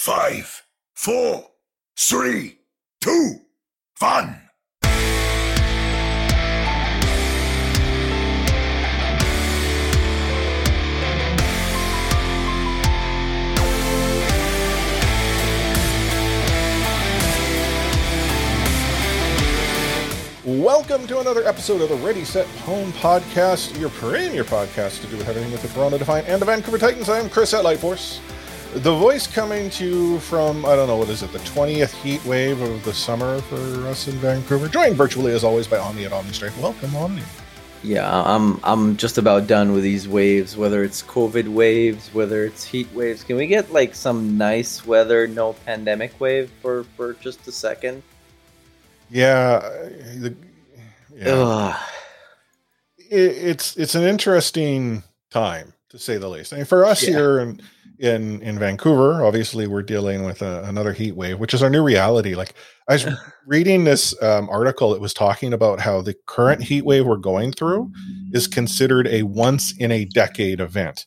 [0.00, 0.62] five,
[0.94, 1.46] four,
[1.98, 2.56] three,
[3.02, 3.34] two,
[3.98, 4.40] one.
[20.46, 25.18] Welcome to another episode of the Ready Set Home Podcast, your premier podcast to do
[25.18, 27.10] with everything with the Toronto Defiant and the Vancouver Titans.
[27.10, 28.18] I am Chris at Lightforce.
[28.74, 32.24] The voice coming to you from, I don't know, what is it, the 20th heat
[32.24, 33.56] wave of the summer for
[33.88, 34.68] us in Vancouver.
[34.68, 36.60] Joined virtually as always by Omni at Omni Strength.
[36.62, 37.22] Welcome, Omni.
[37.82, 42.62] Yeah, I'm I'm just about done with these waves, whether it's COVID waves, whether it's
[42.62, 43.24] heat waves.
[43.24, 48.02] Can we get like some nice weather, no pandemic wave for for just a second?
[49.10, 50.36] Yeah, the,
[51.16, 51.76] yeah.
[52.98, 53.08] It,
[53.48, 56.52] it's it's an interesting time to say the least.
[56.52, 57.14] I mean, for us Yeah.
[57.16, 57.62] here in
[58.00, 61.82] in in Vancouver, obviously we're dealing with a, another heat wave, which is our new
[61.82, 62.34] reality.
[62.34, 62.54] Like
[62.88, 63.06] I was
[63.46, 67.52] reading this um, article, it was talking about how the current heat wave we're going
[67.52, 67.92] through
[68.32, 71.06] is considered a once in a decade event.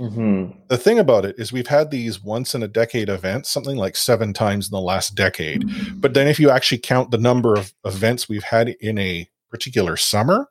[0.00, 0.56] Mhm.
[0.68, 3.94] The thing about it is we've had these once in a decade events, something like
[3.96, 5.64] seven times in the last decade.
[6.00, 9.96] But then if you actually count the number of events we've had in a particular
[9.96, 10.48] summer,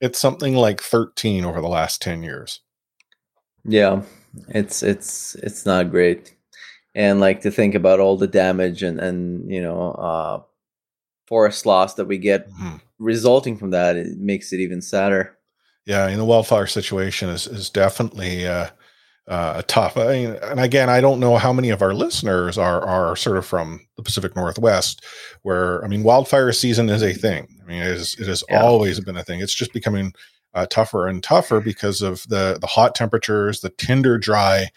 [0.00, 2.60] it's something like 13 over the last 10 years.
[3.64, 4.02] Yeah,
[4.48, 6.34] it's it's it's not great,
[6.94, 10.42] and like to think about all the damage and and you know uh,
[11.26, 12.80] forest loss that we get Mhm.
[12.98, 15.36] resulting from that, it makes it even sadder.
[15.86, 18.68] Yeah, and the wildfire situation is is definitely uh,
[19.28, 19.96] uh, tough.
[19.96, 23.36] I mean, and again, I don't know how many of our listeners are are sort
[23.38, 25.04] of from the Pacific Northwest,
[25.42, 27.48] where I mean, wildfire season is a thing.
[27.62, 28.62] I mean, it is it has Yeah.
[28.62, 29.40] always been a thing.
[29.40, 30.12] It's just becoming
[30.54, 34.68] uh, tougher and tougher because of the the hot temperatures, the tinder dry,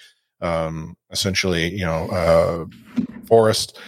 [0.41, 2.65] um, essentially, you know, uh,
[3.27, 3.79] forest,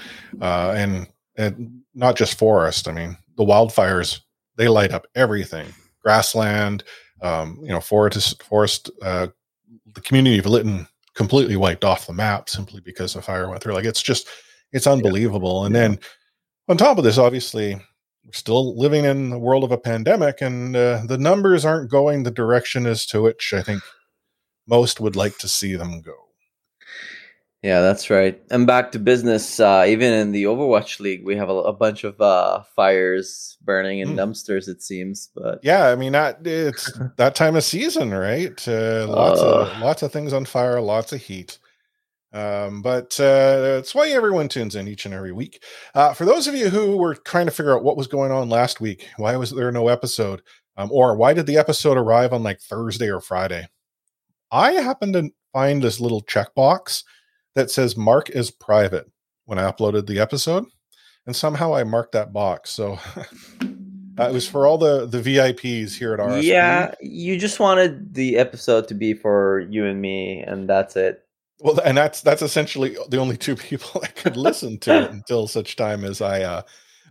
[0.42, 2.88] uh, and and not just forest.
[2.88, 4.22] I mean, the wildfires
[4.56, 5.68] they light up everything,
[6.04, 6.84] grassland,
[7.22, 9.28] um, you know, forest, forest, uh,
[9.96, 10.86] the community of Lytton
[11.16, 13.74] completely wiped off the map simply because the fire went through.
[13.74, 14.28] Like it's just,
[14.74, 15.66] it's unbelievable.
[15.66, 15.98] And then
[16.68, 17.80] on top of this, obviously,
[18.26, 22.24] we're still living in the world of a pandemic, and uh, the numbers aren't going
[22.24, 23.82] the direction as to which I think
[24.68, 26.14] most would like to see them go.
[27.62, 28.42] Yeah, that's right.
[28.52, 29.60] And back to business.
[29.60, 34.00] Uh, even in the Overwatch League, we have a, a bunch of uh, fires burning
[34.00, 34.20] in Hmm.
[34.20, 34.70] dumpsters.
[34.70, 38.66] It seems, but Yeah, I mean that it's that time of season, right?
[38.68, 41.58] Uh, lots of lots of things on fire, lots of heat.
[42.32, 45.64] Um, but uh, that's why everyone tunes in each and every week.
[45.96, 48.50] Uh, for those of you who were trying to figure out what was going on
[48.50, 50.42] last week, why was there no episode,
[50.78, 53.68] um, or why did the episode arrive on like Thursday or Friday?
[54.52, 57.04] I happened to find this little checkbox
[57.56, 59.10] that says "Mark is private"
[59.46, 60.66] when I uploaded the episode,
[61.26, 62.70] and somehow I marked that box.
[62.70, 63.00] So.
[64.20, 66.44] Uh, it was for all the the VIPs here at RSP.
[66.44, 71.24] yeah, you just wanted the episode to be for you and me, and that's it.
[71.60, 75.76] Well, and that's that's essentially the only two people I could listen to until such
[75.76, 76.62] time as I uh,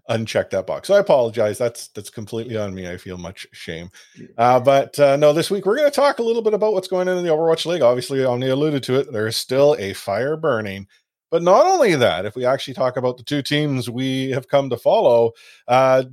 [0.08, 0.88] unchecked that box.
[0.88, 1.58] So I apologize.
[1.58, 2.88] That's that's completely on me.
[2.88, 3.90] I feel much shame.
[4.36, 6.88] Uh, but uh, no, this week we're going to talk a little bit about what's
[6.88, 7.82] going on in the Overwatch League.
[7.82, 9.12] Obviously, Omni alluded to it.
[9.12, 10.86] There is still a fire burning.
[11.30, 14.70] But not only that, if we actually talk about the two teams we have come
[14.70, 15.32] to follow,
[15.66, 16.04] uh,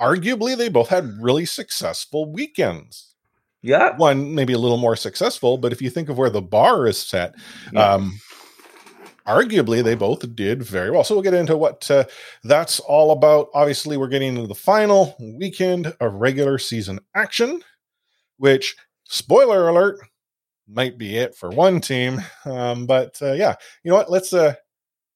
[0.00, 3.09] arguably they both had really successful weekends.
[3.62, 6.86] Yeah, One maybe a little more successful, but if you think of where the bar
[6.86, 7.34] is set,
[7.72, 7.94] yeah.
[7.94, 8.18] um,
[9.26, 11.04] arguably they both did very well.
[11.04, 12.04] So we'll get into what uh,
[12.42, 13.48] that's all about.
[13.52, 17.62] Obviously, we're getting into the final weekend of regular season action,
[18.38, 19.98] which spoiler alert
[20.66, 22.22] might be it for one team.
[22.46, 24.10] Um, but uh, yeah, you know what?
[24.10, 24.54] Let's uh,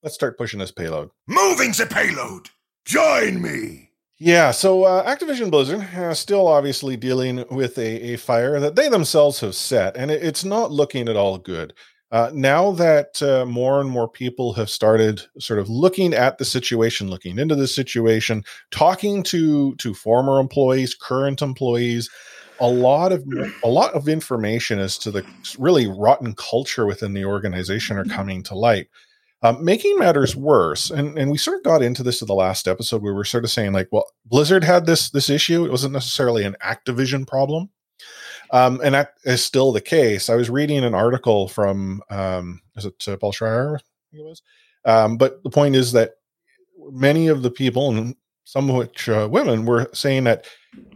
[0.03, 1.10] let's start pushing this payload.
[1.27, 2.50] Moving the payload.
[2.84, 3.94] Join me.
[4.19, 8.89] Yeah, so uh, Activision Blizzard uh, still obviously dealing with a, a fire that they
[8.89, 11.75] themselves have set, and it, it's not looking at all good.
[12.13, 16.45] Uh, now that uh, more and more people have started sort of looking at the
[16.45, 22.09] situation, looking into the situation, talking to to former employees, current employees,
[22.60, 23.25] a lot of
[23.65, 25.25] a lot of information as to the
[25.59, 28.87] really rotten culture within the organization are coming to light.
[29.45, 32.67] Um, making matters worse, and, and we sort of got into this in the last
[32.67, 33.03] episode.
[33.03, 35.67] We were sort of saying like, well, Blizzard had this this issue.
[35.67, 37.69] It wasn't necessarily an Activision problem,
[38.53, 40.31] um, and that is still the case.
[40.31, 43.77] I was reading an article from um, is it uh, Paul Schreier?
[43.77, 44.43] I think it was.
[44.87, 46.13] Um, but the point is that
[46.91, 50.47] many of the people, and some of which uh, women, were saying that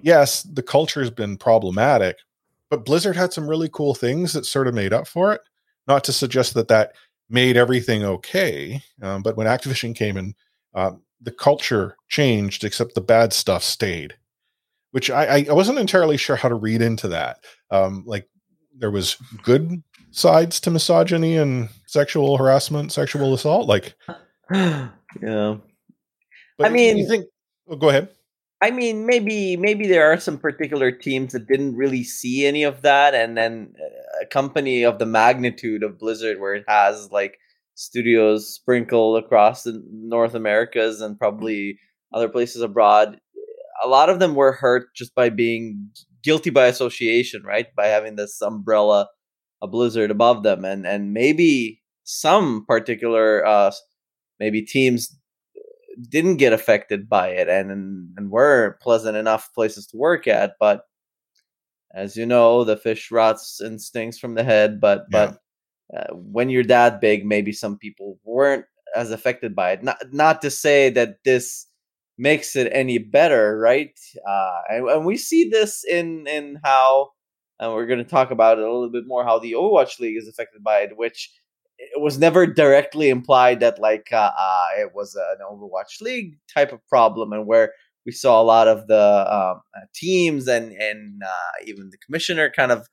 [0.00, 2.16] yes, the culture has been problematic,
[2.70, 5.42] but Blizzard had some really cool things that sort of made up for it.
[5.86, 6.92] Not to suggest that that
[7.30, 8.82] made everything okay.
[9.02, 10.34] Um, but when Activision came in,
[10.74, 14.14] uh, the culture changed, except the bad stuff stayed,
[14.92, 17.44] which I, I wasn't entirely sure how to read into that.
[17.70, 18.28] Um, like
[18.76, 23.68] there was good sides to misogyny and sexual harassment, sexual assault.
[23.68, 23.94] Like,
[24.52, 25.56] yeah.
[26.60, 27.26] I mean- you think?
[27.68, 28.08] Oh, go ahead.
[28.60, 32.82] I mean, maybe maybe there are some particular teams that didn't really see any of
[32.82, 37.38] that, and then uh, a company of the magnitude of Blizzard, where it has like
[37.74, 41.78] studios sprinkled across the North Americas and probably
[42.12, 43.20] other places abroad,
[43.84, 45.90] a lot of them were hurt just by being
[46.24, 47.66] guilty by association, right?
[47.76, 49.08] By having this umbrella,
[49.62, 53.70] a Blizzard above them, and and maybe some particular uh,
[54.40, 55.16] maybe teams
[56.08, 57.70] didn't get affected by it and
[58.16, 60.82] and were pleasant enough places to work at but
[61.94, 65.32] as you know the fish rots and stinks from the head but Yeah.
[65.32, 65.38] but
[65.98, 70.42] uh, when you're that big maybe some people weren't as affected by it not not
[70.42, 71.66] to say that this
[72.18, 77.10] makes it any better right uh and, and we see this in in how
[77.60, 80.16] and we're going to talk about it a little bit more how the overwatch league
[80.16, 81.30] is affected by it which
[81.78, 86.72] it was never directly implied that like uh, uh, it was an Overwatch League type
[86.72, 87.72] of problem, and where
[88.06, 92.50] we saw a lot of the um, uh, teams and and uh, even the commissioner
[92.50, 92.86] kind of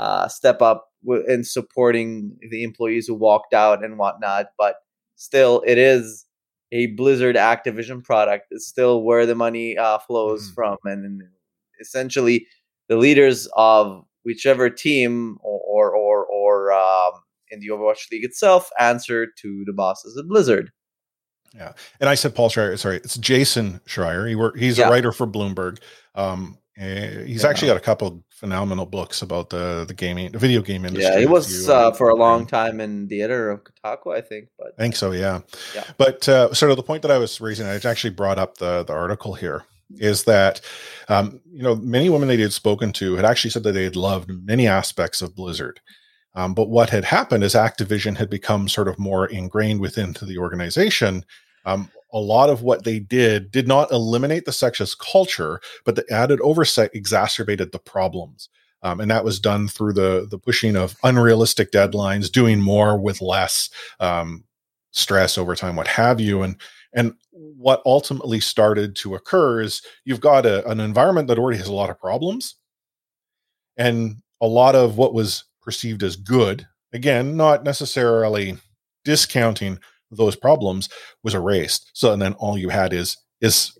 [0.00, 4.46] uh, step up w- in supporting the employees who walked out and whatnot.
[4.58, 4.76] But
[5.16, 6.24] still, it is
[6.72, 8.46] a Blizzard Activision product.
[8.50, 10.54] It's still where the money uh, flows Mhm.
[10.54, 11.22] from, and
[11.80, 12.46] essentially
[12.88, 17.12] the leaders of whichever team or or or, or um,
[17.52, 20.70] in the Overwatch League itself answer to the bosses at Blizzard.
[21.54, 22.78] Yeah, and I said Paul Schreier.
[22.78, 24.26] Sorry, it's Jason Schreier.
[24.28, 24.88] He work, He's Yeah.
[24.88, 25.78] a writer for Bloomberg.
[26.14, 27.50] Um, eh, he's Yeah.
[27.50, 31.12] actually got a couple of phenomenal books about the the gaming, the video game industry.
[31.12, 34.22] Yeah, he was you, uh, for a long time in the editor of Kotaku, I
[34.22, 34.48] think.
[34.58, 35.12] But I think so.
[35.12, 35.40] Yeah.
[35.74, 35.84] Yeah.
[35.98, 38.82] But uh, sort of the point that I was raising, I actually brought up the
[38.84, 39.64] the article here,
[39.98, 40.62] is that
[41.08, 43.84] um, you know many women that he had spoken to had actually said that they
[43.84, 45.80] had loved many aspects of Blizzard.
[46.34, 50.24] Um, but what had happened is Activision had become sort of more ingrained within to
[50.24, 51.24] the organization.
[51.64, 56.04] Um, a lot of what they did did not eliminate the sexist culture, but the
[56.10, 58.48] added oversight exacerbated the problems.
[58.82, 63.20] Um, and that was done through the the pushing of unrealistic deadlines, doing more with
[63.20, 63.70] less,
[64.00, 64.44] um,
[64.90, 66.42] stress over time, what have you.
[66.42, 66.56] And
[66.92, 71.68] and what ultimately started to occur is you've got a, an environment that already has
[71.68, 72.56] a lot of problems,
[73.76, 78.56] and a lot of what was perceived as good, again, not necessarily
[79.04, 79.78] discounting
[80.10, 80.88] those problems,
[81.22, 81.90] was erased.
[81.94, 83.76] So and then all you had is is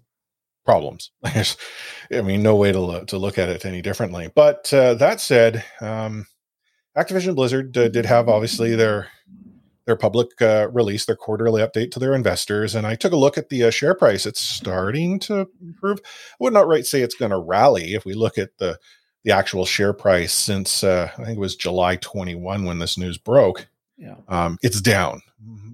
[0.65, 1.11] problems.
[1.25, 4.31] I mean, no way to lo- to look at it any differently.
[4.35, 6.27] But uh, that said, um,
[6.97, 9.09] Activision Blizzard uh, did have obviously their
[9.85, 13.37] their public uh, release, their quarterly update to their investors, and I took a look
[13.37, 14.27] at the uh, share price.
[14.27, 16.01] It's starting to improve.
[16.05, 18.79] I would not right say it's going to rally if we look at the
[19.25, 23.19] the actual share price since uh, I think it was July 21 when this news
[23.19, 23.67] broke.
[23.97, 25.23] yeah, Um, it's down,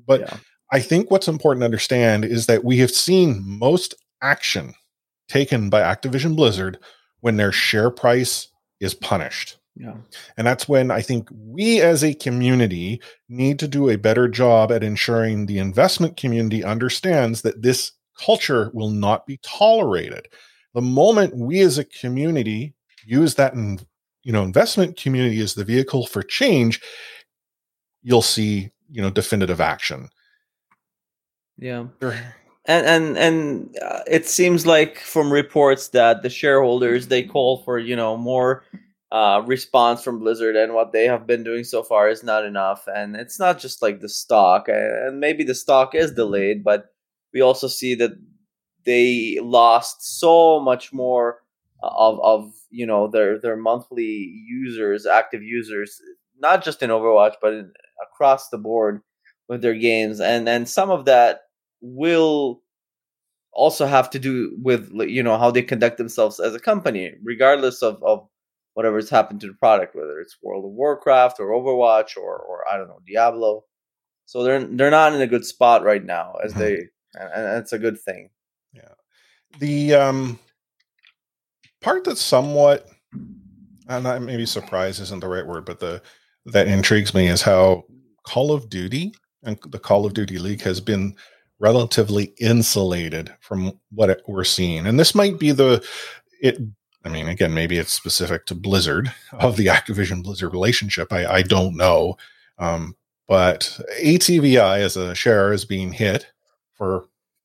[0.06, 0.36] but yeah,
[0.70, 4.74] I think what's important to understand is that we have seen most action
[5.28, 6.78] taken by Activision Blizzard
[7.20, 8.48] when their share price
[8.80, 9.56] is punished.
[9.76, 9.94] yeah,
[10.36, 14.70] And that's when I think we as a community need to do a better job
[14.70, 20.28] at ensuring the investment community understands that this culture will not be tolerated.
[20.74, 22.74] The moment we as a community
[23.06, 23.80] use that in,
[24.22, 26.80] you know investment community as the vehicle for change,
[28.02, 30.08] you'll see, you know, definitive action.
[32.00, 32.20] yeah.
[32.66, 37.78] And and and uh, it seems like from reports that the shareholders they call for
[37.78, 38.64] you know more
[39.10, 42.86] uh, response from Blizzard, and what they have been doing so far is not enough.
[42.94, 46.92] And it's not just like the stock, and maybe the stock is delayed, but
[47.32, 48.12] we also see that
[48.84, 51.38] they lost so much more
[51.82, 56.00] of of you know their their monthly users, active users,
[56.38, 59.00] not just in Overwatch, but in, across the board
[59.48, 61.42] with their games, and and some of that
[61.80, 62.62] will
[63.52, 67.82] also have to do with you know how they conduct themselves as a company, regardless
[67.82, 68.28] of of
[68.74, 72.76] whatever's happened to the product, whether it's World of Warcraft or Overwatch or or I
[72.76, 73.64] don't know Diablo.
[74.26, 76.58] So they're they're not in a good spot right now, as Mhm.
[76.58, 76.74] they
[77.14, 78.30] and, and it's a good thing.
[78.74, 78.94] Yeah,
[79.58, 80.38] the um
[81.80, 82.88] part that's somewhat
[83.88, 86.02] and I maybe surprise isn't the right word, but the
[86.46, 87.84] that intrigues me is how
[88.22, 91.14] Call of Duty and the Call of Duty League has been
[91.58, 94.86] relatively insulated from what we're seeing.
[94.86, 95.84] And this might be the
[96.40, 96.58] it
[97.04, 101.12] I mean, again, maybe it's specific to Blizzard of the Activision Blizzard relationship.
[101.12, 102.16] I, I don't know.
[102.58, 106.26] Um, but ATVI as a share is being hit
[106.74, 107.04] for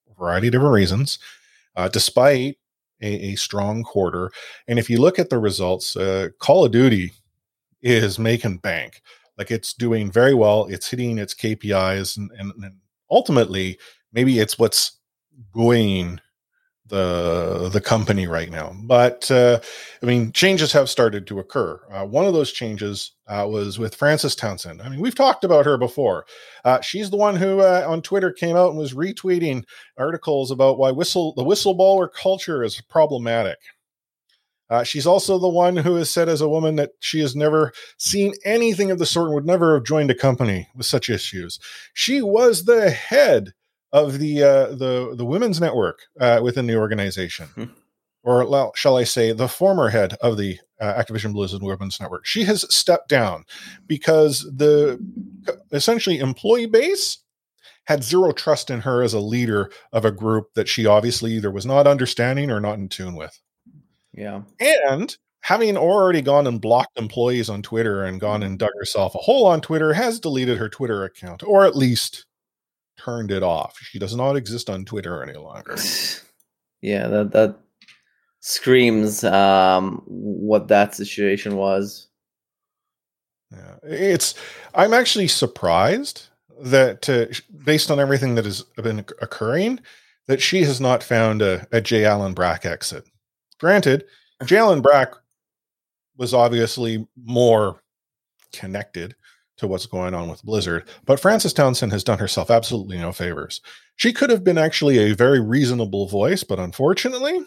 [0.10, 1.20] a variety of different reasons,
[1.76, 2.58] uh, despite
[3.04, 4.32] a, a, strong quarter.
[4.68, 7.12] And if you look at the results, uh, Call of Duty
[7.82, 9.02] is making bank.
[9.38, 10.66] Like it's doing very well.
[10.66, 12.78] It's hitting its KPIs, and, and, and
[13.10, 13.78] ultimately,
[14.12, 15.00] maybe it's what's
[15.54, 16.20] going
[16.94, 18.76] the the company right now.
[18.84, 19.60] But uh,
[20.02, 21.80] I mean, changes have started to occur.
[21.92, 24.82] Uh, one of those changes uh, was with Frances Townsend.
[24.82, 26.26] I mean, we've talked about her before.
[26.64, 29.64] Uh, she's the one who uh, on Twitter came out and was retweeting
[29.98, 33.58] articles about why whistle the whistleblower culture is problematic.
[34.70, 37.74] Uh, she's also the one who has said as a woman that she has never
[37.98, 41.60] seen anything of the sort and would never have joined a company with such issues.
[41.94, 43.54] She was the head
[43.94, 47.66] of the uh, the the women's network uh, within the organization, hmm.
[48.24, 52.26] or well, shall I say, the former head of the uh, Activision Blizzard Women's Network.
[52.26, 53.46] She has stepped down
[53.88, 55.00] because the
[55.72, 57.20] essentially employee base
[57.86, 61.52] had zero trust in her as a leader of a group that she obviously either
[61.52, 63.40] was not understanding or not in tune with.
[64.12, 69.14] Yeah, and having already gone and blocked employees on Twitter and gone and dug herself
[69.14, 72.26] a hole on Twitter, has deleted her Twitter account, or at least
[72.98, 73.78] turned it off.
[73.80, 75.76] She does not exist on Twitter any longer.
[76.82, 77.56] Yeah, that that
[78.42, 82.10] screams um, what that situation was.
[83.52, 84.36] Yeah, it's.
[84.76, 86.28] I'm actually surprised
[86.60, 87.28] that, uh,
[87.64, 89.80] based on everything that has been occurring,
[90.28, 92.04] that she has not found a, a J.
[92.04, 93.06] Allen Brack exit.
[93.60, 94.04] Granted,
[94.44, 94.58] J.
[94.58, 95.14] Allen Brack
[96.18, 97.82] was obviously more
[98.52, 99.16] connected
[99.58, 100.88] to what's going on with Blizzard.
[101.06, 103.62] But Frances Townsend has done herself absolutely no favors.
[103.96, 107.46] She could have been actually a very reasonable voice, but unfortunately,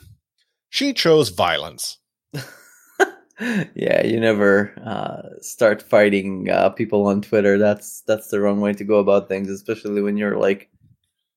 [0.69, 1.99] she chose violence.
[3.75, 7.59] yeah, you never uh, start fighting uh, people on Twitter.
[7.59, 10.71] That's that's the wrong way to go about things, especially when you're like,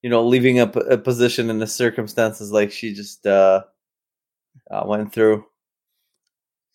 [0.02, 3.64] you know, leaving a, a position in the circumstances like she just uh,
[4.70, 5.46] uh, went through.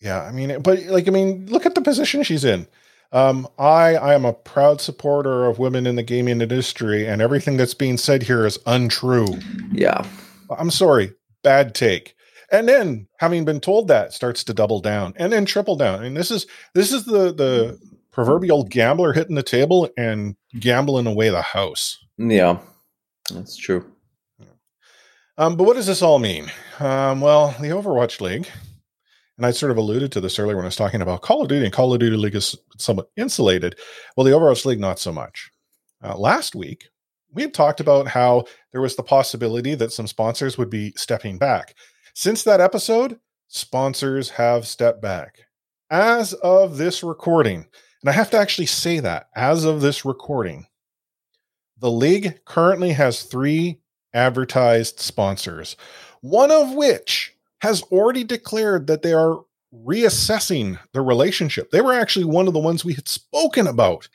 [0.01, 2.67] Yeah, I mean, but like, I mean, look at the position she's in.
[3.11, 7.57] Um, I I am a proud supporter of women in the gaming industry, and everything
[7.57, 9.27] that's being said here is untrue.
[9.71, 10.05] Yeah,
[10.49, 12.15] I'm sorry, bad take.
[12.51, 15.99] And then, having been told that, starts to double down and then triple down.
[15.99, 17.79] I mean, this is this is the the
[18.11, 21.97] proverbial gambler hitting the table and gambling away the house.
[22.17, 22.59] Yeah,
[23.33, 23.85] that's true.
[25.37, 26.49] Um, but what does this all mean?
[26.79, 28.47] Um, well, the Overwatch League
[29.37, 31.49] and I sort of alluded to this earlier when I was talking about Call of
[31.49, 33.75] Duty, and Call of Duty League is somewhat insulated.
[34.15, 35.51] Well, the Overwatch League, not so much.
[36.03, 36.89] Uh, last week,
[37.33, 41.37] we had talked about how there was the possibility that some sponsors would be stepping
[41.37, 41.75] back.
[42.13, 45.39] Since that episode, sponsors have stepped back.
[45.89, 47.67] As of this recording,
[48.01, 50.67] and I have to actually say that, as of this recording,
[51.77, 53.81] the league currently has three
[54.13, 55.75] advertised sponsors,
[56.21, 57.34] one of which
[57.65, 59.39] has already declared that they are
[59.73, 61.71] reassessing the relationship.
[61.71, 64.07] They were actually one of the ones we had spoken about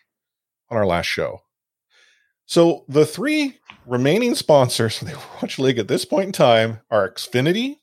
[0.71, 1.41] on our last show.
[2.47, 7.11] So the three remaining sponsors for the Overwatch League at this point in time are
[7.11, 7.79] Xfinity,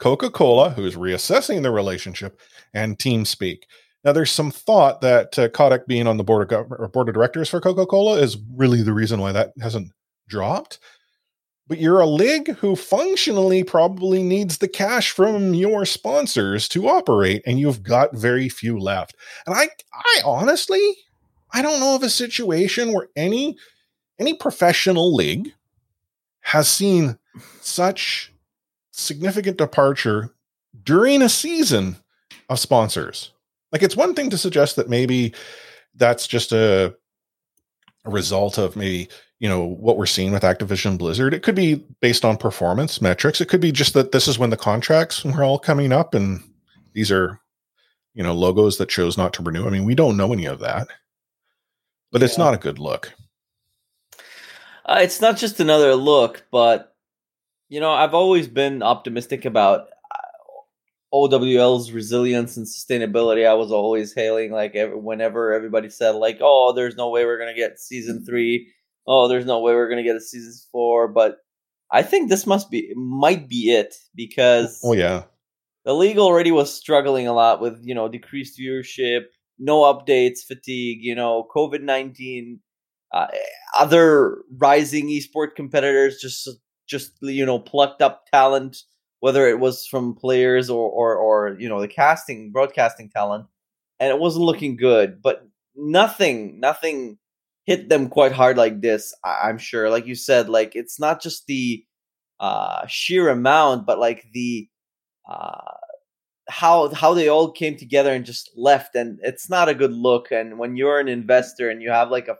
[0.00, 2.40] Coca Cola, who is reassessing the relationship,
[2.74, 3.62] and TeamSpeak.
[4.02, 7.14] Now, there's some thought that uh, Kotick being on the board of, gov- board of
[7.14, 9.92] directors for Coca Cola is really the reason why that hasn't
[10.28, 10.80] dropped
[11.68, 17.42] but you're a league who functionally probably needs the cash from your sponsors to operate
[17.46, 19.14] and you've got very few left.
[19.46, 20.96] And i i honestly
[21.52, 23.56] i don't know of a situation where any
[24.18, 25.52] any professional league
[26.40, 27.18] has seen
[27.60, 28.32] such
[28.90, 30.34] significant departure
[30.82, 31.96] during a season
[32.48, 33.32] of sponsors.
[33.70, 35.34] Like it's one thing to suggest that maybe
[35.94, 36.94] that's just a,
[38.04, 39.08] a result of maybe
[39.38, 41.32] you know what we're seeing with Activision Blizzard.
[41.32, 43.40] It could be based on performance metrics.
[43.40, 46.42] It could be just that this is when the contracts were all coming up, and
[46.92, 47.40] these are
[48.14, 49.66] you know logos that chose not to renew.
[49.66, 50.88] I mean, we don't know any of that,
[52.10, 52.26] but yeah.
[52.26, 53.12] it's not a good look.
[54.84, 56.96] Uh, it's not just another look, but
[57.68, 63.46] you know, I've always been optimistic about uh, OWL's resilience and sustainability.
[63.46, 67.38] I was always hailing like every, whenever everybody said like, "Oh, there's no way we're
[67.38, 68.72] gonna get season three
[69.08, 71.38] oh, there's no way we're gonna get a season four, but
[71.90, 75.24] I think this must be might be it because oh yeah,
[75.84, 79.22] the league already was struggling a lot with you know decreased viewership,
[79.58, 82.60] no updates, fatigue, you know, COVID nineteen,
[83.12, 83.28] uh,
[83.78, 86.48] other rising esport competitors just
[86.86, 88.76] just you know plucked up talent,
[89.20, 93.46] whether it was from players or or or you know the casting broadcasting talent,
[93.98, 97.16] and it wasn't looking good, but nothing nothing
[97.68, 99.14] hit them quite hard like this.
[99.22, 101.84] I- am sure, like you said, like it's not just the
[102.40, 104.68] uh, sheer amount, but like the
[105.28, 105.74] uh,
[106.48, 110.32] how how they all came together and just left, and it's not a good look.
[110.32, 112.38] And when you're an investor and you have like a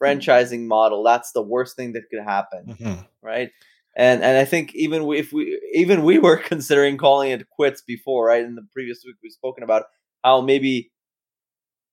[0.00, 3.00] franchising model, that's the worst thing that could happen, mm-hmm.
[3.20, 3.50] right?
[3.96, 7.82] And and I think even we, if we even we were considering calling it quits
[7.82, 8.44] before, right?
[8.44, 9.86] In the previous week, we've spoken about
[10.22, 10.92] how maybe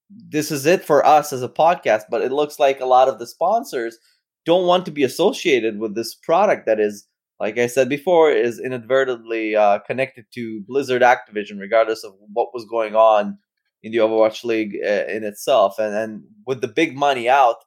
[0.10, 3.20] this is it for us as a podcast, but it looks like a lot of
[3.20, 3.98] the sponsors
[4.46, 7.08] don't want to be associated with this product that is,
[7.40, 12.66] like I said before, is inadvertently uh, connected to Blizzard Activision, regardless of what was
[12.66, 13.38] going on
[13.84, 15.80] in the Overwatch League uh, in itself.
[15.80, 17.58] And and with the big money out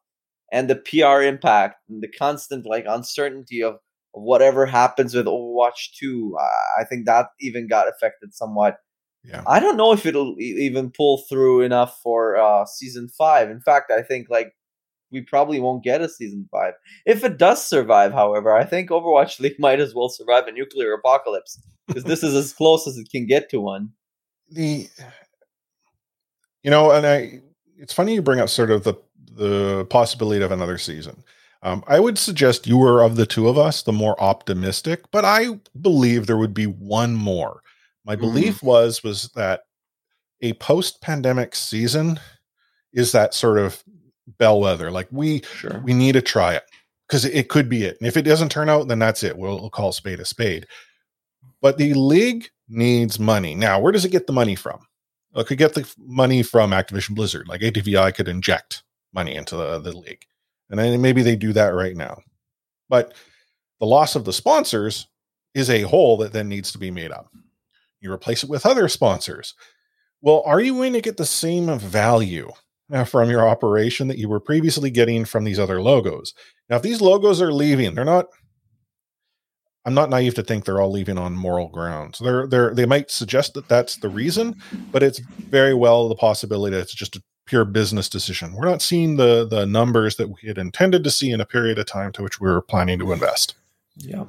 [0.52, 3.78] and the PR impact and the constant like uncertainty of,
[4.12, 8.78] whatever happens with Overwatch 2, uh, I think that even got affected somewhat
[9.28, 9.42] yeah.
[9.46, 13.50] I don't know if it'll even pull through enough for uh, season five.
[13.50, 14.54] In fact, I think like
[15.10, 16.74] we probably won't get a season five.
[17.04, 20.94] If it does survive, however, I think Overwatch League might as well survive a nuclear
[20.94, 23.90] apocalypse because this is as close as it can get to one.
[24.50, 24.88] The,
[26.62, 27.40] you know, and I,
[27.76, 28.94] it's funny you bring up sort of the
[29.30, 31.22] the possibility of another season.
[31.62, 35.24] Um, I would suggest you were of the two of us the more optimistic, but
[35.24, 37.62] I believe there would be one more.
[38.04, 38.22] My mm-hmm.
[38.22, 38.66] belief mm-hmm.
[38.66, 39.62] was was that
[40.40, 42.20] a post-pandemic season
[42.92, 43.82] is that sort of
[44.38, 44.90] bellwether.
[44.90, 45.80] Like we sure.
[45.84, 46.64] we need to try it
[47.06, 47.96] because it could be it.
[48.00, 49.36] And if it doesn't turn out, then that's it.
[49.36, 50.66] We'll, we'll call spade a spade.
[51.60, 53.54] But the league needs money.
[53.54, 54.80] Now, where does it get the money from?
[55.34, 57.48] It could get the money from Activision Blizzard.
[57.48, 60.24] Like ATVI could inject money into the, the league.
[60.70, 62.18] And then maybe they do that right now.
[62.88, 63.14] But
[63.80, 65.06] the loss of the sponsors
[65.54, 67.30] is a hole that then needs to be made up
[68.00, 69.54] you replace it with other sponsors.
[70.20, 72.50] Well, are you going to get the same value
[72.92, 76.34] uh, from your operation that you were previously getting from these other logos?
[76.68, 78.26] Now, if these logos are leaving, they're not.
[79.84, 82.18] I'm not naive to think they're all leaving on moral grounds.
[82.18, 84.60] They're they're they might suggest that that's the reason,
[84.92, 88.52] but it's very well the possibility that it's just a pure business decision.
[88.54, 91.78] We're not seeing the the numbers that we had intended to see in a period
[91.78, 93.54] of time to which we were planning to invest.
[93.96, 94.26] Yeah.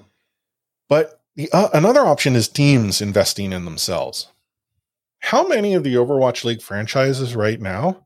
[0.88, 4.32] But the, uh, another option is teams investing in themselves.
[5.20, 8.06] How many of the Overwatch League franchises right now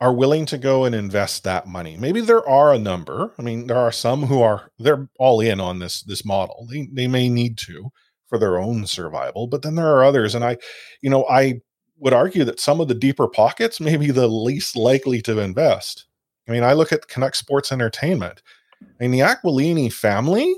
[0.00, 1.96] are willing to go and invest that money?
[1.96, 3.32] Maybe there are a number.
[3.38, 6.66] I mean, there are some who are they're all in on this this model.
[6.70, 7.90] They they may need to
[8.26, 10.58] for their own survival, but then there are others and I
[11.00, 11.60] you know, I
[11.98, 16.06] would argue that some of the deeper pockets may be the least likely to invest.
[16.48, 18.42] I mean, I look at Canucks Sports Entertainment.
[18.82, 20.54] I mean, the Aquilini family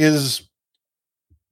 [0.00, 0.48] is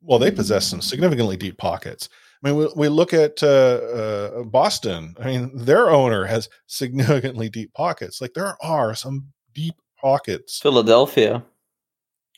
[0.02, 2.08] well, they possess some significantly deep pockets.
[2.42, 5.14] I mean, we, we look at uh, uh, Boston.
[5.20, 8.20] I mean, their owner has significantly deep pockets.
[8.20, 10.60] Like there are some deep pockets.
[10.60, 11.44] Philadelphia.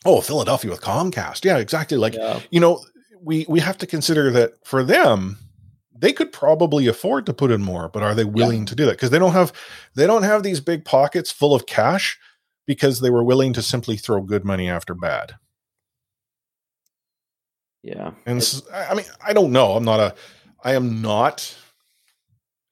[0.05, 1.44] Oh, Philadelphia with Comcast.
[1.44, 1.99] Yeah, exactly.
[1.99, 2.40] Like yeah.
[2.51, 2.83] you know,
[3.20, 5.37] we we have to consider that for them,
[5.96, 8.66] they could probably afford to put in more, but are they willing yeah.
[8.66, 8.92] to do that?
[8.92, 9.53] Because they don't have
[9.94, 12.18] they don't have these big pockets full of cash
[12.66, 15.35] because they were willing to simply throw good money after bad.
[17.82, 18.12] Yeah.
[18.26, 19.72] And I mean, I don't know.
[19.72, 20.14] I'm not a,
[20.62, 21.56] I am not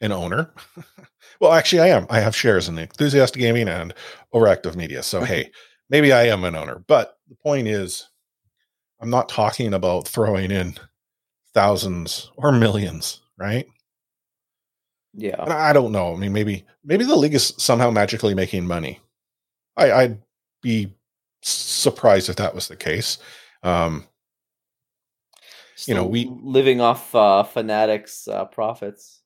[0.01, 0.53] an owner.
[1.41, 2.07] well, actually, I am.
[2.11, 3.95] I have shares in the Enthusiast Gaming and
[4.35, 5.03] Overactive Media.
[5.03, 5.51] So, hey,
[5.89, 6.83] maybe I am an owner.
[6.87, 8.09] But the point is,
[9.01, 10.75] I'm not talking about throwing in
[11.55, 13.67] thousands or millions, right?
[15.15, 15.43] Yeah.
[15.43, 16.13] And I don't know.
[16.15, 19.01] I mean, maybe maybe the league is somehow magically making money.
[19.77, 20.19] I, I'd
[20.63, 20.95] be
[21.43, 23.19] surprised if that was the case.
[23.63, 24.07] Um,
[25.87, 29.21] you know we living off uh fanatics uh profits.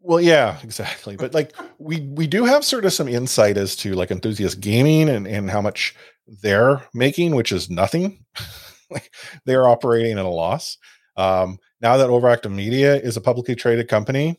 [0.00, 3.94] Well yeah exactly but like we we do have sort of some insight as to
[3.94, 5.94] like enthusiast gaming and and how much
[6.42, 8.24] they're making which is nothing.
[8.88, 9.12] Like
[9.44, 10.78] they're operating at a loss.
[11.16, 14.38] Um now that overactive media is a publicly traded company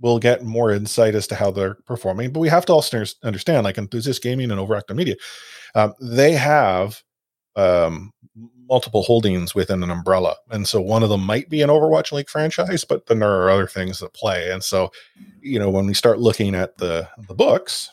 [0.00, 3.64] we'll get more insight as to how they're performing but we have to also understand
[3.64, 5.14] like enthusiast gaming and overactive media
[5.74, 7.00] um, they have
[7.56, 8.12] um,
[8.68, 10.36] multiple holdings within an umbrella.
[10.50, 13.50] And so one of them might be an Overwatch League franchise, but then there are
[13.50, 14.50] other things that play.
[14.50, 14.90] And so,
[15.40, 17.90] you know, when we start looking at the the books,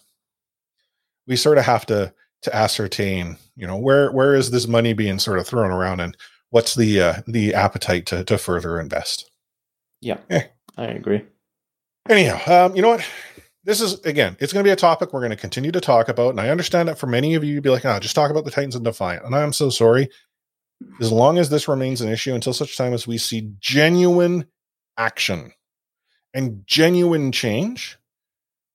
[1.27, 5.19] we sort of have to to ascertain, you know, where where is this money being
[5.19, 6.17] sort of thrown around and
[6.49, 9.29] what's the uh, the appetite to to further invest.
[10.01, 10.17] Yeah.
[10.29, 10.43] Eh.
[10.77, 11.23] I agree.
[12.09, 13.05] Anyhow, um, you know what?
[13.63, 16.09] this is again, it's going to be a topic we're going to continue to talk
[16.09, 16.31] about.
[16.31, 18.45] And I understand that for many of you, you'd be like, oh, just talk about
[18.45, 19.25] the Titans and Defiant.
[19.25, 20.09] And I'm so sorry.
[20.99, 24.45] As long as this remains an issue until such time as we see genuine
[24.97, 25.53] action
[26.33, 27.97] and genuine change,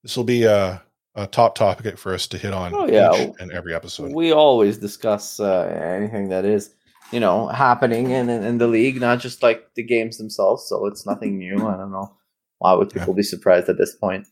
[0.02, 0.82] this will be a,
[1.14, 3.32] a top topic for us to hit on oh, yeah.
[3.38, 4.12] and every episode.
[4.12, 5.64] We always discuss uh,
[5.94, 6.74] anything that is,
[7.12, 10.68] you know, happening in, in the league, not just like the games themselves.
[10.68, 11.66] So it's nothing new.
[11.66, 12.16] I don't know
[12.58, 13.16] why would people yeah.
[13.16, 14.26] be surprised at this point.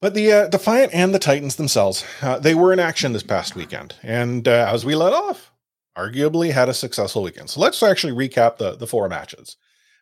[0.00, 3.56] But the uh, Defiant and the Titans themselves, uh, they were in action this past
[3.56, 5.52] weekend, and uh, as we let off,
[5.96, 7.48] arguably had a successful weekend.
[7.50, 9.56] So let's actually recap the the four matches.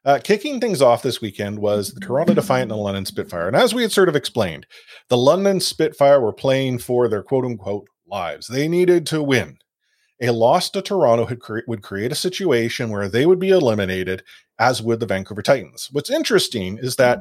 [0.04, 3.46] Uh, kicking things off this weekend was the Toronto Defiant and the London Spitfire.
[3.46, 4.66] And as we had sort of explained,
[5.08, 8.46] the London Spitfire were playing for their quote unquote lives.
[8.46, 9.56] They needed to win.
[10.20, 14.22] A loss to Toronto cre- would create a situation where they would be eliminated,
[14.58, 15.88] as would the Vancouver Titans.
[15.90, 17.20] What's interesting is that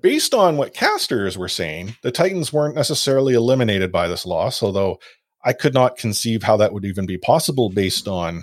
[0.00, 4.98] based on what casters were saying, the Titans weren't necessarily eliminated by this loss, although
[5.44, 8.42] I could not conceive how that would even be possible based on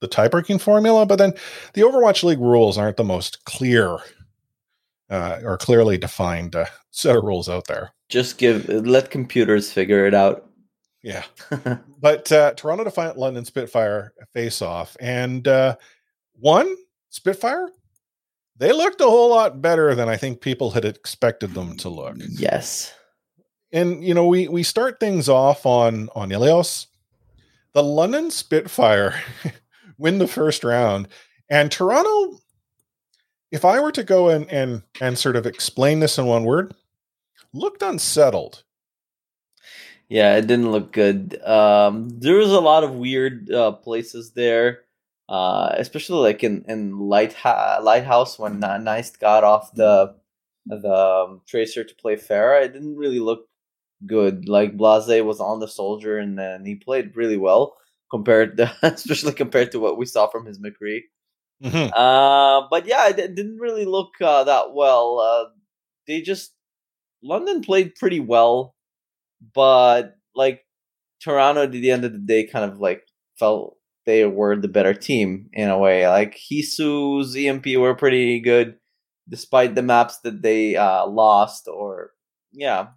[0.00, 1.32] the tiebreaking formula, but then
[1.74, 3.98] the Overwatch League rules aren't the most clear
[5.08, 7.92] uh, or clearly defined uh, set of rules out there.
[8.08, 10.48] Just give let computers figure it out.
[11.02, 11.24] Yeah,
[12.00, 15.76] but uh, Toronto Defiant London Spitfire face off, and uh,
[16.34, 16.74] one
[17.10, 17.70] Spitfire.
[18.62, 22.14] They looked a whole lot better than I think people had expected them to look.
[22.28, 22.94] Yes,
[23.72, 26.86] and you know we we start things off on on Ilios.
[27.72, 29.20] The London Spitfire
[29.98, 31.08] win the first round.
[31.50, 32.38] And Toronto,
[33.50, 36.72] if I were to go and and and sort of explain this in one word,
[37.52, 38.62] looked unsettled.
[40.08, 41.42] Yeah, it didn't look good.
[41.42, 44.82] Um, there was a lot of weird uh, places there,
[45.32, 50.14] uh, especially like in in Light Lighthouse when Nice got off the
[50.66, 52.64] the um, tracer to play Pharah.
[52.64, 53.48] It didn't really look
[54.06, 54.46] good.
[54.46, 57.76] Like Blase was on the soldier and then he played really well
[58.10, 61.00] compared to, especially compared to what we saw from his McCree.
[61.64, 61.94] Mm-hmm.
[61.94, 65.18] Uh, but yeah, it, it, didn't really look uh, that well.
[65.18, 65.50] Uh,
[66.06, 66.52] they just
[67.22, 68.74] London played pretty well,
[69.54, 70.66] but like
[71.22, 73.06] Toronto, at the end of the day, kind of like
[73.38, 76.08] felt they were the better team in a way.
[76.08, 78.76] Like Hisu's EMP were pretty good,
[79.28, 81.68] despite the maps that they uh, lost.
[81.68, 82.10] Or
[82.52, 82.88] yeah,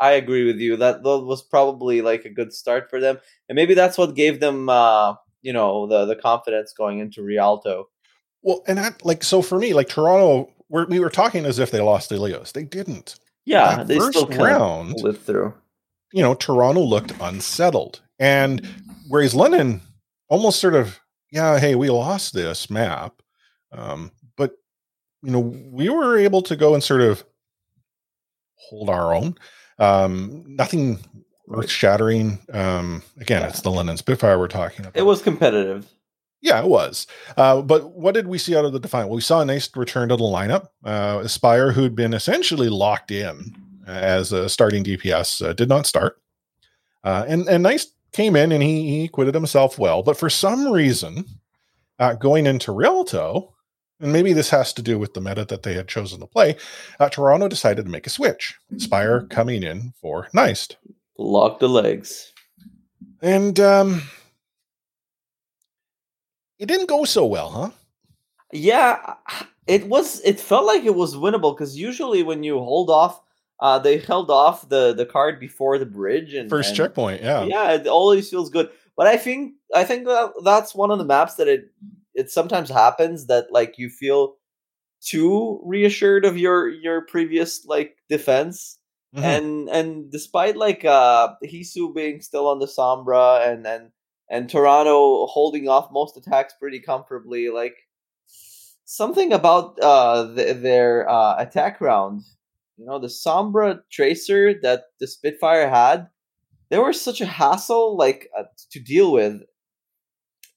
[0.00, 0.76] I agree with you.
[0.76, 4.40] That that was probably like a good start for them, and maybe that's what gave
[4.40, 7.88] them, uh, you know, the the confidence going into Rialto.
[8.42, 11.70] Well, and that like so for me, like Toronto, we're, we were talking as if
[11.70, 12.52] they lost Ilios.
[12.52, 13.16] They didn't.
[13.44, 15.54] Yeah, that they first still round lived through.
[16.12, 18.66] You know, Toronto looked unsettled, and
[19.08, 19.80] whereas London
[20.28, 23.22] almost sort of, yeah, hey, we lost this map,
[23.72, 24.52] um, but
[25.22, 27.24] you know, we were able to go and sort of
[28.56, 29.36] hold our own.
[29.78, 30.98] Um, nothing
[31.50, 32.38] earth shattering.
[32.52, 33.48] Um, again, yeah.
[33.48, 34.96] it's the London Spitfire we're talking about.
[34.96, 35.86] It was competitive.
[36.40, 37.06] Yeah, it was.
[37.36, 39.08] Uh, but what did we see out of the Defiant?
[39.08, 40.68] Well, we saw a nice return to the lineup.
[40.84, 46.20] Uh, Aspire, who'd been essentially locked in as a starting DPS, uh, did not start.
[47.02, 50.02] Uh, and, and Nice came in and he, he acquitted himself well.
[50.02, 51.24] But for some reason,
[51.98, 53.54] uh, going into Rialto,
[54.00, 56.56] and maybe this has to do with the meta that they had chosen to play,
[57.00, 58.56] uh, Toronto decided to make a switch.
[58.76, 60.68] Spire coming in for Nice.
[61.18, 62.32] Lock the legs.
[63.20, 64.02] And um,
[66.58, 67.70] it didn't go so well, huh?
[68.52, 69.14] Yeah,
[69.66, 70.20] it was.
[70.20, 73.20] It felt like it was winnable because usually when you hold off,
[73.60, 77.22] uh, they held off the the card before the bridge and first and, checkpoint.
[77.22, 78.70] Yeah, yeah, it always feels good.
[78.96, 81.70] But I think I think that that's one of the maps that it
[82.14, 84.36] it sometimes happens that like you feel
[85.00, 88.78] too reassured of your your previous like defense
[89.14, 89.24] mm-hmm.
[89.24, 93.90] and and despite like uh Hisu being still on the Sombra and and
[94.28, 97.76] and Toronto holding off most attacks pretty comfortably like
[98.84, 102.22] something about uh the, their uh attack round
[102.78, 106.08] you know the Sombra tracer that the Spitfire had
[106.70, 109.42] they were such a hassle like uh, to deal with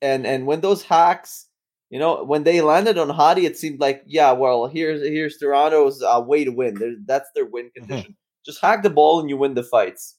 [0.02, 1.48] and and when those hacks
[1.92, 6.02] you know, when they landed on Hadi, it seemed like, yeah, well, here's here's Toronto's
[6.02, 6.76] uh, way to win.
[6.76, 7.80] They're, that's their win mm-hmm.
[7.80, 8.12] condition.
[8.12, 8.46] Mm-hmm.
[8.46, 10.18] Just hack the ball and you win the fights.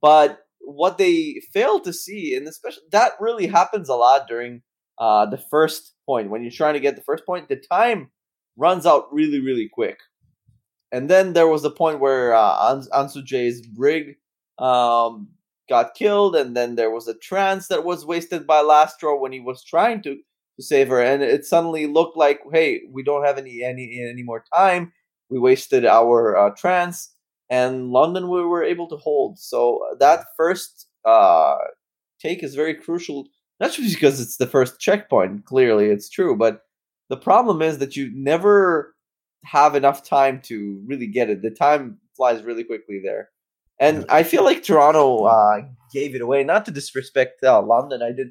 [0.00, 4.62] But what they fail to see, and especially that really happens a lot during
[4.96, 8.12] uh, the first point when you're trying to get the first point, the time
[8.56, 9.98] runs out really, really quick.
[10.92, 14.16] And then there was the point where uh, AnSoonJae's brig
[14.58, 15.28] um,
[15.68, 19.40] got killed, and then there was a trance that was wasted by Lastro when he
[19.40, 20.16] was trying to
[20.56, 24.22] to save her, and it suddenly looked like, hey, we don't have any any any
[24.22, 24.92] more time.
[25.30, 27.14] We wasted our uh, trance,
[27.48, 29.38] and London we were able to hold.
[29.38, 31.56] So uh, that first uh,
[32.20, 33.28] take is very crucial,
[33.60, 35.46] not just because it's the first checkpoint.
[35.46, 36.60] Clearly, it's true, but
[37.08, 38.94] the problem is that you never
[39.44, 41.42] have enough time to really get it.
[41.42, 43.30] The time flies really quickly there.
[43.78, 46.44] And I feel like Toronto uh, gave it away.
[46.44, 48.30] Not to disrespect uh, London, I did,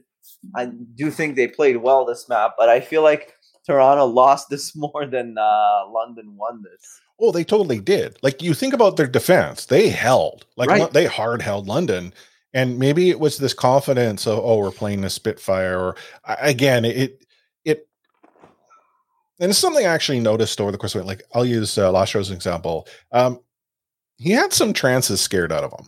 [0.56, 3.34] I do think they played well this map, but I feel like
[3.65, 7.02] Toronto lost this more than uh, London won this.
[7.19, 8.17] Oh, they totally did.
[8.24, 10.91] Like you think about their defense, they held like right.
[10.91, 12.13] they hard held London,
[12.52, 15.78] and maybe it was this confidence of oh we're playing the Spitfire.
[15.78, 15.95] Or
[16.26, 17.26] again, it it
[19.41, 21.08] and it's something I actually noticed over the course of it.
[21.08, 22.88] Like I'll use uh, as an example.
[23.12, 23.39] Um,
[24.17, 25.88] he had some trances scared out of him,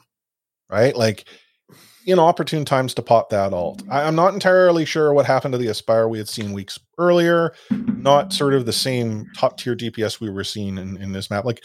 [0.70, 0.96] right?
[0.96, 1.26] Like
[2.06, 3.82] you know, opportune times to pop that ult.
[3.89, 7.54] I, am not entirely sure what happened to the Aspire we had seen weeks earlier.
[7.72, 11.46] Not sort of the same top tier DPS we were seeing in, in this map.
[11.46, 11.63] Like,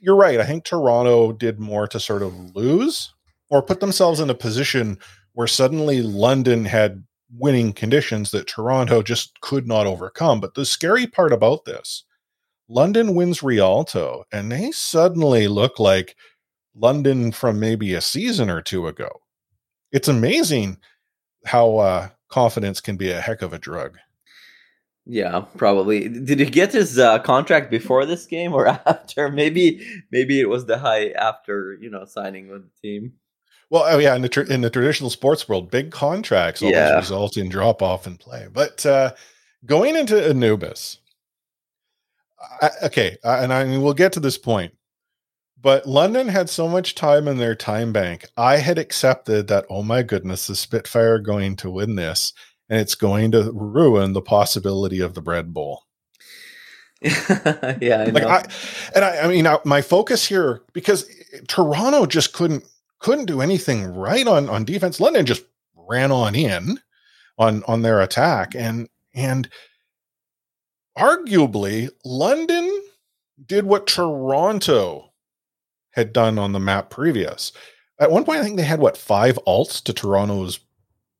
[0.00, 0.40] you're right.
[0.40, 3.12] I think Toronto did more to sort of lose
[3.50, 4.98] or put themselves in a position
[5.32, 10.40] where suddenly London had winning conditions that Toronto just could not overcome.
[10.40, 12.04] But the scary part about this,
[12.68, 16.16] London wins Rialto, and they suddenly look like
[16.74, 19.20] London from maybe a season or two ago
[19.92, 20.78] it's amazing
[21.46, 23.98] how uh, confidence can be a heck of a drug.
[25.06, 26.08] Yeah, probably.
[26.08, 29.30] Did he get his uh, contract before this game or after?
[29.30, 33.14] Maybe, maybe it was the high after you know signing with the team.
[33.68, 36.96] Well, oh yeah, in the in the traditional sports world, big contracts always yeah.
[36.96, 38.46] result in drop off in play.
[38.52, 39.12] But uh,
[39.64, 40.98] going into Anubis,
[42.62, 44.74] I, okay, and I mean, we'll get to this point.
[45.60, 48.26] But London had so much time in their time bank.
[48.36, 52.32] I had accepted that, oh my goodness, the Spitfire going to win this,
[52.68, 55.82] and it's going to ruin the possibility of the bread bowl.
[57.02, 58.46] yeah, I like I,
[58.94, 61.10] and I, I mean, I, my focus here because
[61.48, 62.64] Toronto just couldn't
[62.98, 65.00] couldn't do anything right on on defense.
[65.00, 66.80] London just ran on in
[67.38, 69.48] on on their attack, and and
[70.96, 72.82] arguably London
[73.44, 75.12] did what Toronto
[75.90, 77.52] had done on the map previous.
[77.98, 80.60] At one point, I think they had what five ults to Toronto's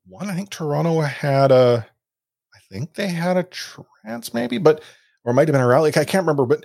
[0.06, 0.30] one.
[0.30, 1.86] I think Toronto had a,
[2.54, 4.82] I think they had a trance maybe, but
[5.24, 5.90] or it might have been a rally.
[5.90, 6.64] I can't remember, but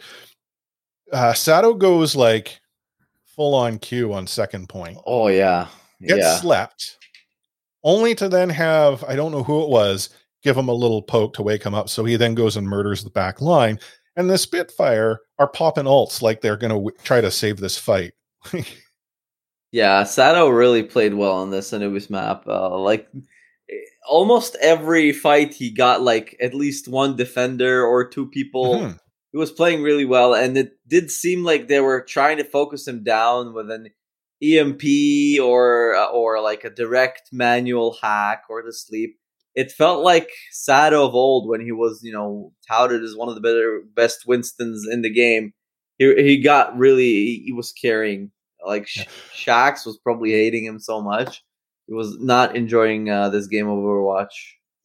[1.12, 2.61] uh, Sato goes like
[3.36, 4.98] full on Q on second point.
[5.06, 5.67] Oh yeah,
[6.02, 6.36] Get yeah.
[6.38, 6.98] slept,
[7.84, 10.10] only to then have I don't know who it was
[10.44, 11.89] give him a little poke to wake him up.
[11.89, 13.80] So he then goes and murders the back line
[14.15, 17.78] and the Spitfire are popping ults like they're going to w- try to save this
[17.78, 18.13] fight.
[19.72, 22.46] yeah, Sato really played well on this Anubis map.
[22.48, 23.08] Uh, like
[24.08, 28.76] almost every fight, he got like at least one defender or two people.
[28.76, 28.98] Mm-hmm.
[29.32, 32.88] He was playing really well, and it did seem like they were trying to focus
[32.88, 33.89] him down with an
[34.44, 34.84] EMP
[35.41, 39.17] or uh, or like a direct manual hack or the sleep
[39.56, 43.36] it felt like Sato of old when he was, you know, touted as one of
[43.36, 45.54] the better best Winstons in the game.
[45.98, 48.32] He he got really he was carrying
[48.65, 49.06] like yeah.
[49.36, 51.44] Shaxx was probably hating him so much.
[51.88, 54.30] He was not enjoying uh, this game of Overwatch.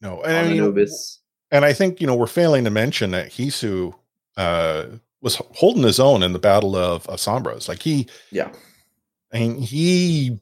[0.01, 1.21] No, and I mean, Anubis.
[1.49, 3.93] and I think you know we're failing to mention that Hisu
[4.37, 4.85] uh,
[5.21, 7.67] was holding his own in the battle of, of Sombras.
[7.67, 8.51] Like he, yeah,
[9.33, 10.39] I mean he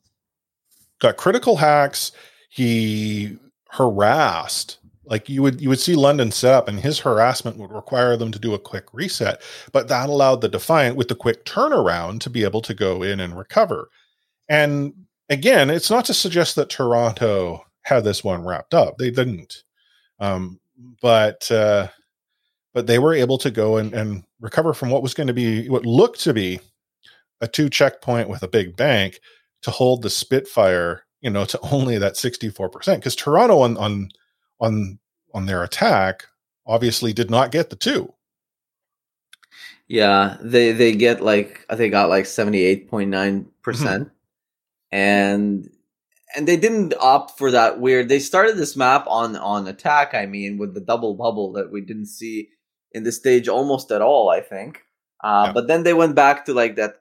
[0.99, 2.11] got critical hacks.
[2.49, 3.37] He
[3.71, 8.17] harassed like you would you would see london set up and his harassment would require
[8.17, 12.19] them to do a quick reset but that allowed the defiant with the quick turnaround
[12.19, 13.89] to be able to go in and recover
[14.49, 14.93] and
[15.29, 19.63] again it's not to suggest that toronto had this one wrapped up they didn't
[20.19, 20.59] um,
[21.01, 21.87] but uh,
[22.75, 25.67] but they were able to go and, and recover from what was going to be
[25.67, 26.59] what looked to be
[27.41, 29.19] a two checkpoint with a big bank
[29.63, 32.95] to hold the spitfire you know, to only that 64%.
[32.95, 34.09] Because Toronto on on
[34.61, 34.99] on
[35.33, 36.27] on their attack
[36.65, 38.13] obviously did not get the two.
[39.87, 43.45] Yeah, they they get like they got like 78.9%.
[43.63, 44.03] Mm-hmm.
[44.91, 45.69] And
[46.35, 48.07] and they didn't opt for that weird.
[48.07, 51.81] They started this map on on attack, I mean, with the double bubble that we
[51.81, 52.49] didn't see
[52.95, 54.79] in this stage almost at all, I think.
[55.23, 55.53] Uh, yeah.
[55.53, 56.95] but then they went back to like that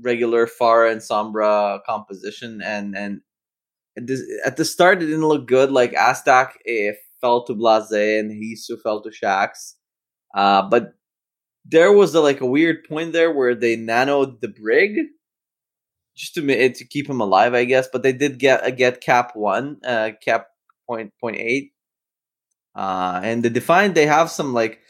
[0.00, 3.20] regular Pharah and Sombra composition and and
[3.96, 5.70] at the, at the start it didn't look good.
[5.70, 9.74] Like Aztac eh, fell to Blase and Hisu fell to Shaxx.
[10.34, 10.94] Uh, but
[11.64, 14.96] there was a, like a weird point there where they nanoed the Brig
[16.16, 17.88] just to eh, to keep him alive, I guess.
[17.90, 20.48] But they did get a uh, get cap one, uh, cap
[20.86, 21.72] point point eight.
[22.74, 24.80] Uh, and the Defiant they have some like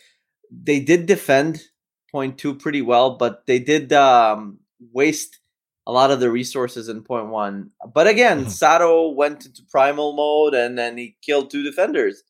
[0.65, 1.63] they did defend
[2.11, 4.59] point two pretty well, but they did um,
[4.93, 5.39] waste
[5.87, 7.71] a lot of the resources in point one.
[7.95, 8.51] But again, mm-hmm.
[8.51, 12.23] Sato went into primal mode and then he killed two defenders.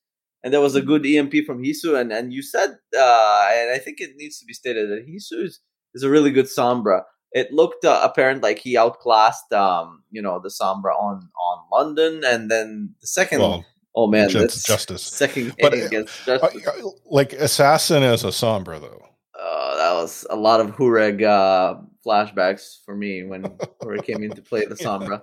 [0.43, 3.79] and there was a good EMP from Hisu, and and you said, uh, and I
[3.79, 5.61] think it needs to be stated that Hisu is,
[5.95, 7.03] is a really good Sombra.
[7.33, 12.23] It looked uh, apparent like he outclassed, um, you know, the Sombra on on London,
[12.25, 13.41] and then the second.
[13.41, 15.03] Well, oh man, against Justice.
[15.03, 16.85] Second But, game uh, against Uh, Justice.
[17.07, 19.05] like Assassin as a Sombra, though.
[19.39, 23.43] Uh, that was a lot of Hooreg uh, flashbacks for me when
[23.83, 25.23] Hooreg came in to play the Sombra.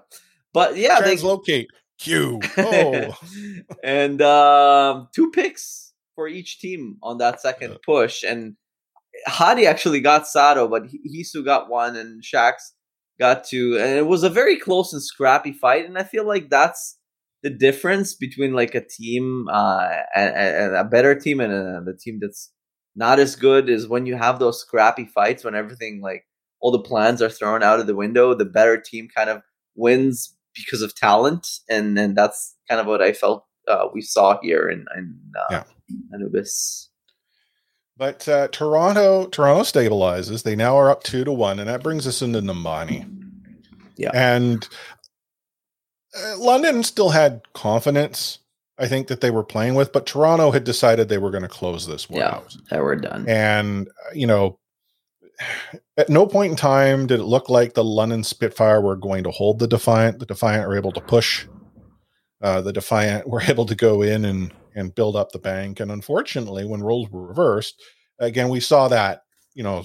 [0.53, 1.67] But yeah, they Translocate.
[1.99, 2.39] Q.
[2.57, 3.13] Oh.
[3.83, 7.77] and um, two picks for each team on that second Yeah.
[7.85, 8.23] push.
[8.23, 8.55] And
[9.27, 12.53] Hadi actually got Sato, but Hi- Heesu got one, and Shax
[13.19, 13.77] got two.
[13.77, 15.85] And it was a very close and scrappy fight.
[15.85, 16.95] And I feel like that's
[17.43, 22.19] the difference between like a team uh, and, a better team and a, the team
[22.21, 22.51] that's
[22.95, 26.25] not as good is when you have those scrappy fights when everything like
[26.59, 28.33] all the plans are thrown out of the window.
[28.33, 29.41] The better team kind of
[29.75, 34.37] wins because of talent, and and that's kind of what I felt uh, we saw
[34.41, 35.63] here in, in uh, Yeah.
[36.13, 36.89] Anubis.
[37.95, 40.43] But uh, Toronto, Toronto stabilizes.
[40.43, 43.15] They now are up two to one, and that brings us into Numbani.
[43.97, 44.11] Yeah.
[44.13, 44.65] and
[46.17, 48.39] uh, London still had confidence.
[48.77, 51.49] I think that they were playing with, but Toronto had decided they were going to
[51.49, 52.35] close this one Yeah.
[52.35, 52.55] out.
[52.69, 53.27] That we're done.
[53.27, 54.57] And uh, you know,
[55.97, 59.31] at no point in time did it look like the London Spitfire were going to
[59.31, 60.19] hold the Defiant.
[60.19, 61.45] The Defiant were able to push.
[62.41, 65.79] Uh, the Defiant were able to go in and and build up the bank.
[65.79, 67.81] And unfortunately, when roles were reversed,
[68.19, 69.23] again we saw that.
[69.55, 69.83] You know,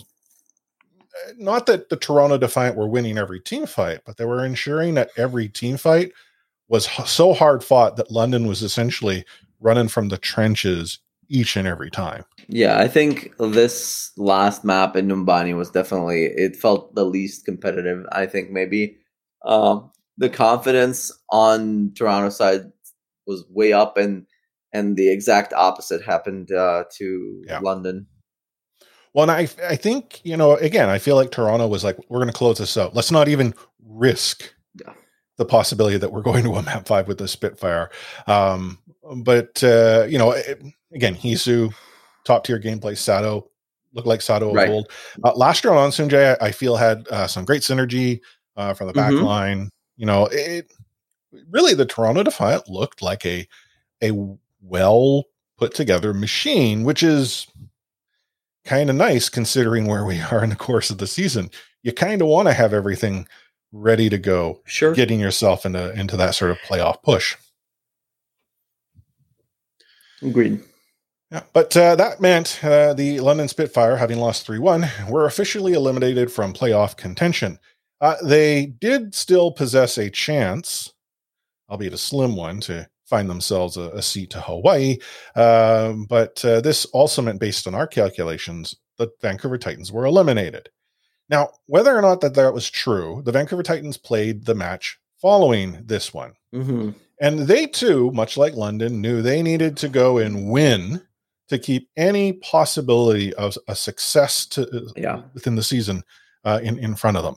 [1.36, 5.10] not that the Toronto Defiant were winning every team fight, but they were ensuring that
[5.16, 6.12] every team fight
[6.68, 9.24] was so hard fought that London was essentially
[9.60, 10.98] running from the trenches
[11.28, 12.24] each and every time.
[12.48, 18.04] Yeah, I think this last map in Numbani was definitely it felt the least competitive.
[18.12, 18.98] I think maybe
[19.44, 22.70] um, the confidence on Toronto side
[23.26, 24.26] was way up, and
[24.72, 27.60] and the exact opposite happened uh, to Yeah.
[27.60, 28.06] London.
[29.14, 32.18] Well, and I I think you know again I feel like Toronto was like we're
[32.18, 32.94] going to close this out.
[32.94, 33.54] Let's not even
[33.86, 34.52] risk
[35.36, 37.90] the possibility that we're going to a map five with the Spitfire.
[38.26, 38.78] Um,
[39.22, 41.72] but uh, you know it, again, Heesu,
[42.24, 42.96] top tier gameplay.
[42.98, 43.48] Sato
[43.92, 44.90] looked like Sato of old.
[45.22, 48.20] Uh, last year on Sunjay, I, I feel had uh, some great synergy
[48.56, 49.22] uh, from the back Mhm.
[49.22, 49.70] line.
[49.96, 50.72] You know, it
[51.50, 53.46] really the Toronto Defiant looked like a
[54.02, 54.10] a
[54.60, 55.24] well
[55.56, 57.46] put together machine, which is
[58.64, 61.50] kind of nice considering where we are in the course of the season.
[61.82, 63.26] You kind of want to have everything
[63.72, 64.94] ready to go, Sure.
[64.94, 67.36] getting yourself into into that sort of playoff push.
[70.22, 70.60] Agreed.
[71.30, 75.72] Yeah, but uh, that meant uh, the London Spitfire, having lost 3 1, were officially
[75.72, 77.58] eliminated from playoff contention.
[78.00, 80.92] Uh, they did still possess a chance,
[81.68, 84.98] albeit a slim one, to find themselves a, a seat to Hawaii.
[85.36, 90.68] Um, but uh, this also meant, based on our calculations, the Vancouver Titans were eliminated.
[91.28, 95.80] Now, whether or not that that was true, the Vancouver Titans played the match following
[95.84, 96.32] this one.
[96.52, 96.90] hmm
[97.20, 101.02] And they too, much like London, knew they needed to go and win
[101.48, 105.22] to keep any possibility of a success to Yeah.
[105.34, 106.02] within the season
[106.44, 107.36] uh, in in front of them.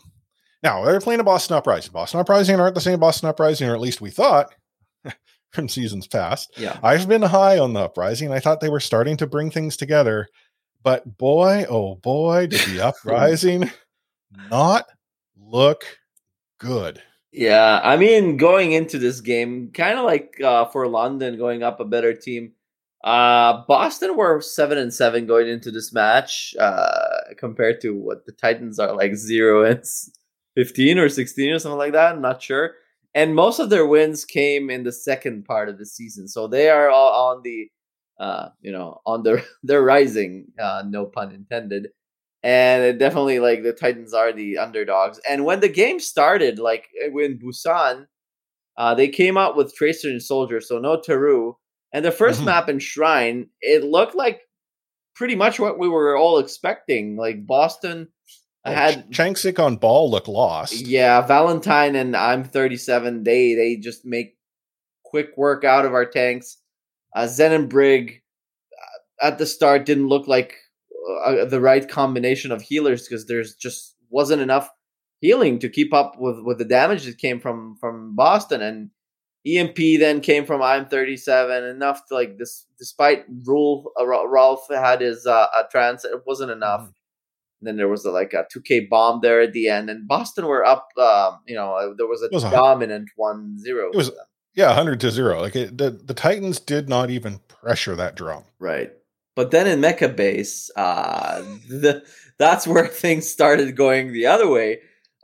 [0.63, 1.91] Now they're playing a Boston Uprising.
[1.91, 4.53] Boston Uprising aren't the same Boston Uprising, or at least we thought
[5.51, 6.53] from seasons past.
[6.57, 6.77] Yeah.
[6.83, 8.31] I've been high on the Uprising.
[8.31, 10.27] I thought they were starting to bring things together,
[10.83, 13.69] but boy, oh boy, did the Uprising
[14.49, 14.85] not
[15.37, 15.83] look
[16.59, 17.01] good.
[17.31, 21.79] Yeah, I mean, going into this game, kind of like uh, for London going up
[21.79, 22.53] a better team.
[23.03, 28.31] Uh, Boston were seven and seven going into this match, uh, compared to what the
[28.31, 29.83] Titans are like zero and
[30.55, 32.15] fifteen or sixteen or something like that.
[32.15, 32.73] I'm not sure.
[33.17, 36.69] And most of their wins came in the second part of the season, so they
[36.69, 37.69] are all on the,
[38.19, 40.47] uh, you know, on the they're rising.
[40.59, 41.89] Uh, no pun intended
[42.43, 45.19] and it definitely like the Titans are the underdogs.
[45.29, 48.07] And when the game started, like eh, when Busan,
[48.77, 51.55] uh, they came out with Tracer and Soldier, so no Teru.
[51.93, 52.45] And the 1st Mhm.
[52.45, 54.41] map in Shrine, it looked like
[55.15, 57.17] pretty much what we were all expecting.
[57.17, 58.09] Like Boston
[58.67, 60.73] Oh, had Changsik on ball look lost.
[60.73, 63.23] yeah, Valentine and I'm 37.
[63.23, 64.37] They they just make
[65.05, 66.57] quick work out of our tanks.
[67.15, 68.21] Uh, Zen and Brig
[69.21, 70.55] uh, at the start didn't look like
[71.25, 74.69] uh, the right combination of healers because there's just wasn't enough
[75.21, 78.91] healing to keep up with with the damage that came from from Boston and
[79.45, 84.99] EMP then came from I'm 37 enough to like this despite rule uh, Rolf had
[85.01, 86.93] his uh, a trance it wasn't enough Mhm.
[87.59, 90.45] And then there was a, like a 2k bomb there at the end and Boston
[90.45, 93.57] were up um you know uh, there was a was dominant 1-0
[93.93, 94.11] it was-
[94.55, 95.41] Yeah, 100 to 0.
[95.41, 98.43] Like it, the the Titans did not even pressure that drum.
[98.59, 98.91] Right.
[99.35, 102.03] But then in MEKA Base, uh the
[102.39, 104.79] that's where things started going the other way.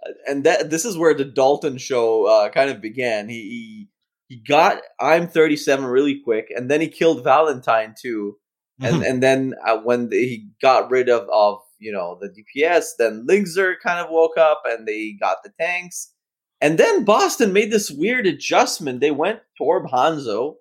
[0.05, 3.29] Uh, and that this is where the Dalton show uh, kind of began.
[3.29, 3.87] He, he
[4.29, 8.37] he got I'm 37 really quick, and then he killed Valentine too.
[8.81, 9.09] And Mhm.
[9.09, 13.25] and then uh, when the, he got rid of of you know the DPS, then
[13.29, 16.13] Lingzer kind of woke up, and they got the tanks.
[16.61, 19.01] And then Boston made this weird adjustment.
[19.01, 20.55] They went Torb Hanzo,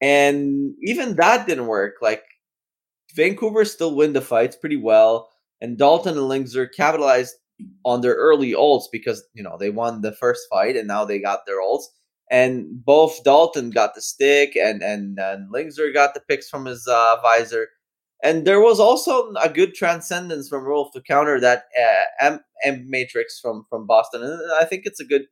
[0.00, 1.94] and even that didn't work.
[2.02, 2.24] Like
[3.14, 7.34] Vancouver still win the fights pretty well, and Dalton and Lingzer capitalized
[7.84, 11.20] on their early ults because you know they won the first fight and now they
[11.20, 11.84] got their ults.
[12.30, 16.86] And both Dalton got the stick and and, and Lingzer got the picks from his
[16.86, 17.68] uh, visor.
[18.22, 22.84] And there was also a good transcendence from Rolf to counter that uh, M, M
[22.88, 25.26] matrix from from Boston, and I think it's a good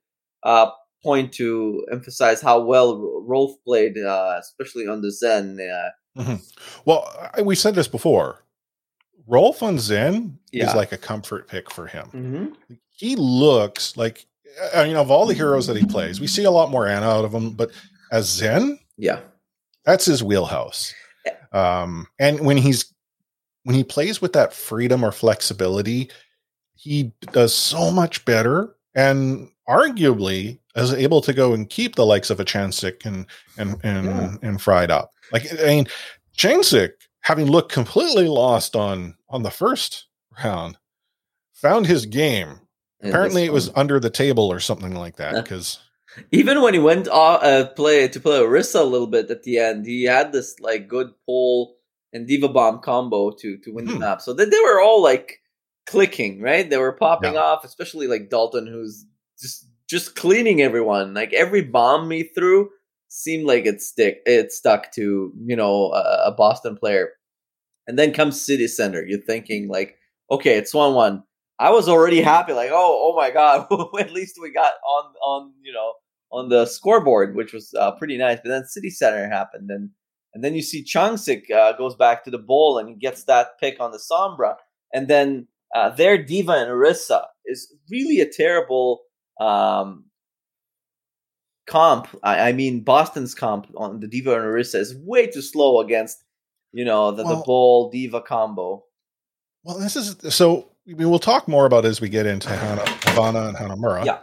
[0.45, 0.71] uh,
[1.03, 5.59] point to emphasize how well Rolf played, uh, especially on the Zen.
[5.61, 5.91] Uh,
[6.85, 8.45] Well, I, we said this before.
[9.27, 10.69] Rolf on Zen Yeah.
[10.69, 12.07] is like a comfort pick for him.
[12.07, 12.75] mm-hmm.
[12.93, 14.27] He looks like,
[14.75, 17.07] I mean, of all the heroes that he plays, we see a lot more Ana
[17.07, 17.71] out of him, but
[18.13, 19.21] as Zen, Yeah,
[19.85, 20.95] that's his wheelhouse.
[21.53, 22.93] Um, and when he's
[23.65, 26.11] when he plays with that freedom or flexibility,
[26.75, 32.31] he does so much better and arguably is able to go and keep the likes
[32.31, 33.27] of a Changsik and
[33.59, 34.35] and and Yeah.
[34.43, 35.11] and fried up.
[35.33, 35.87] Like I mean,
[36.37, 40.07] Changsik, having looked completely lost on on the first
[40.45, 40.77] round,
[41.55, 42.61] found his game.
[43.03, 45.35] Apparently, it was under the table or something like that.
[45.35, 45.79] Because
[46.33, 49.59] even when he went uh, uh, play to play Orisa a little bit at the
[49.59, 49.87] end.
[49.87, 51.77] He had this like good pull
[52.13, 54.01] and D.Va Bomb combo to to win the Hmm.
[54.01, 54.21] map.
[54.23, 55.41] So they, they were all like
[55.87, 56.69] clicking, right?
[56.69, 57.41] They were popping Yeah.
[57.41, 59.05] off, especially like Dalton, who's
[59.41, 61.15] just just cleaning everyone.
[61.15, 62.71] Like every bomb he threw
[63.09, 67.11] seemed like it stick it stuck to you know a, a Boston player.
[67.87, 69.05] And then comes City Center.
[69.07, 69.97] You're thinking like,
[70.31, 71.23] okay, it's one one.
[71.59, 73.67] I was already happy, like, oh, oh my god,
[74.01, 75.93] at least we got on on you know
[76.37, 78.39] on the scoreboard, which was uh, pretty nice.
[78.43, 79.91] But then City Center happened, and
[80.35, 83.59] and then you see Changsik uh, goes back to the bowl and he gets that
[83.59, 84.57] pick on the Sombra,
[84.93, 89.01] and then uh, their D.Va and Orisa is really a terrible
[89.41, 90.05] um,
[91.67, 92.09] comp.
[92.23, 96.23] I, I mean, Boston's comp on the D.Va and Orisa is way too slow against
[96.73, 98.85] you know the, the Well- bowl D.Va combo.
[99.65, 100.69] well, this is so.
[100.87, 104.05] We will talk more about as we get into Hana, Havana and Hanamura.
[104.05, 104.19] Yeah.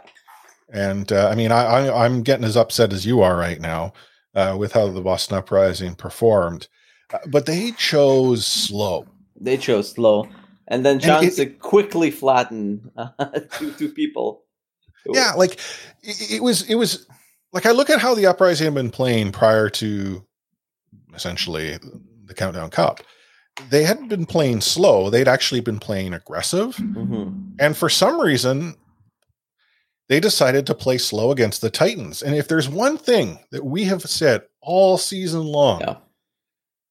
[0.74, 3.92] And uh, I mean, I, I I'm getting as upset as you are right now
[4.34, 6.66] uh, with how the Boston Uprising performed,
[7.12, 9.06] uh, but they chose slow.
[9.40, 10.28] They chose slow,
[10.66, 13.08] and then And it- quickly flattened uh,
[13.52, 14.42] two two people.
[15.06, 15.60] Yeah, like
[16.02, 17.06] it, it was it was
[17.52, 20.24] like I look at how the Uprising had been playing prior to
[21.14, 21.78] essentially
[22.24, 23.00] the Countdown Cup.
[23.70, 26.74] They hadn't been playing slow; they'd actually been playing aggressive.
[26.76, 27.52] Mhm.
[27.60, 28.74] And for some reason,
[30.08, 32.22] they decided to play slow against the Titans.
[32.22, 35.96] And if there's one thing that we have said all season long, Yeah.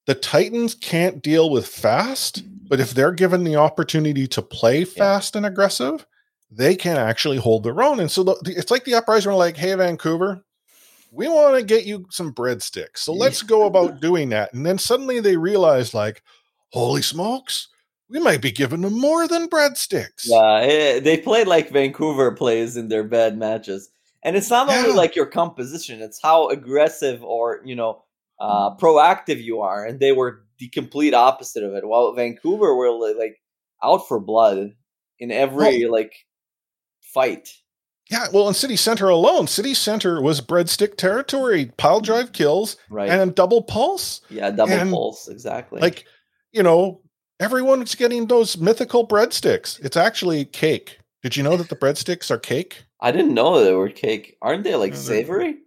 [0.08, 5.36] the Titans can't deal with fast, but if they're given the opportunity to play fast
[5.36, 6.06] and aggressive,
[6.52, 8.00] they can actually hold their own.
[8.00, 10.44] And so the, the- it's like the uprising were like, hey, Vancouver,
[11.12, 12.98] we want to get you some breadsticks.
[12.98, 14.54] So let's go about doing that.
[14.54, 16.24] And then suddenly they realize, like,
[16.72, 17.68] holy smokes,
[18.14, 20.26] we might be giving them more than breadsticks.
[20.28, 23.90] Yeah, eh, they play like Vancouver plays in their bad matches,
[24.24, 24.96] and it's not only Yeah.
[24.96, 28.04] like your composition; it's how aggressive or you know
[28.40, 29.84] uh, proactive you are.
[29.86, 31.86] And they were the complete opposite of it.
[31.88, 33.42] While Vancouver were like
[33.82, 34.74] out for blood
[35.20, 36.14] in every like
[37.02, 37.50] fight.
[38.12, 43.10] Yeah, well, in City Center alone, City Center was breadstick territory, pile drive kills, Right?
[43.10, 44.22] and double pulse.
[44.30, 45.80] yeah, double and, pulse exactly.
[45.80, 46.06] Like,
[46.52, 47.02] you know,
[47.40, 49.84] everyone's getting those mythical breadsticks.
[49.84, 51.00] It's actually cake.
[51.22, 52.84] Did you know that the breadsticks are cake?
[53.00, 54.38] I didn't know they were cake.
[54.42, 55.58] Aren't they like savory?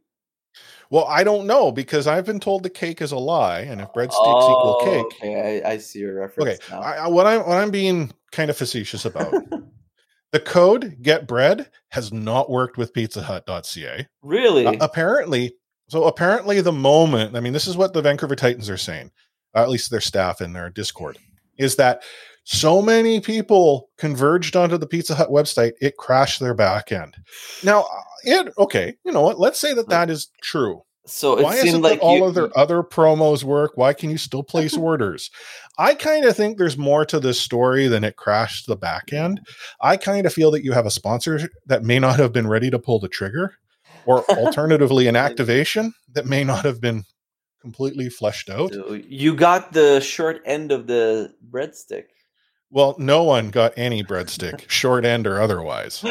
[0.91, 3.89] Well, I don't know because I've been told the cake is a lie, and if
[3.89, 6.59] breadsticks equal cake, Oh, Okay, I, I see your reference okay.
[6.71, 6.81] now.
[6.81, 9.35] I, what I'm what I'm being kind of facetious about.
[10.33, 14.07] the code get bread has not worked with Pizza PizzaHut.ca.
[14.23, 14.67] really?
[14.67, 15.55] Uh, apparently,
[15.89, 19.11] so apparently, the moment I mean, this is what the Vancouver Titans are saying,
[19.57, 21.19] uh, at least their staff in their Discord,
[21.59, 22.03] is that
[22.45, 27.17] so many people converged onto the Pizza Hut website, it crashed their back end.
[27.65, 29.41] Now, uh, it okay, you know what?
[29.41, 30.83] Let's say that that is true.
[31.07, 33.73] so it Why seemed isn't like all you, of their other promos work?
[33.75, 35.29] Why can you still place orders?
[35.79, 39.41] I kind of think there's more to this story than it crashed the back end.
[39.81, 42.71] I kind of feel that you have a sponsor that may not have been ready
[42.71, 43.55] to pull the trigger.
[44.07, 47.05] or alternatively an activation that may not have been
[47.61, 48.73] completely fleshed out.
[48.73, 52.05] So you got the short end of the breadstick.
[52.71, 56.05] Well, no one got any breadstick, short end or otherwise.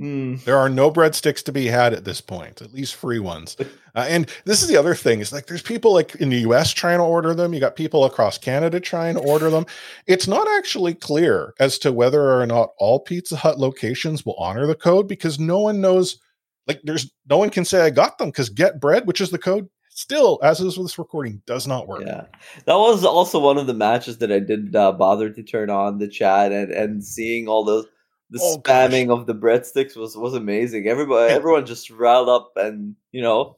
[0.00, 0.42] Mm.
[0.44, 3.56] There are no breadsticks to be had at this point, at least free ones.
[3.94, 6.72] Uh, and this is the other thing: is like there's people like in the U.S.
[6.72, 7.52] trying to order them.
[7.52, 9.66] You got people across Canada trying to order them.
[10.06, 14.66] It's not actually clear as to whether or not all Pizza Hut locations will honor
[14.66, 16.18] the code because no one knows.
[16.66, 19.36] Like, there's no one can say I got them because Get Bread, which is the
[19.36, 22.02] code, still as is with this recording, does not work.
[22.06, 22.24] Yeah,
[22.66, 25.98] that was also one of the matches that I did uh, bother to turn on
[25.98, 27.84] the chat and and seeing all the
[28.30, 30.88] the Oh, spamming of the breadsticks was was amazing.
[30.88, 31.36] Everybody, Yeah.
[31.36, 33.56] everyone just riled up and you know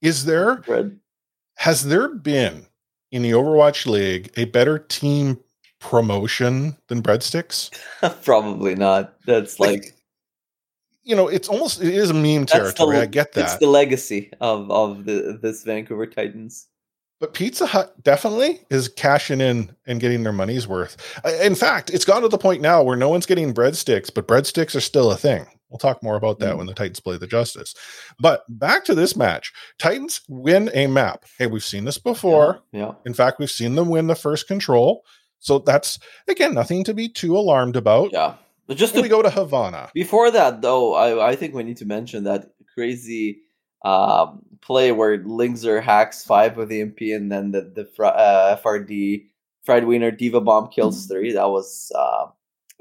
[0.00, 0.98] Is there bread.
[1.56, 2.66] has there been
[3.10, 5.38] in the Overwatch League a better team
[5.80, 7.70] promotion than breadsticks?
[8.24, 9.14] Probably not.
[9.26, 9.94] That's Like, like,
[11.08, 12.98] You know, it's almost it is a meme that's the, territory.
[12.98, 13.44] I get that.
[13.44, 16.66] It's the legacy of of the this Vancouver Titans.
[17.20, 20.96] But Pizza Hut definitely is cashing in and getting their money's worth.
[21.42, 24.76] In fact, it's gone to the point now where no one's getting breadsticks, but breadsticks
[24.76, 25.44] are still a thing.
[25.68, 26.58] We'll talk more about that Mm.
[26.58, 27.74] when the Titans play the Justice.
[28.20, 31.24] But back to this match Titans win a map.
[31.38, 32.60] Hey, we've seen this before.
[32.70, 32.92] Yeah.
[33.04, 35.04] In fact, we've seen them win the first control.
[35.40, 35.98] So that's,
[36.28, 38.12] again, nothing to be too alarmed about.
[38.12, 38.34] Yeah.
[38.68, 39.90] But just to we go to Havana.
[39.94, 43.40] Before that, though, I, I think we need to mention that crazy
[43.84, 48.56] um, play where Lingzer hacks five with the MP and then the, the fr- uh,
[48.62, 49.24] FRD
[49.64, 51.32] Fried Wiener D.Va Bomb kills three.
[51.32, 52.26] That was uh,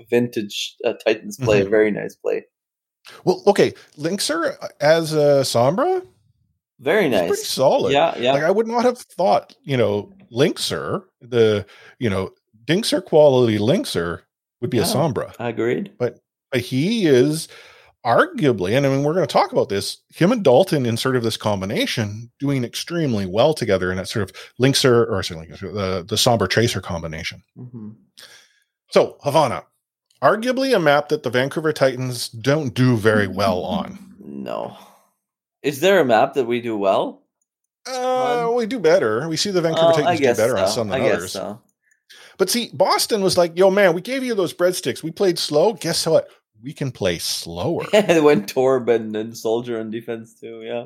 [0.10, 1.64] vintage uh, Titans play.
[1.64, 1.70] Mhm.
[1.70, 2.46] Very nice play.
[3.24, 3.74] Well, okay.
[3.98, 6.06] Lingzer as a Sombra,
[6.80, 7.48] Very is pretty nice.
[7.48, 7.94] solid.
[7.94, 8.34] Yeah, yeah.
[8.34, 11.66] Like I would not have thought, you know, Lingzer, the
[12.00, 12.32] you know,
[12.66, 14.22] Dinkser quality Lingzer
[14.62, 14.88] would be a Yeah.
[14.88, 15.34] Sombra.
[15.40, 15.92] I agreed.
[15.98, 16.20] But
[16.56, 17.48] he is
[18.06, 19.98] arguably, and I mean, we're going to talk about this.
[20.16, 24.30] Him and Dalton in sort of this combination doing extremely well together in that sort
[24.30, 27.44] of Lingzer or sorry, the the Sombra Tracer combination.
[27.56, 27.90] hmm
[28.92, 29.64] So Havana,
[30.22, 34.00] arguably a map that the Vancouver Titans don't do very well on.
[34.30, 34.78] No.
[35.64, 37.24] Is there a map that we do well?
[37.90, 39.28] Uh, we do better.
[39.28, 40.74] We see the Vancouver Oh, Titans do better on so.
[40.76, 41.32] some I than guess others.
[41.32, 41.62] so.
[42.38, 45.02] But see, Boston was like, yo, man, we gave you those breadsticks.
[45.04, 45.74] We played slow.
[45.74, 46.28] Guess what?
[46.62, 47.86] We can play slower.
[47.94, 50.62] and when Torb and Soldier on defense too.
[50.64, 50.86] Yeah.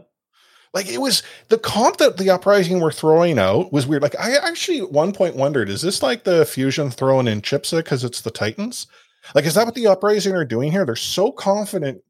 [0.74, 4.02] like it was the comp that the uprising were throwing out was weird.
[4.02, 7.78] Like I actually at one point wondered, is this like the fusion throwing in Chipsa
[7.80, 8.88] because it's the Titans?
[9.36, 10.86] Like, is that what the uprising are doing here?
[10.86, 12.02] They're so confident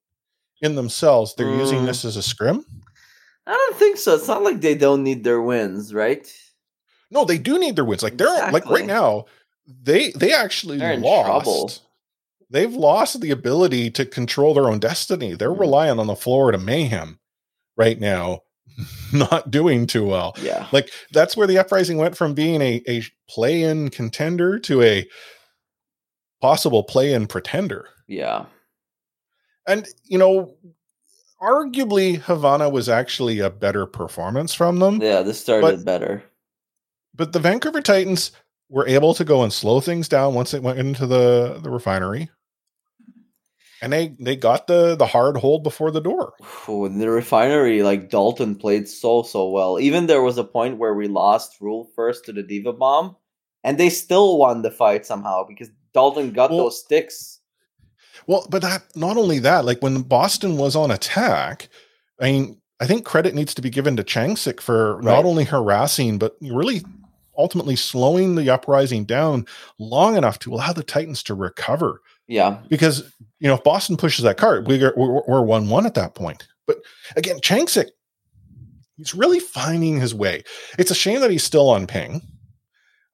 [0.62, 1.86] in themselves, they're using Mm.
[1.88, 2.64] this as a scrim.
[3.48, 4.14] I don't think so.
[4.16, 6.32] It's not like they don't need their wins, right?
[7.12, 8.01] No, they do need their wins.
[8.03, 9.26] Like they're like right now,
[9.68, 11.26] they they actually lost.
[11.45, 11.72] trouble.
[12.49, 15.36] They've lost the ability to control their own destiny.
[15.36, 15.59] They're Mm.
[15.59, 17.20] relying on the Florida Mayhem
[17.78, 18.41] right now,
[19.14, 20.36] not doing too well.
[20.41, 20.68] Yeah.
[20.72, 25.07] Like that's where the uprising went from being a, a play-in contender to a
[26.41, 27.88] possible play-in pretender.
[28.07, 28.45] Yeah.
[29.68, 30.55] And you know,
[31.41, 35.01] arguably Havana was actually a better performance from them.
[35.01, 36.24] Yeah, this started better.
[37.22, 38.32] But the Vancouver Titans
[38.67, 42.32] were able to go and slow things down once it went into the the refinery,
[43.80, 46.34] and they they got the the hard hold before the door.
[46.67, 49.80] Ooh, in the refinery, like Dalton played so so well.
[49.80, 53.15] Even there was a point where we lost rule first to the D.Va Bomb,
[53.63, 57.39] and they still won the fight somehow because Dalton got Well- those sticks.
[58.26, 61.69] Well, but that not only that, like when Boston was on attack,
[62.19, 65.05] I mean, I think credit needs to be given to Changsik for Right.
[65.05, 66.82] not only harassing but really
[67.38, 69.45] ultimately slowing the uprising down
[69.79, 72.01] long enough to allow the Titans to recover.
[72.27, 76.15] Yeah, because you know if Boston pushes that are, we're we're one one at that
[76.15, 76.47] point.
[76.67, 76.77] But
[77.15, 77.88] again, Changsik,
[78.95, 80.43] he's really finding his way.
[80.77, 82.21] It's a shame that he's still on ping,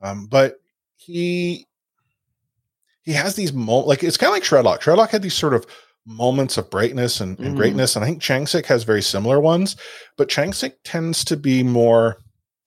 [0.01, 0.57] um, but
[0.97, 1.65] he
[3.03, 4.81] he has these moments like it's kind of like Shredlock.
[4.81, 5.65] Shredlock had these sort of
[6.05, 7.57] moments of brightness and, and Mhm.
[7.57, 9.75] greatness, and I think Changsik has very similar ones.
[10.17, 12.17] But Changsik tends to be more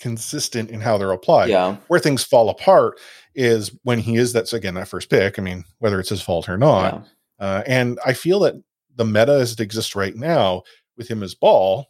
[0.00, 2.98] consistent in how they're applied yeah, where things fall apart
[3.34, 5.38] is when he is that's again that first pick.
[5.38, 6.94] I mean, whether it's his fault or not.
[6.94, 7.46] yeah.
[7.46, 8.54] Uh, and I feel that
[8.96, 10.62] the meta as it exists right now
[10.96, 11.86] with him as ball,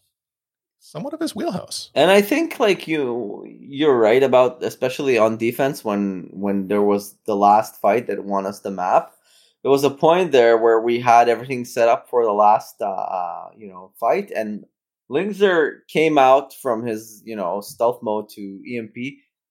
[0.79, 1.91] somewhat of his wheelhouse.
[1.95, 7.15] And I think like you you're right about especially on defense when when there was
[7.25, 9.13] the last fight that won us the map.
[9.63, 12.87] There was a point there where we had everything set up for the last uh,
[12.87, 14.65] uh you know fight and
[15.11, 18.95] Lingzer came out from his you know stealth mode to EMP,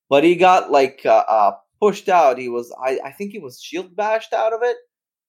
[0.09, 1.51] but he got like uh, uh
[1.81, 2.37] pushed out.
[2.37, 4.77] He was I I think he was shield bashed out of it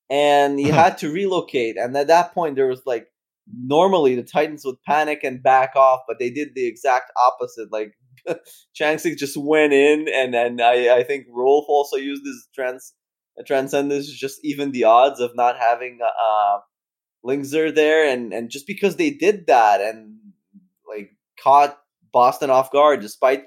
[0.08, 3.06] and he had to relocate and at that point there was like
[3.54, 7.72] normally the Titans would panic and back off, but they did the exact opposite.
[7.72, 7.94] Like
[8.78, 12.94] Changsik just went in, and then I, I think Rolf also used his trans
[13.46, 16.58] transcendence just even the odds of not having uh
[17.24, 20.16] Lingzer there, and and just because they did that and
[20.94, 21.10] like
[21.42, 21.78] caught
[22.12, 23.44] Boston off guard, despite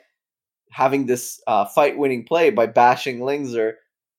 [0.71, 3.73] having this uh, fight winning play by bashing Lingzer,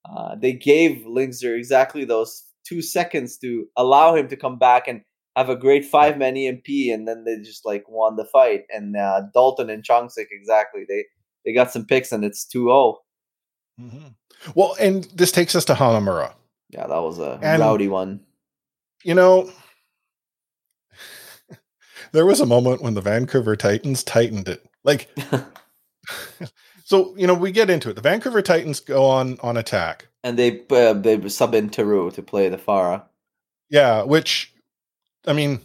[0.09, 5.03] uh, they gave Lingzer exactly those two seconds to allow him to come back and
[5.37, 8.63] have a great five man EMP, and then they just like won the fight.
[8.71, 11.05] And uh, Dalton and Changsik exactly they
[11.45, 12.97] they got some picks, and it's 2-0.
[13.81, 14.07] Mm-hmm.
[14.55, 16.33] Well, and this takes us to Hanamura.
[16.71, 18.21] Yeah, that was a and, rowdy one.
[19.03, 19.51] You know,
[22.15, 24.65] there was a moment when the Vancouver Titans tightened it.
[24.85, 25.11] Like,
[26.85, 27.95] so you know, we get into it.
[27.97, 32.23] The Vancouver Titans go on on attack, and they uh, they sub in Teru to
[32.23, 33.03] play the Pharah.
[33.69, 34.55] Yeah, which
[35.27, 35.61] I mean,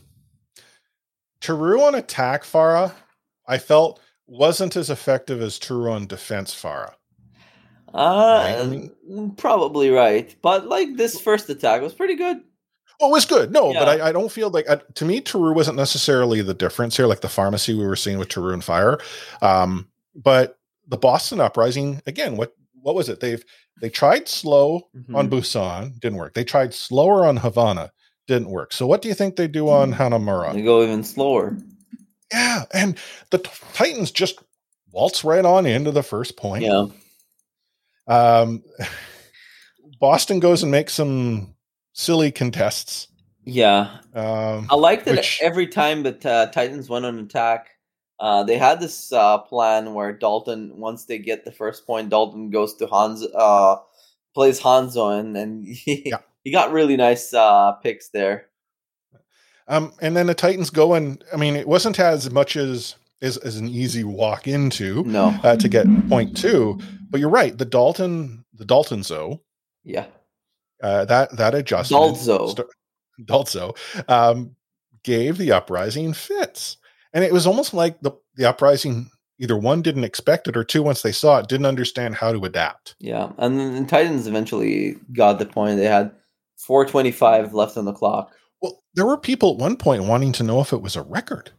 [1.39, 2.93] Teru on attack Pharah,
[3.47, 6.93] I felt wasn't as effective as Teru on defense Pharah.
[7.93, 9.37] Uh, right?
[9.37, 10.35] Probably right.
[10.41, 12.41] But like this first attack was pretty good.
[13.01, 13.51] Oh, it was good.
[13.51, 13.79] No, yeah.
[13.79, 17.07] but I, I, don't feel like I, to me Teru wasn't necessarily the difference here,
[17.07, 18.99] like the Pharmercy we were seeing with Teru and Fire.
[19.41, 23.19] Um, but the Boston Uprising again, what what was it?
[23.19, 23.43] They've
[23.81, 25.15] they tried slow mm-hmm.
[25.15, 26.33] on Busan, didn't work.
[26.33, 27.91] They tried slower on Havana,
[28.27, 28.73] didn't work.
[28.73, 30.01] So what do you think they do on mm-hmm.
[30.01, 30.53] Hanamura?
[30.53, 31.57] They go even slower.
[32.31, 32.97] Yeah, and
[33.31, 33.39] the
[33.73, 34.39] Titans just
[34.91, 36.63] waltz right on into the first point.
[36.63, 36.87] Yeah.
[38.07, 38.63] Um,
[39.99, 41.55] Boston goes and makes some
[41.99, 43.07] silly contests.
[43.45, 47.69] Yeah, um, I like that which, every time that uh, Titans went on attack,
[48.19, 52.51] uh, they had this uh, plan where Dalton, once they get the first point, Dalton
[52.51, 53.77] goes to Hans, uh,
[54.33, 56.17] plays Hanzo, and, and he, yeah.
[56.43, 58.47] he got really nice uh, picks there.
[59.67, 63.37] Um, and then the Titans go and I mean, it wasn't as much as as,
[63.37, 66.79] as an easy walk into no uh, to get point two,
[67.09, 67.55] but you're right.
[67.55, 69.41] The Dalton, the Dalton Zo,
[69.83, 70.07] yeah,
[70.81, 72.67] uh, that that adjustment, Dalzo, st-
[73.25, 73.77] Dalzo,
[74.09, 74.55] um,
[75.03, 76.77] gave the uprising fits,
[77.13, 79.09] and it was almost like the the uprising
[79.39, 82.43] either one didn't expect it or two once they saw it didn't understand how to
[82.45, 82.95] adapt.
[82.99, 85.77] Yeah, and then Titans eventually got the point.
[85.77, 86.11] They had
[86.57, 88.31] 425 left on the clock.
[88.61, 91.51] Well, there were people at one point wanting to know if it was a record.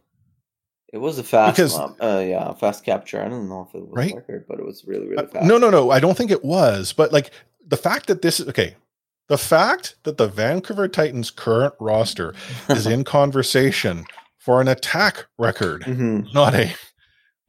[0.93, 3.23] It was a fast, because, uh, yeah, fast capture.
[3.23, 4.11] I don't know if it was right?
[4.11, 5.37] a record, but it was really, really fast.
[5.37, 5.89] Uh, no, no, no.
[5.89, 6.91] I don't think it was.
[6.91, 7.31] But like
[7.65, 8.75] the fact that this is okay,
[9.31, 12.35] the fact that the Vancouver Titans current roster
[12.67, 14.03] is in conversation
[14.37, 16.23] for an attack record, mm-hmm.
[16.33, 16.75] not a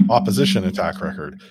[0.09, 1.43] opposition attack record,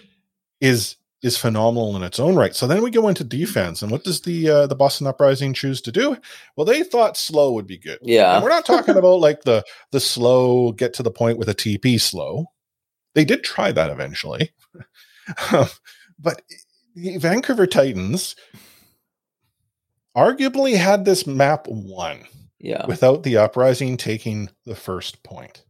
[0.61, 2.55] is is phenomenal in its own right.
[2.55, 5.81] So then we go into defense, and what does the uh, the Boston Uprising choose
[5.81, 6.15] to do?
[6.55, 7.99] Well, they thought slow would be good.
[8.01, 11.49] Yeah, and we're not talking about like the the slow get to the point with
[11.49, 12.45] a TP slow.
[13.15, 14.53] They did try that eventually,
[16.17, 16.41] but
[16.95, 18.37] the Vancouver Titans
[20.15, 22.23] arguably had this map won.
[22.59, 25.65] Yeah, without the Uprising taking the first point.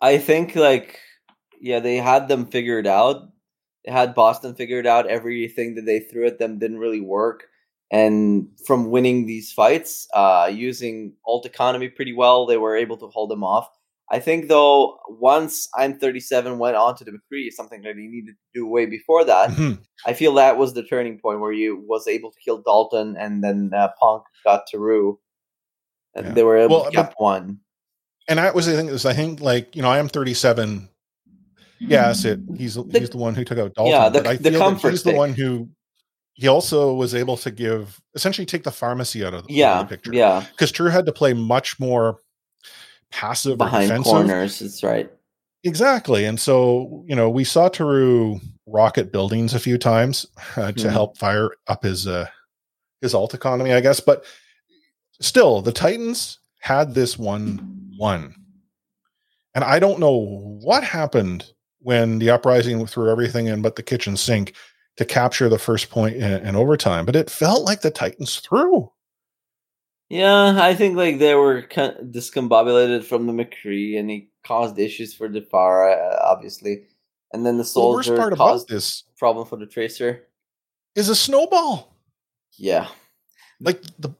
[0.00, 1.00] I think like
[1.60, 3.30] yeah, they had them figured out
[3.84, 5.06] they had Boston figured out.
[5.06, 7.46] Everything that they threw at them didn't really work.
[7.90, 13.08] And from winning these fights, uh, using ult economy pretty well, they were able to
[13.08, 13.68] hold them off.
[14.12, 18.34] I think though, once I'm 37 went on to the McCree, something that he needed
[18.34, 19.50] to do way before that.
[19.50, 19.82] Mm-hmm.
[20.04, 23.44] I feel that was the turning point where you was able to kill Dalton, and
[23.44, 25.18] then uh, Punk got Teru,
[26.14, 26.32] and yeah.
[26.32, 27.60] they were able well, to get one.
[28.28, 30.88] And that was the thing is I think like you know I am 37
[31.80, 32.40] Yes, it.
[32.56, 33.92] He's the, he's the one who took out Dalton.
[33.92, 35.68] Yeah, the, I the feel that he's the one who
[36.34, 39.88] he also was able to give essentially take the Pharmercy out of the, yeah, the
[39.88, 40.12] picture.
[40.12, 42.18] Yeah, because Teru had to play much more
[43.10, 44.58] passive behind corners.
[44.58, 45.10] That's right.
[45.62, 50.86] Exactly, and so you know we saw Teru rocket buildings a few times uh, to
[50.86, 52.26] mm help fire up his uh,
[53.00, 54.00] his ult economy, I guess.
[54.00, 54.24] But
[55.20, 58.34] still, the Titans had this one one,
[59.54, 64.16] and I don't know what happened when the uprising threw everything in but the kitchen
[64.16, 64.54] sink
[64.96, 67.06] to capture the first point in, in overtime.
[67.06, 68.90] But it felt like the Titans threw.
[70.10, 74.78] Yeah, I think like they were kind of discombobulated from the McCree, and he caused
[74.78, 76.82] issues for the uh, obviously.
[77.32, 80.26] And then the soldier the worst part caused about this problem for the tracer
[80.96, 81.96] is a snowball.
[82.58, 82.88] Yeah,
[83.60, 84.10] like the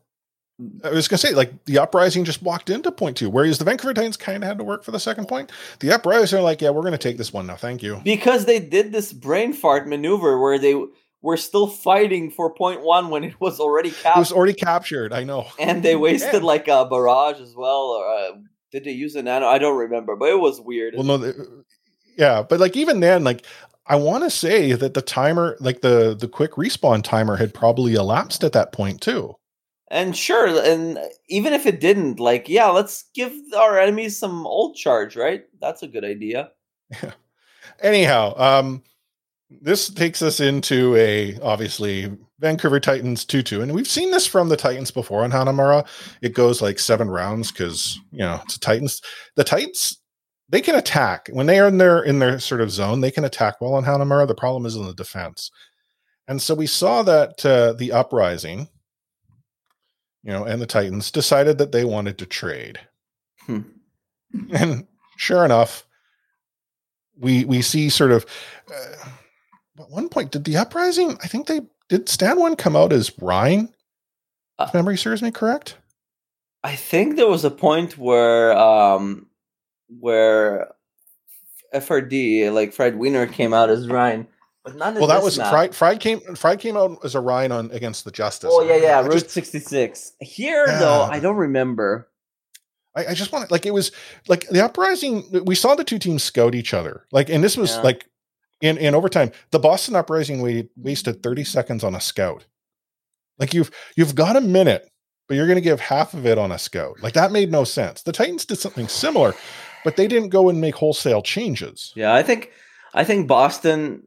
[0.85, 3.65] I was going to say, like the uprising just walked into point two, whereas the
[3.65, 5.51] Vancouver Titans kind of had to work for the second point.
[5.81, 8.45] The uprising are like, yeah, we're going to take this one now, thank you, because
[8.45, 10.75] they did this brain fart maneuver where they
[11.23, 14.17] were still fighting for point one when it was already captured.
[14.17, 15.13] It was already captured.
[15.13, 15.47] I know.
[15.59, 16.47] And they wasted yeah.
[16.47, 17.91] like a barrage as well.
[17.91, 18.31] Or uh,
[18.73, 19.47] did they use a nano?
[19.47, 20.95] I don't remember, but it was weird.
[20.97, 21.33] Well, no,
[22.17, 23.45] yeah, but like even then, like
[23.87, 27.95] I want to say that the timer, like the the quick respawn timer, had probably
[27.95, 29.35] elapsed at that point too.
[29.93, 34.77] And sure, and even if it didn't, like, yeah, let's give our enemies some ult
[34.77, 35.43] charge, right?
[35.61, 36.53] That's a good idea.
[37.03, 37.13] Yeah.
[37.83, 38.85] Anyhow, um,
[39.51, 43.63] this takes us into a obviously Vancouver Titans 2 2.
[43.63, 45.87] And we've seen this from the Titans before on Hanamura.
[46.23, 49.03] It goes like seven rounds because, you know, it's Titans.
[49.37, 50.01] The Titans,
[50.49, 51.29] they can attack.
[51.33, 53.85] When they are in their in their sort of zone, they can attack well on
[53.85, 54.27] Hanamura.
[54.27, 55.51] The problem is in the defense.
[56.29, 58.69] And so we saw that uh, the uprising,
[60.23, 62.79] you know, and the Titans decided that they wanted to trade.
[63.47, 63.63] Hmm.
[64.53, 64.87] And
[65.17, 65.85] sure enough,
[67.19, 68.25] we we see sort of
[68.73, 69.09] uh,
[69.81, 73.69] at one point did the uprising i think they did Stand1 come out as Rein
[74.59, 75.77] uh, if memory serves me correct
[76.63, 79.27] i think there was a point where um
[79.99, 80.73] where
[81.75, 84.27] frd like fred wiener came out as Rein
[84.65, 87.71] but not well that was fried fried came fried came out as a rhine on
[87.71, 90.79] against the justice oh yeah yeah I route just, 66 here yeah.
[90.79, 92.11] though i don't remember
[92.95, 93.93] I, I just want like it was
[94.29, 95.45] like the uprising.
[95.45, 97.07] We saw the two teams scout each other.
[97.13, 97.83] Like, and this was yeah.
[97.83, 98.10] like
[98.61, 99.33] in in overtime.
[99.51, 102.47] The Boston uprising waited, wasted thirty seconds on a scout.
[103.39, 104.91] Like you've you've got a minute,
[105.29, 107.03] but you're going to give half of it on a scout.
[107.03, 108.03] Like that made no sense.
[108.03, 109.35] The Titans did something similar,
[109.85, 111.93] but they didn't go and make wholesale changes.
[111.97, 112.53] Yeah, I think
[112.95, 114.07] I think Boston.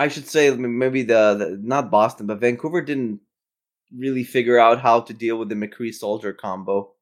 [0.00, 3.20] I should say maybe the, the not Boston, but Vancouver didn't
[3.96, 6.92] really figure out how to deal with the McCree soldier combo.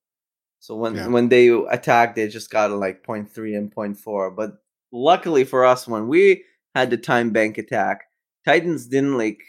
[0.60, 1.08] So when yeah.
[1.08, 4.34] when they attacked, they just got like 0.3 and 0.4.
[4.34, 4.62] But
[4.96, 6.44] luckily for us, when we
[6.74, 8.02] had the time bank attack,
[8.44, 9.40] Titans didn't like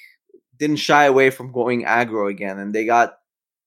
[0.57, 3.15] didn't shy away from going aggro again, and they got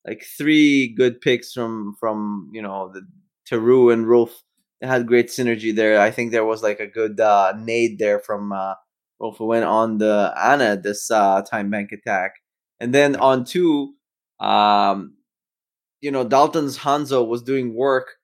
[0.07, 3.07] like three good picks from from you know the
[3.47, 4.43] Teru and Rolf.
[4.81, 6.01] They had great synergy there.
[6.01, 8.75] I think there was like a good uh, nade there from uh,
[9.21, 12.33] Rolf who went on the Ana this uh, time bank attack,
[12.81, 13.95] and then on two,
[14.41, 15.15] um,
[16.01, 18.17] you know, Dalton's Hanzo was doing work,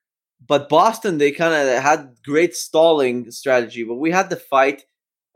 [0.47, 3.83] but Boston they kind of had great stalling strategy.
[3.83, 4.83] But we had the fight,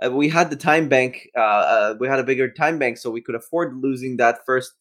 [0.04, 3.10] uh, we had the time bank, uh, uh, we had a bigger time bank, so
[3.10, 4.74] we could afford losing that first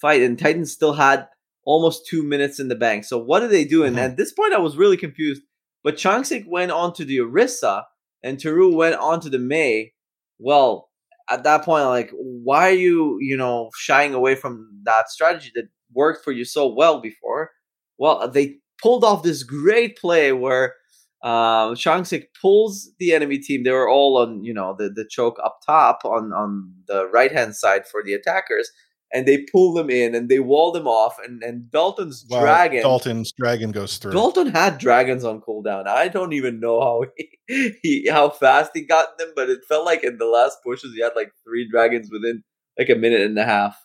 [0.00, 0.22] fight.
[0.22, 1.28] And Titans still had
[1.64, 3.04] almost two minutes in the bank.
[3.04, 3.84] So what did they do?
[3.84, 4.04] And mm-hmm.
[4.04, 5.42] at this point, I was really confused.
[5.84, 7.84] But Changsik went on to the Orisa,
[8.22, 9.94] and Teru went on to the Mei.
[10.38, 10.90] Well,
[11.28, 15.68] at that point, like, why are you, you know, shying away from that strategy that
[15.94, 17.50] worked for you so well before.
[17.98, 20.74] Well, they pulled off this great play where
[21.22, 23.62] uh, Changsik pulls the enemy team.
[23.62, 27.32] They were all on, you know, the, the choke up top on, on the right
[27.32, 28.70] hand side for the attackers.
[29.14, 31.16] And they pull them in and they wall them off.
[31.22, 32.82] And, and Dalton's wow, dragon.
[32.82, 34.12] Dalton's dragon goes through.
[34.12, 35.86] Dalton had dragons on cooldown.
[35.86, 37.04] I don't even know how
[37.46, 40.94] he, he how fast he got them, but it felt like in the last pushes
[40.94, 42.42] he had like three dragons within
[42.78, 43.76] like a minute and a half.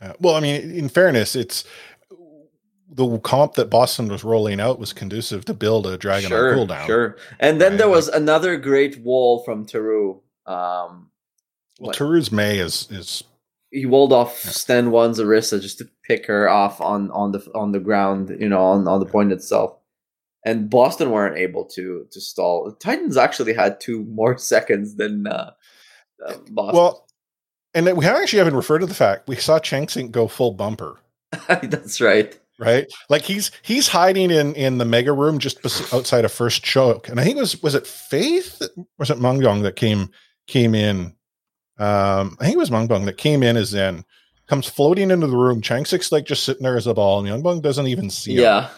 [0.00, 1.64] Uh, well, I mean, in fairness, it's
[2.92, 6.86] the comp that Boston was rolling out was conducive to build a dragon sure, cooldown.
[6.86, 7.16] Sure.
[7.38, 7.78] And then right?
[7.78, 10.20] there was another great wall from Teru.
[10.46, 11.10] Um,
[11.78, 13.22] well, Teru's Mei is is
[13.70, 14.50] he walled off yeah.
[14.50, 18.62] Stand1's Orisa just to pick her off on on the on the ground, you know,
[18.62, 19.76] on, on the point itself.
[20.44, 22.72] And Boston weren't able to to stall.
[22.72, 25.52] Titans actually had two more seconds than uh,
[26.26, 26.76] uh, Boston.
[26.76, 27.06] Well,
[27.72, 30.98] and we actually haven't referred to the fact we saw Changsik go full bumper.
[31.62, 32.36] That's right.
[32.60, 37.08] Right, like he's he's hiding in in the mega room just outside of first choke,
[37.08, 40.10] and I think it was was it Faith or was it Mungbong that came
[40.46, 41.14] came in.
[41.78, 44.04] Um, I think it was Mungbong that came in as Zen
[44.46, 45.62] comes floating into the room.
[45.62, 48.42] Changsik's like just sitting there as a ball, and Youngbong doesn't even see him.
[48.42, 48.68] Yeah.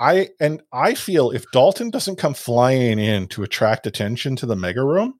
[0.00, 4.56] I and I feel if Dalton doesn't come flying in to attract attention to the
[4.56, 5.14] mega room,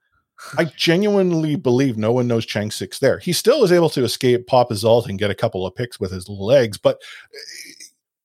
[0.58, 3.18] I genuinely believe no one knows Changsik's there.
[3.18, 6.00] He still is able to escape Pop his Azalt and get a couple of picks
[6.00, 6.76] with his legs.
[6.76, 7.00] But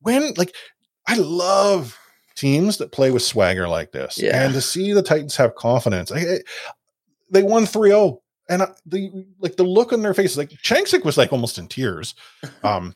[0.01, 0.55] when, like,
[1.07, 1.97] I love
[2.35, 4.17] teams that play with swagger like this.
[4.17, 4.43] Yeah.
[4.43, 6.39] And to see the Titans have confidence, I,
[7.29, 8.21] they won 3 0.
[8.49, 12.15] And the like the look on their faces, like Changsik was like almost in tears.
[12.63, 12.95] Um,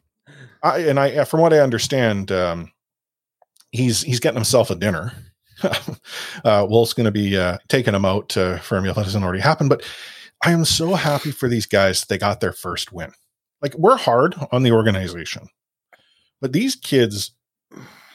[0.64, 2.72] I, and I, from what I understand, um,
[3.72, 5.14] he's he's getting himself a dinner
[6.44, 9.24] uh, Wolf's going to be uh, taking him out uh, for a meal that hasn't
[9.24, 9.70] already happened.
[9.70, 9.84] But
[10.44, 12.06] I am so happy for these guys.
[12.06, 13.12] They got their first win.
[13.62, 15.48] Like we're hard on the organization,
[16.44, 17.32] but these kids,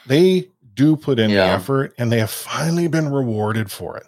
[0.05, 1.47] they do put in yeah.
[1.47, 4.05] the effort, and they have finally been rewarded for it.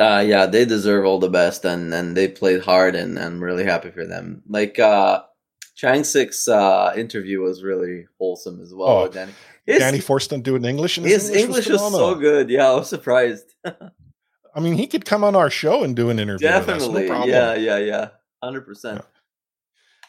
[0.00, 3.64] Uh, yeah, they deserve all the best, and and they played hard, and I'm really
[3.64, 4.44] happy for them.
[4.48, 5.22] Like uh,
[5.76, 8.88] Changsik's uh, interview was really wholesome as well.
[8.88, 9.32] Oh, Danny.
[9.66, 11.92] His, Danny forced him to do an English, and his, his English, English was, was
[11.92, 12.48] so good.
[12.48, 13.52] Yeah, I was surprised.
[13.64, 16.46] I mean, he could come on our show and do an interview.
[16.46, 18.08] Definitely, no yeah, yeah, yeah,
[18.40, 18.64] hundred yeah.
[18.64, 19.04] percent.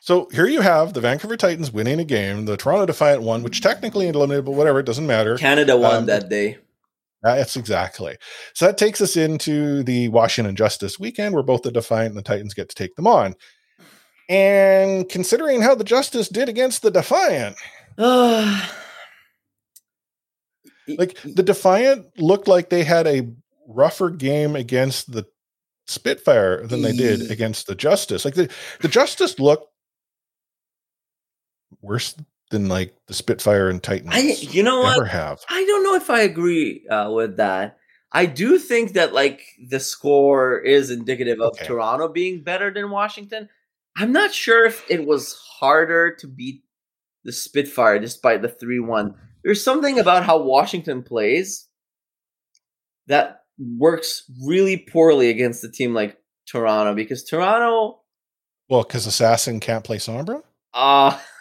[0.05, 2.45] So here you have the Vancouver Titans winning a game.
[2.45, 5.35] The Toronto Defiant won, which technically eliminated, but whatever, it doesn't matter.
[5.35, 6.59] Canada won um, that day.
[7.23, 8.15] That's exactly.
[8.53, 12.21] So that takes us into the Washington Justice weekend, where both the Defiant and the
[12.21, 13.33] Titans get to take them on.
[14.29, 17.55] And considering how the Justice did against the Defiant,
[17.97, 18.69] like
[21.23, 23.27] the Defiant looked like they had a
[23.67, 25.25] rougher game against the
[25.87, 28.23] Spitfire than they did against the Justice.
[28.23, 28.51] Like the,
[28.81, 29.71] the Justice looked
[31.85, 32.15] worse
[32.51, 34.09] than like the Spitfire and Titan.
[34.11, 35.09] I, you know ever what?
[35.09, 35.41] have.
[35.49, 37.77] I don't know if I agree uh, with that.
[38.11, 41.65] I do think that like the score is indicative of okay.
[41.65, 43.49] Toronto being better than Washington.
[43.97, 46.63] I'm not sure if it was harder to beat
[47.23, 49.15] the Spitfire despite the 3 1.
[49.43, 51.67] There's something about how Washington plays
[53.07, 56.17] that works really poorly against a team like
[56.47, 57.99] Toronto because Toronto.
[58.69, 60.41] Well, because Assassin can't play Sombra?
[60.73, 61.17] Uh,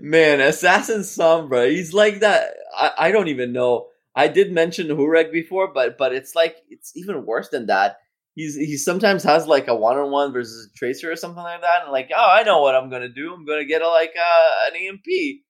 [0.00, 2.54] Man, Assassin Sombra, he's like that.
[2.76, 3.88] I, I don't even know.
[4.14, 7.98] I did mention Hooreg before, but but it's like it's even worse than that.
[8.34, 11.60] He's he sometimes has like a one on one versus a tracer or something like
[11.60, 13.32] that, and like, oh, I know what I'm gonna do.
[13.34, 15.42] I'm gonna get a like uh, an EMP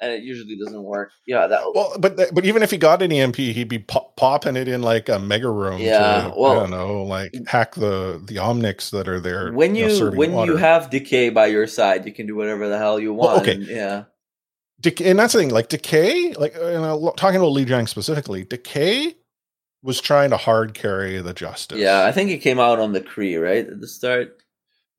[0.00, 1.10] and it usually doesn't work.
[1.26, 1.60] Yeah, that.
[1.74, 4.82] Well, but but even if he got an EMP, he'd be pop- popping it in
[4.82, 5.80] like a mega room.
[5.80, 9.52] Yeah, to, well, I don't know, like hack the the omnics that are there.
[9.52, 10.52] When you, you know, when water.
[10.52, 13.32] you have decay by your side, you can do whatever the hell you want.
[13.32, 14.04] Well, okay, and, yeah.
[14.80, 15.50] Decay, and that's the thing.
[15.50, 19.16] Like decay, like uh, talking about Lijiang specifically, decay
[19.82, 21.78] was trying to hard carry the justice.
[21.78, 24.42] Yeah, I think he came out on the Cree right at the start.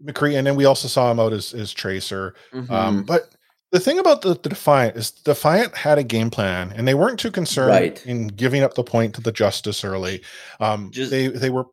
[0.04, 2.34] McCree, and then we also saw him out as, as Tracer.
[2.54, 2.74] Mm-hmm.
[2.74, 3.30] Um, but
[3.72, 7.20] the thing about the, the, Defiant is Defiant had a game plan, and they weren't
[7.20, 8.06] too concerned right.
[8.06, 10.22] in giving up the point to the Justice early.
[10.60, 11.66] Um, just, they they were.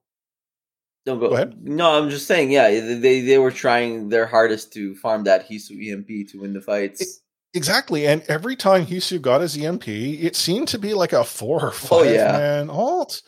[1.06, 1.56] Don't go, go, ahead.
[1.62, 2.50] No, I'm just saying.
[2.50, 6.60] Yeah, they they were trying their hardest to farm that Heesu EMP to win the
[6.60, 7.00] fights.
[7.00, 7.08] It,
[7.54, 11.64] exactly, and every time Heesu got his EMP, it seemed to be like a four
[11.64, 12.32] or oh, five oh, yeah.
[12.32, 13.22] man ult.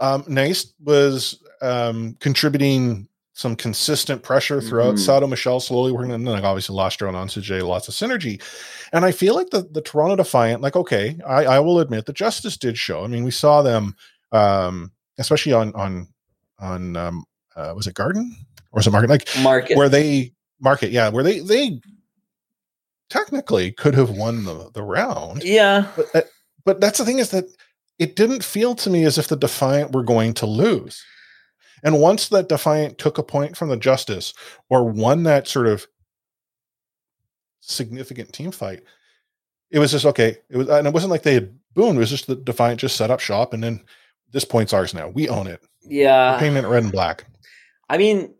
[0.00, 3.07] Um, Nice was um, contributing
[3.38, 4.96] some consistent pressure throughout.
[4.96, 5.04] Mm-hmm.
[5.04, 8.42] Sato Michelle slowly working, and then obviously LastRites and AnSoonJae, lots of synergy.
[8.92, 12.12] And I feel like the the Toronto Defiant, like okay, I, I will admit the
[12.12, 13.04] Justice did show.
[13.04, 13.94] I mean, we saw them,
[14.32, 16.08] um, especially on on
[16.58, 17.24] on um,
[17.54, 18.36] uh, was it Garden
[18.72, 19.08] or was it Market?
[19.08, 21.80] Like Market, where they Market, yeah, where they they
[23.08, 25.44] technically could have won the the round.
[25.44, 26.22] Yeah, but uh,
[26.64, 27.44] but that's the thing is that
[28.00, 31.04] it didn't feel to me as if the Defiant were going to lose.
[31.82, 34.34] And once that Defiant took a point from the Justice
[34.68, 35.86] or won that sort of
[37.60, 38.82] significant team fight,
[39.70, 40.38] it was just okay.
[40.48, 41.96] It was, and it wasn't like they had boomed.
[41.96, 43.84] It was just the Defiant just set up shop, and then
[44.32, 45.08] this point's ours now.
[45.08, 45.60] We own it.
[45.82, 47.24] Yeah, We're painting it red and black.
[47.88, 48.34] I mean,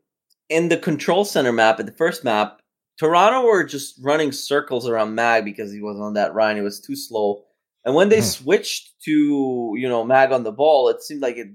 [0.49, 2.61] in the control center map, at the first map,
[2.99, 6.57] Toronto were just running circles around Mag because he was on that run.
[6.57, 7.45] It was too slow.
[7.84, 8.24] And when they mm.
[8.24, 11.49] switched to you know Mag on the ball, it seemed like it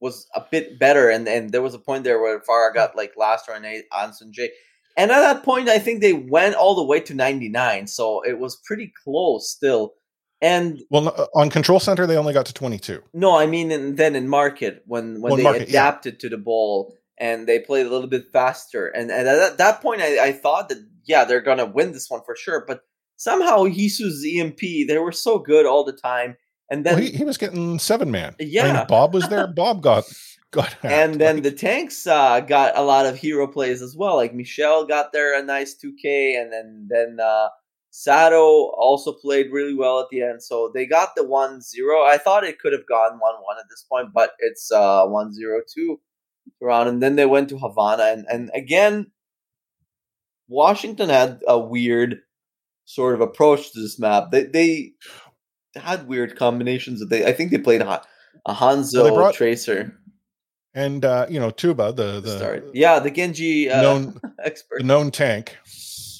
[0.00, 3.14] was a bit better, and and there was a point there where Pharah got like
[3.16, 4.48] last run AnSoonJae.
[4.98, 8.38] And at that point, I think they went all the way to 99, so it
[8.38, 9.92] was pretty close still.
[10.40, 13.02] And well, uh, on Control Center, they only got to 22.
[13.14, 16.18] No, I mean, in, then in Market when when well, they market, adapted yeah.
[16.20, 20.02] to the ball and they played a little bit faster, and, and at that point,
[20.02, 22.64] I, I thought that yeah, they're gonna win this one for sure.
[22.66, 22.82] But
[23.16, 26.36] somehow Heesu's EMP, they were so good all the time,
[26.70, 28.34] and then well, he, he, was getting seven man.
[28.38, 29.46] Yeah, I mean, Bob was there.
[29.54, 30.04] Bob got
[30.50, 30.72] got.
[30.72, 30.84] Hacked.
[30.92, 34.16] And then like, the tanks uh, got a lot of hero plays as well.
[34.16, 37.48] Like Michelle got there a nice two K, and then then uh,
[37.90, 40.42] Sato also played really well at the end.
[40.42, 42.02] So they got the one zero.
[42.02, 45.32] I thought it could have gone one one at this point, but it's uh one
[45.32, 46.00] zero two
[46.62, 49.12] around, and then they went to Havana, and and again,
[50.48, 52.18] Washington had a weird
[52.84, 54.30] sort of approach to this map.
[54.30, 54.92] They they
[55.76, 57.24] had weird combinations that they.
[57.24, 58.02] I think they played a,
[58.46, 59.96] a Hanzo well, brought, Tracer
[60.76, 62.70] and uh, you know Tuba, the the Start.
[62.74, 65.56] yeah the Genji uh, known expert, the known tank.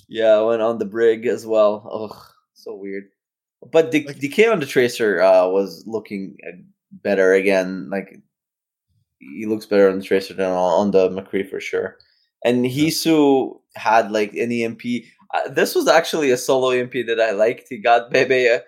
[0.09, 1.87] Yeah, went on the brig as well.
[1.91, 3.05] Oh, so weird.
[3.71, 6.57] But the like, Decay on the Tracer uh, was looking uh,
[6.91, 7.91] better again.
[7.91, 8.21] Like
[9.19, 11.97] he looks better on the Tracer than on, the McCree for sure.
[12.45, 14.83] And Heesu had like an EMP.
[15.35, 17.67] Uh, this was actually a solo EMP that I liked.
[17.69, 18.61] He got Bebe uh,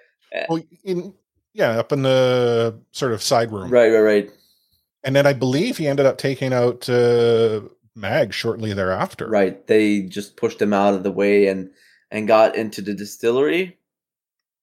[0.49, 1.15] well, in,
[1.55, 3.71] yeah, up in the sort of side room.
[3.71, 4.31] Right, right, right.
[5.05, 7.61] and then I believe he ended up taking out uh,
[7.95, 9.29] Mag shortly thereafter.
[9.29, 9.67] Right.
[9.67, 11.71] They just pushed him out of the way and
[12.11, 13.77] and got into the distillery.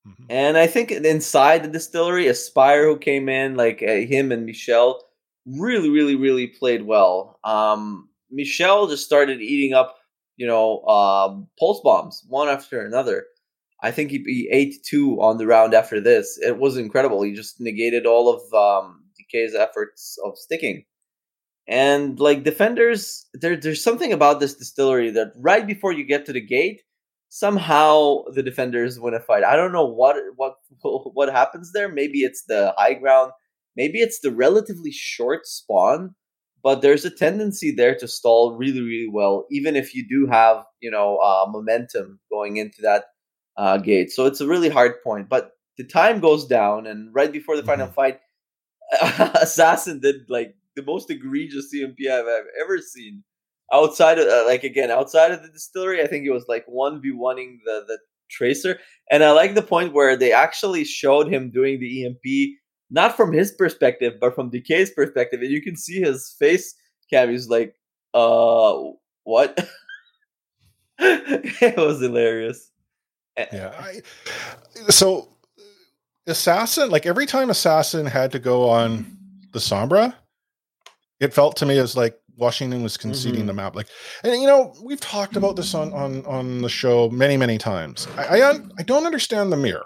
[0.08, 0.26] Mm-hmm.
[0.30, 5.04] And I think inside the distillery, Aspire who came in, like uh, him and Michelle,
[5.46, 7.40] really, really, really played well.
[7.44, 9.98] Um, Michel just started eating up,
[10.38, 13.26] you know, um, pulse bombs one after another.
[13.82, 16.40] I think he, he, ate two on the round after this.
[16.42, 17.22] It was incredible.
[17.22, 20.86] He just negated all of um, DK's efforts of sticking.
[21.68, 26.34] And like defenders, there, there's something about this distillery that right before you get to
[26.34, 26.82] the gate,
[27.30, 29.44] somehow the defenders win a fight.
[29.44, 31.90] I don't know what what what happens there.
[31.90, 33.32] Maybe it's the high ground.
[33.76, 36.16] Maybe it's the relatively short spawn.
[36.64, 40.64] But there's a tendency there to stall really, really well, even if you do have
[40.82, 43.06] you know uh, momentum going into that
[43.58, 44.12] uh, gate.
[44.12, 45.30] So it's a really hard point.
[45.30, 47.72] But the time goes down, and right before the mm-hmm.
[47.72, 48.20] final fight,
[49.42, 53.24] Assassin did like the most egregious EMP I've, I've ever seen.
[53.74, 57.02] Outside of uh, like again, outside of the distillery, I think it was like one
[57.02, 57.98] v oneing the the
[58.30, 58.80] tracer,
[59.10, 62.60] and I like the point where they actually showed him doing the EMP
[62.92, 66.76] not from his perspective, but from DK's perspective, and you can see his face.
[67.10, 67.76] Cam, he's like,
[68.14, 68.92] "Uh,
[69.24, 69.68] what?"
[71.00, 72.72] it was hilarious.
[73.38, 73.74] Yeah.
[73.78, 74.02] I,
[74.90, 75.30] so,
[76.28, 79.18] assassin, like every time assassin had to go on
[79.52, 80.14] the Sombra,
[81.20, 83.48] it felt to me as like Washington was conceding mm-hmm.
[83.48, 83.76] the map.
[83.76, 83.88] Like,
[84.24, 88.08] and you know, we've talked about this on on on the show many many times.
[88.18, 89.86] I I, I don't understand the mirror.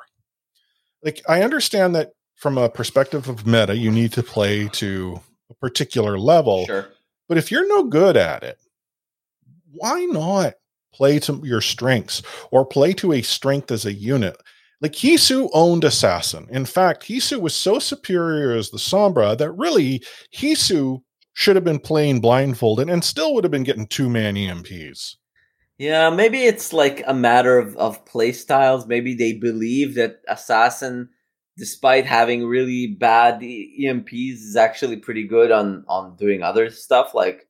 [1.03, 5.53] Like, I understand that from a perspective of meta, you need to play to a
[5.53, 6.65] particular level.
[6.65, 6.89] Sure.
[7.27, 8.57] But if you're no good at it,
[9.71, 10.55] why not
[10.93, 12.21] play to your strengths
[12.51, 14.37] or play to a strength as a unit?
[14.81, 16.47] Like Heesu owned Assassin.
[16.49, 20.01] In fact, Heesu was so superior as the Sombra that really
[20.33, 21.01] Heesu
[21.33, 25.15] should have been playing blindfolded and still would have been getting two man EMPs.
[25.77, 28.85] Yeah, maybe it's like a matter of, of play styles.
[28.85, 31.09] Maybe they believe that Assassin,
[31.57, 37.13] despite having really bad EMPs, is actually pretty good on, on doing other stuff.
[37.13, 37.47] Like,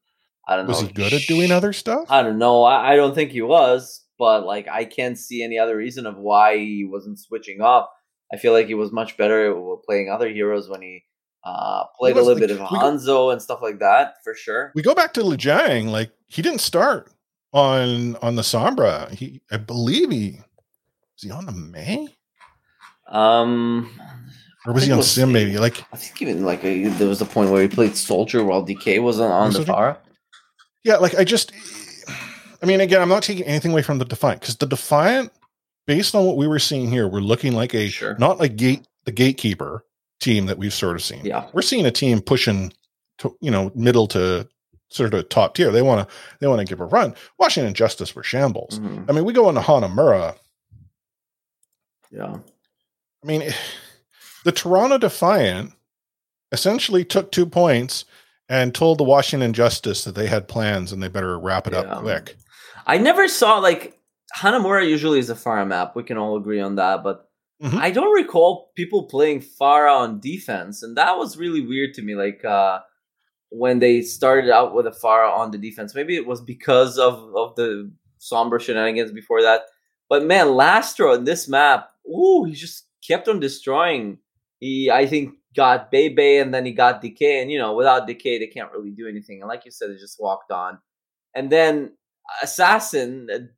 [0.49, 0.87] I don't was know.
[0.87, 2.05] Was he good at doing other stuff?
[2.09, 2.63] I don't know.
[2.63, 6.17] I, I don't think he was, but like, I can't see any other reason of
[6.17, 7.93] why he wasn't switching up.
[8.33, 11.03] I feel like he was much better playing other heroes when he
[11.43, 14.71] uh, played a little like, bit of Hanzo go, and stuff like that for sure.
[14.73, 17.11] We go back to Lijiang, like he didn't start
[17.53, 19.11] on on the Sombra.
[19.11, 22.07] He, I believe he was he on the Mei.
[23.07, 23.89] Um,
[24.65, 25.31] or was he on was, Sym?
[25.31, 28.43] Maybe like I think even like a, there was a point where he played Soldier
[28.43, 29.97] while DK was on, on the Pharah.
[30.83, 31.51] Yeah, like I just,
[32.61, 35.31] I mean, again, I'm not taking anything away from the Defiant because the Defiant,
[35.87, 38.17] based on what we were seeing here, we're looking like a sure.
[38.17, 39.83] not a gate the gatekeeper
[40.19, 41.25] team that we've sort of seen.
[41.25, 41.47] Yeah.
[41.53, 42.73] We're seeing a team pushing
[43.19, 44.47] to, you know, middle to
[44.89, 45.71] sort of top tier.
[45.71, 47.15] They want to they want to give a run.
[47.37, 48.79] Washington Justice were shambles.
[48.79, 49.09] Mm-hmm.
[49.09, 50.35] I mean, we go into Hanamura.
[52.11, 52.37] Yeah.
[53.23, 53.43] I mean,
[54.43, 55.73] the Toronto Defiant
[56.51, 58.05] essentially took two points
[58.49, 61.79] and told the Washington Justice that they had plans and they better wrap it yeah.
[61.79, 62.35] up quick.
[62.85, 63.97] I never saw like
[64.35, 65.95] Hanamura usually is a Pharah map.
[65.95, 67.29] We can all agree on that, but
[67.61, 67.77] Mm-hmm.
[67.77, 72.15] I don't recall people playing Pharah on defense, and that was really weird to me.
[72.15, 72.79] Like uh,
[73.49, 77.15] when they started out with a Pharah on the defense, maybe it was because of
[77.35, 79.63] of the Sombra shenanigans before that.
[80.07, 84.19] But man, LastRites in this map, ooh, he just kept on destroying.
[84.59, 88.39] He, I think, got Bebe and then he got Decay, and you know, without Decay,
[88.39, 89.41] they can't really do anything.
[89.41, 90.79] And like you said, they just walked on.
[91.35, 91.93] And then
[92.41, 93.49] Assassin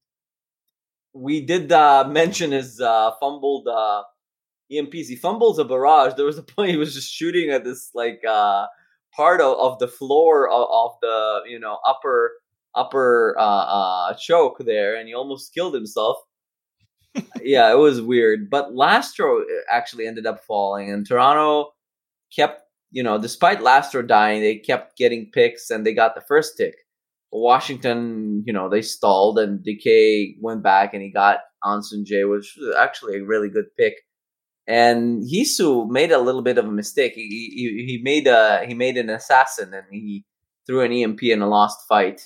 [1.13, 4.03] we did uh, mention his uh, fumbled uh,
[4.71, 5.07] EMPs.
[5.07, 6.13] He fumbles a barrage.
[6.15, 8.67] There was a point he was just shooting at this like uh,
[9.15, 12.33] part of, of the floor of, of, the you know upper
[12.75, 16.17] upper uh, uh, choke there, and he almost killed himself.
[17.41, 18.49] yeah, it was weird.
[18.49, 21.73] But LastRites uh, actually ended up falling, and Toronto
[22.35, 26.57] kept you know despite LastRites dying, they kept getting picks, and they got the first
[26.57, 26.75] tick.
[27.31, 32.75] Washington, you know, they stalled and DK went back and he got AnSoonJae, which was
[32.77, 33.95] actually a really good pick.
[34.67, 37.13] And Heesu made a little bit of a mistake.
[37.15, 40.25] He, he, he made a he made an assassin and he
[40.67, 42.21] threw an EMP in a lost fight.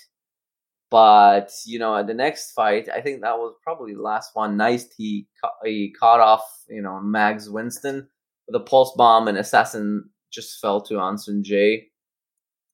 [0.92, 4.58] But you know, at the next fight, I think that was probably the last one.
[4.58, 5.28] Nice, he
[5.64, 8.08] he caught off you know Mags Winston
[8.54, 11.86] a pulse bomb, and assassin just fell to AnSoonJae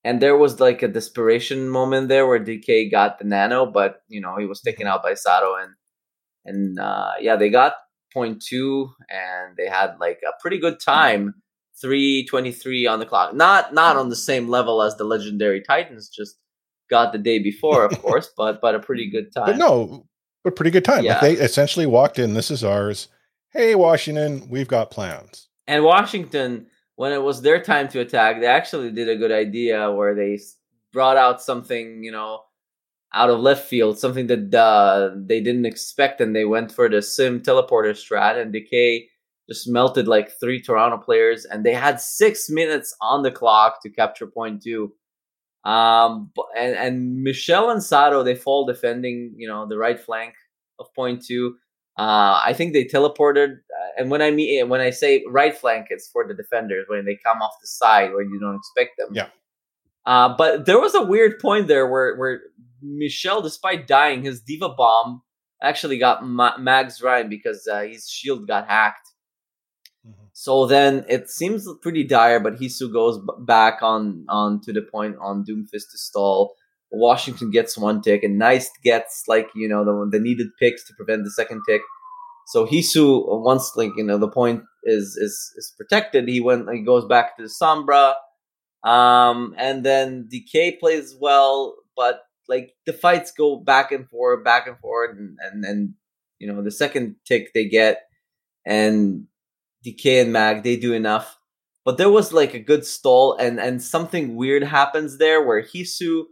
[0.04, 4.20] and there was like a desperation moment there where DK got the nano, but you
[4.20, 5.74] know he was taken out by Sato, and
[6.46, 7.74] and uh, yeah, they got
[8.14, 11.36] point two, and they had like a pretty good time
[11.82, 13.34] 323 on the clock.
[13.36, 16.38] Not not on the same level as the legendary Titans just
[16.90, 19.46] got the day before, of course, but but a pretty good time.
[19.46, 20.08] But no,
[20.44, 21.04] but pretty good time.
[21.04, 21.14] Yeah.
[21.14, 23.08] Like they essentially walked in, this is ours.
[23.52, 25.50] Hey, Washington, we've got plans.
[25.68, 29.92] And Washington, when it was their time to attack, they actually did a good idea
[29.92, 30.40] where they
[30.92, 32.42] brought out something, you know,
[33.14, 37.02] out of left field, something that uh, they didn't expect, and they went for the
[37.02, 39.08] Sym teleporter strat, and Decay
[39.50, 43.90] just melted like three Toronto players, and they had six minutes on the clock to
[43.90, 44.94] capture point two.
[45.64, 50.34] Um, and and Michelle and Sato they fall defending, you know, the right flank
[50.80, 51.56] of point two.
[52.02, 55.88] Uh, I think they teleported, uh, and when I mean when I say right flank,
[55.92, 59.10] it's for the defenders when they come off the side where you don't expect them.
[59.20, 59.28] Yeah.
[60.12, 62.36] Uh, but there was a weird point there where where
[62.82, 65.22] Michel, despite dying, his D.Va bomb
[65.62, 69.08] actually got Ma- Mags Rein because uh, his shield got hacked.
[70.08, 70.30] Mhm.
[70.34, 74.82] So then it seems pretty dire, but Heesu goes b- back on on to the
[74.82, 76.56] point on Doomfist to stall.
[76.92, 80.94] Washington gets one tick, and Nice gets like you know the the needed picks to
[80.94, 81.82] prevent the second tick.
[82.48, 86.82] So Heesu, once like you know the point is is is protected, he went he
[86.82, 88.16] goes back to Sombra,
[88.84, 94.68] um, and then Decay plays well, but like the fights go back and forth, back
[94.68, 95.94] and forth, and and, and
[96.40, 98.04] you know the second tick they get,
[98.66, 99.28] and
[99.86, 101.38] DK and Mag they do enough,
[101.86, 106.26] but there was like a good stall, and and something weird happens there where Heesu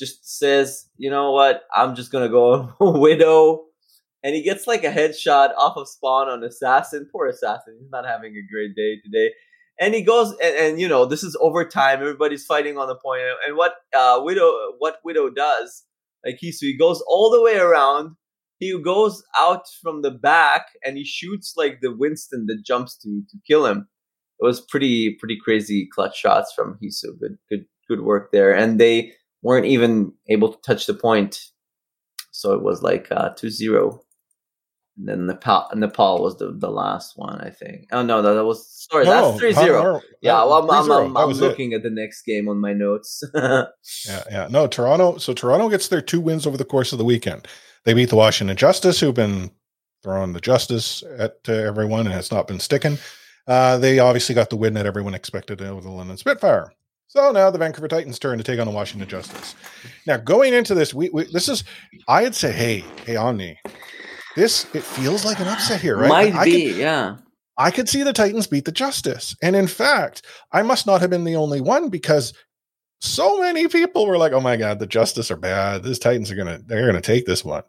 [0.00, 3.66] just says, you know what, I'm just gonna go Widow,
[4.24, 7.08] and he gets like a headshot off of Spawn on Assassin.
[7.12, 9.32] Poor Assassin, he's not having a great day today.
[9.78, 12.00] And he goes, and, and you know, this is overtime.
[12.00, 13.22] Everybody's fighting on the point.
[13.46, 15.84] and what uh, Widow, what Widow does,
[16.24, 18.16] like he, so he goes all the way around.
[18.58, 23.22] He goes out from the back and he shoots like the Winston that jumps to
[23.30, 23.88] to kill him.
[24.38, 27.18] It was pretty pretty crazy clutch shots from Heesu.
[27.18, 28.54] Good good good work there.
[28.54, 31.40] And they weren't even able to touch the point.
[32.32, 33.98] So it was like uh 2-0.
[34.98, 37.86] And then Nepal Nepal was the, the last one, I think.
[37.92, 39.66] Oh no, that, that was sorry, No, that's 3-0.
[39.66, 41.44] no, no, yeah, well, I'm, I'm, I'm, I'm was it.
[41.44, 43.22] looking at the next game on my notes.
[43.34, 44.48] Yeah, yeah.
[44.50, 45.18] No, Toronto.
[45.18, 47.46] So Toronto gets their two wins over the course of the weekend.
[47.84, 49.50] They beat the Washington Justice, who've been
[50.02, 52.98] throwing the justice at uh, everyone and has not been sticking.
[53.46, 56.72] Uh, they obviously got the win that everyone expected over the London Spitfire.
[57.10, 59.56] So now the Vancouver Titans turn to take on the Washington Justice.
[60.06, 61.64] Now going into this, we, we this is
[62.06, 63.58] I'd say, hey, hey, Omni,
[64.36, 66.08] this it feels like an upset here, right?
[66.08, 67.16] Might I be, could, yeah.
[67.58, 71.10] I could see the Titans beat the Justice, and in fact, I must not have
[71.10, 72.32] been the only one because
[73.00, 75.82] so many people were like, "Oh my god, the Justice are bad.
[75.82, 77.64] This Titans are gonna they're gonna take this one."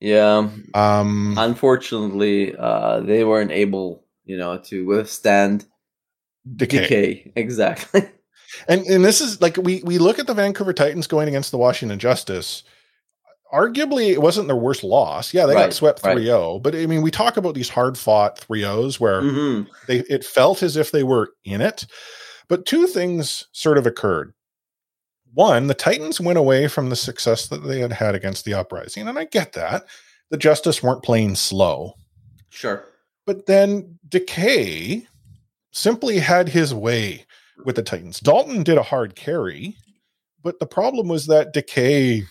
[0.00, 0.48] Yeah.
[0.72, 5.66] Um, Unfortunately, uh, they weren't able, you know, to withstand
[6.54, 6.80] decay.
[6.82, 7.32] decay.
[7.36, 8.02] Exactly.
[8.68, 11.58] and and this is like we we look at the Vancouver Titans going against the
[11.58, 12.62] Washington Justice.
[13.52, 15.32] Arguably, it wasn't their worst loss.
[15.32, 16.16] Yeah, they Right, got swept right.
[16.16, 16.62] 3-0.
[16.62, 20.62] But I mean, we talk about these hard fought 3-0s where hmm they it felt
[20.64, 21.86] as if they were in it.
[22.48, 24.32] But two things sort of occurred.
[25.32, 29.06] One, the Titans went away from the success that they had had against the Uprising,
[29.06, 29.84] and I get that.
[30.30, 31.94] The Justice weren't playing slow,
[32.48, 32.84] Sure.
[33.26, 35.06] but then Decay
[35.76, 37.26] simply had his way
[37.64, 38.18] with the Titans.
[38.18, 39.76] Dalton did a hard carry,
[40.42, 42.22] but the problem was that Decay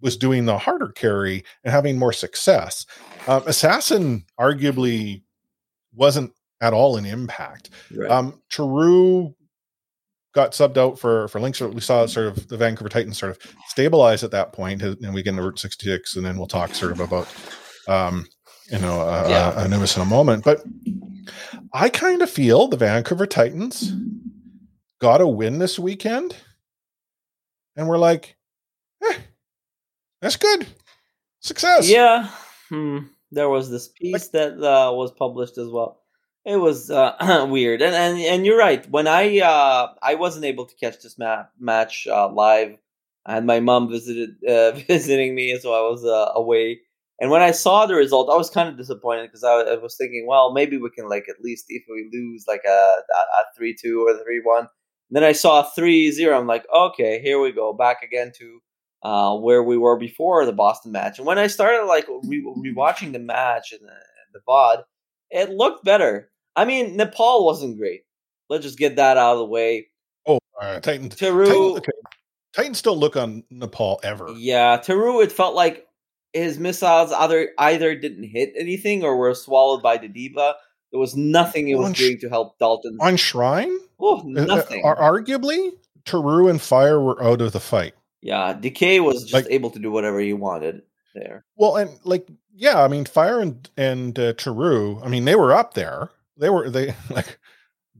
[0.00, 2.84] was doing the harder carry and having more success.
[3.28, 5.22] Um, Assassin arguably
[5.94, 7.70] wasn't at all an impact.
[7.94, 8.10] Right.
[8.10, 9.34] Um, Teru
[10.34, 11.60] got subbed out for for Lynx.
[11.60, 13.38] We saw sort of the Vancouver Titans sort of
[13.68, 16.92] stabilize at that point, and we get into Route 66, and then we'll talk sort
[16.92, 17.28] of about
[17.86, 18.26] um,
[18.70, 19.48] you know uh, Yeah.
[19.48, 20.44] uh, Anubis in a moment.
[20.44, 20.62] But
[21.72, 23.92] I kind of feel the Vancouver Titans
[25.00, 26.36] got a win this weekend,
[27.76, 28.36] and we're like,
[29.02, 29.16] eh,
[30.20, 30.66] that's good,
[31.40, 31.88] success.
[31.88, 32.30] yeah.
[32.68, 32.98] Hmm.
[33.30, 36.00] There was this piece that uh, was published as well.
[36.44, 38.88] It was uh, weird, and, and and you're right.
[38.90, 42.76] When I uh, I wasn't able to catch this ma- match uh, live,
[43.26, 46.80] and my mom visited uh, visiting me, so I was uh, away.
[47.24, 49.96] And when I saw the result, I was kind of disappointed because I, I was
[49.96, 53.74] thinking, well, maybe we can like at least if we lose like a a three
[53.74, 54.68] two or three one.
[55.10, 56.38] Then I saw three zero.
[56.38, 58.60] I'm like, okay, here we go, back again to
[59.04, 61.16] uh, where we were before the Boston match.
[61.16, 63.96] And when I started like re- rewatching the match and the,
[64.34, 64.82] the VOD,
[65.30, 66.30] it looked better.
[66.56, 68.02] I mean, Nepal wasn't great.
[68.50, 69.86] Let's just get that out of the way.
[70.26, 71.16] Oh, uh, Titans.
[71.16, 71.92] Teru, Titans, okay.
[72.54, 74.28] Titans don't look on Nepal ever.
[74.36, 75.22] yeah, Teru.
[75.22, 75.86] It felt like
[76.34, 80.54] his missiles either either didn't hit anything or were swallowed by the D.Va.
[80.90, 82.98] There was nothing it was On doing to help Dalton.
[83.00, 84.84] On Shrine, Oh, uh, uh, nothing.
[84.84, 85.70] ar- arguably,
[86.04, 87.94] Teru and Fire were out of the fight.
[88.20, 90.82] yeah, Decay was just Like- able to do whatever he wanted
[91.14, 91.44] there.
[91.56, 95.52] Well, and like, yeah, I mean, Fire and and uh, Teru, I mean, they were
[95.52, 96.10] up there.
[96.36, 97.38] They were they like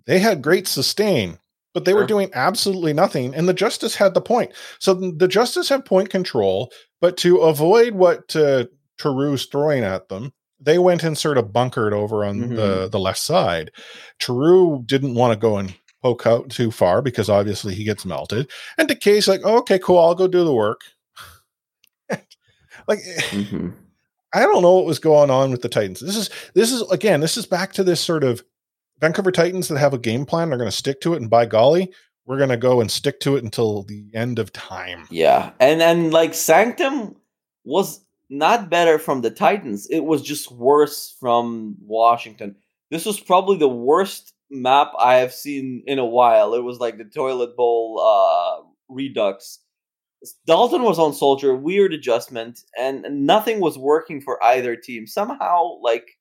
[0.06, 1.38] they had great sustain,
[1.74, 3.34] but they were doing absolutely nothing.
[3.34, 4.52] And the Justice had the point.
[4.78, 8.64] So the Justice had point control, but to avoid what uh,
[8.98, 12.54] Teru's throwing at them, they went and sort of bunkered over on Mm-hmm.
[12.56, 13.70] the the left side.
[14.20, 18.50] Taru didn't want to go and poke out too far because obviously he gets melted.
[18.78, 20.82] And Decay's like, oh, okay, cool, I'll go do the work.
[22.88, 23.70] like hmm
[24.32, 26.00] I don't know what was going on with the Titans.
[26.00, 28.42] This is this is again, this is back to this sort of
[29.00, 30.48] Vancouver Titans that have a game plan.
[30.48, 31.92] They're going to stick to it, and by golly,
[32.26, 35.06] we're going to go and stick to it until the end of time.
[35.10, 37.16] Yeah, and and like Sanctum
[37.64, 39.86] was not better from the Titans.
[39.90, 42.56] It was just worse from Washington.
[42.90, 46.54] This was probably the worst map I have seen in a while.
[46.54, 49.60] It was like the toilet bowl uh redux.
[50.46, 55.06] Dalton was on Soldier, weird adjustment, and nothing was working for either team.
[55.06, 56.16] Somehow, like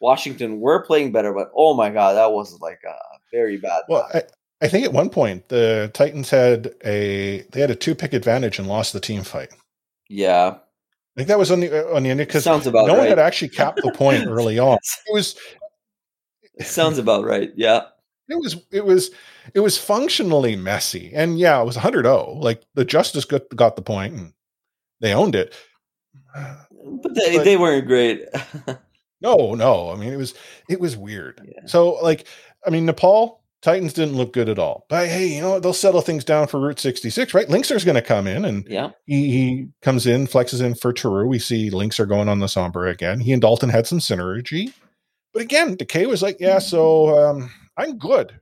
[0.00, 2.94] Washington were playing better, but oh my god, that was like a
[3.32, 3.82] very bad.
[3.88, 4.08] Well.
[4.12, 4.22] I,
[4.62, 8.58] I think at one point the Titans had a they had a two pick advantage
[8.58, 9.50] and lost the team fight.
[10.08, 12.94] yeah, I think that was on the uh, on the end because Sounds about no
[12.94, 13.10] one right.
[13.10, 14.78] had actually capped the point early on.
[15.06, 15.36] It was
[16.54, 17.52] It sounds about right.
[17.54, 17.82] Yeah.
[18.30, 19.10] it was it was
[19.52, 23.82] it was functionally messy and yeah it was 100-0 like the justice got, got the
[23.82, 24.32] point and
[25.00, 25.54] they owned it
[26.34, 28.24] But they, But- they weren't great.
[29.26, 30.34] no no i mean it was
[30.68, 31.66] it was weird Yeah.
[31.66, 32.26] so like
[32.66, 36.00] i mean nepal titans didn't look good at all but hey you know they'll settle
[36.00, 38.90] things down for route 66 right Lingzer's going to come in and yeah.
[39.06, 41.26] he, he comes in flexes in for Teru.
[41.26, 44.72] we see Lingzer going on the sombra again he and dalton had some synergy
[45.32, 48.38] but again decay was like yeah so um i'm good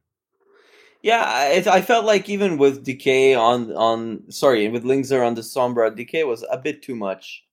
[1.02, 5.42] Yeah, I, I felt like even with Decay on on sorry with Lingzer on the
[5.42, 7.43] Sombra, Decay was a bit too much.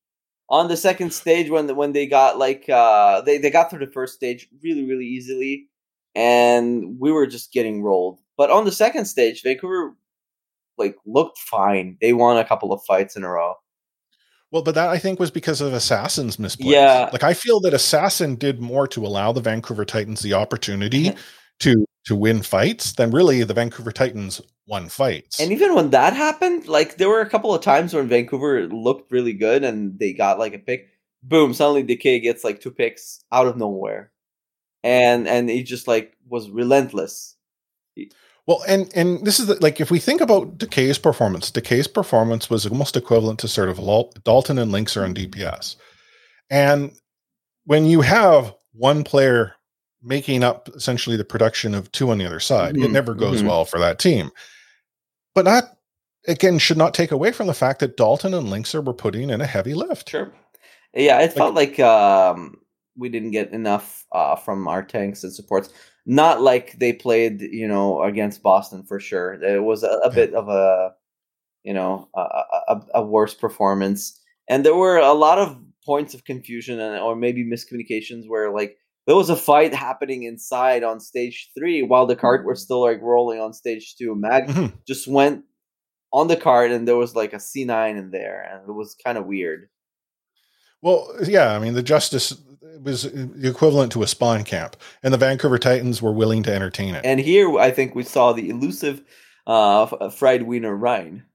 [0.51, 3.91] On the second stage, when when they got like uh they they got through the
[3.91, 5.67] first stage really really easily,
[6.13, 8.19] and we were just getting rolled.
[8.37, 9.95] But on the second stage, Vancouver
[10.77, 11.97] like looked fine.
[12.01, 13.55] They won a couple of fights in a row.
[14.51, 16.71] Well, but that I think was because of Assassin's misplays.
[16.71, 17.09] Yeah.
[17.11, 21.15] Like I feel that Assassin did more to allow the Vancouver Titans the opportunity
[21.61, 25.39] to to win fights then really the Vancouver Titans won fights.
[25.39, 29.11] And even when that happened, like there were a couple of times when Vancouver looked
[29.11, 30.87] really good and they got like a pick.
[31.23, 31.53] Boom!
[31.53, 34.11] Suddenly Decay gets like two picks out of nowhere,
[34.83, 37.35] and and he just like was relentless.
[38.47, 42.49] well, and and this is the, like if we think about Decay's performance, Decay's performance
[42.49, 43.77] was almost equivalent to sort of
[44.23, 45.75] Dalton and Lingzer on DPS.
[46.49, 46.97] And
[47.65, 49.53] when you have one player
[50.03, 53.41] making up essentially the production of two on the other side, it Mhm, never goes
[53.41, 53.47] mhm.
[53.47, 54.31] well for that team.
[55.35, 55.77] But not
[56.27, 59.41] again should not take away from the fact that Dalton and Lingzer were putting in
[59.41, 60.09] a heavy lift.
[60.09, 60.31] Sure.
[60.93, 62.57] Yeah, it felt like um,
[62.97, 65.69] we didn't get enough uh, from our tanks and supports.
[66.05, 69.33] Not like they played, you know, against Boston for sure.
[69.33, 70.91] It was a, a bit of a,
[71.63, 72.21] you know, a,
[72.67, 74.19] a, a worse performance,
[74.49, 78.77] and there were a lot of points of confusion and or maybe miscommunications where like
[79.07, 83.01] there was a fight happening inside on stage three while the cart were still like
[83.01, 84.15] rolling on stage two.
[84.15, 84.73] Mag Mhm.
[84.87, 85.43] just went
[86.13, 89.17] on the card and there was like a C9 in there and it was kind
[89.17, 89.69] of weird.
[90.81, 92.33] Well, yeah, I mean the Justice
[92.83, 96.95] was the equivalent to a spawn camp, and the Vancouver Titans were willing to entertain
[96.95, 97.05] it.
[97.05, 99.03] And here I think we saw the elusive
[99.45, 101.23] uh, fried wiener Rein.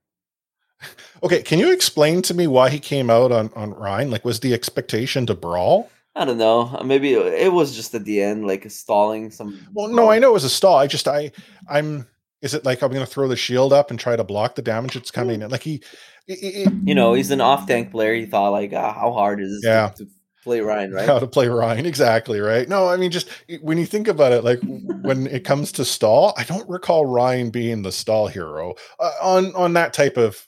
[1.23, 4.11] Okay, can you explain to me why he came out on on Rein?
[4.11, 5.89] Like, was the expectation to brawl?
[6.17, 6.81] I don't know.
[6.83, 9.59] Maybe it was just at the end, like stalling some.
[9.73, 10.77] Well, no, I know it was a stall.
[10.77, 11.31] I just I
[11.69, 12.07] I'm.
[12.41, 14.61] Is it like I'm going to throw the shield up and try to block the
[14.61, 15.49] damage that's coming in?
[15.49, 15.81] Like he,
[16.27, 18.13] it, it, You know, he's an off tank player.
[18.13, 19.89] He thought like, ah, how hard is this Yeah.
[19.95, 20.11] to, to
[20.43, 20.91] play Rein?
[20.93, 21.07] right?
[21.07, 22.69] how to play Rein exactly right.
[22.69, 23.27] No, I mean just
[23.61, 24.59] when you think about it, like
[25.01, 29.55] when it comes to stall, I don't recall Rein being the stall hero uh, on
[29.55, 30.47] on that type of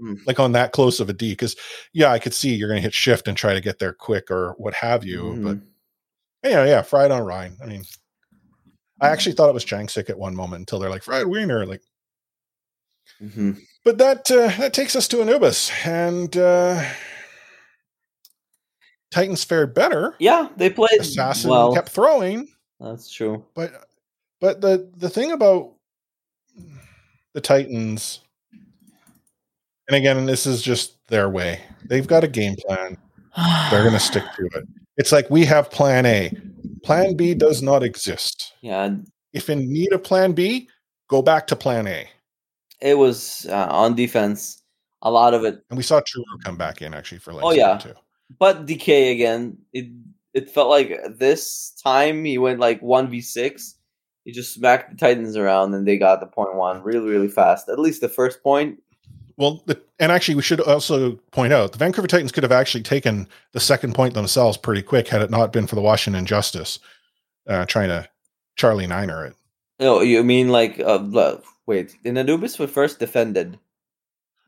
[0.00, 0.14] Hmm.
[0.26, 1.30] like on that close of a D.
[1.32, 1.54] Because
[1.92, 4.30] yeah, I could see you're going to hit shift and try to get there quick
[4.30, 5.22] or what have you.
[5.22, 5.44] Mhm.
[6.42, 7.56] But yeah, yeah, fried on Rein.
[7.62, 7.84] I mean,
[9.00, 11.82] I actually thought it was Changsik at one moment until they're like fried wiener, like.
[13.22, 13.60] Mhm.
[13.84, 16.82] But that uh, that takes us to Anubis, and uh,
[19.10, 20.14] Titans fared better.
[20.18, 21.72] Yeah, they played Assassin well.
[21.72, 22.48] kept throwing,
[22.80, 23.44] That's true.
[23.54, 23.86] but
[24.40, 25.74] but the the thing about
[27.34, 28.20] the Titans,
[29.88, 31.60] and again, this is just their way.
[31.84, 32.96] They've got a game plan.
[33.70, 34.64] They're going to stick to it.
[34.96, 36.30] It's like we have Plan A.
[36.82, 38.54] Plan B does not exist.
[38.60, 38.94] Yeah.
[39.32, 40.68] If in need of Plan B,
[41.08, 42.06] go back to Plan A.
[42.80, 44.62] It was uh, on defense.
[45.02, 47.50] A lot of it, and we saw True come back in actually for like oh
[47.50, 47.92] yeah, too.
[48.38, 49.58] but DK again.
[49.74, 49.88] It
[50.32, 53.74] it felt like this time he went like one v six.
[54.24, 57.68] He just smacked the Titans around and they got the point one really really fast.
[57.68, 58.78] At least the first point.
[59.36, 62.82] Well, the, and actually, we should also point out the Vancouver Titans could have actually
[62.82, 66.78] taken the second point themselves pretty quick had it not been for the Washington Justice
[67.48, 68.08] uh, trying to
[68.56, 69.34] Charlie Niner it.
[69.80, 71.36] Oh, you mean like uh,
[71.66, 71.96] wait?
[72.04, 73.58] In Anubis was first defended.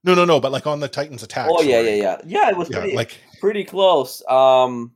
[0.04, 0.38] No, no, no.
[0.38, 1.48] But like on the Titans attack.
[1.50, 2.48] Oh yeah, yeah, yeah, yeah.
[2.50, 4.22] It was yeah, pretty, like pretty close.
[4.28, 4.92] Um,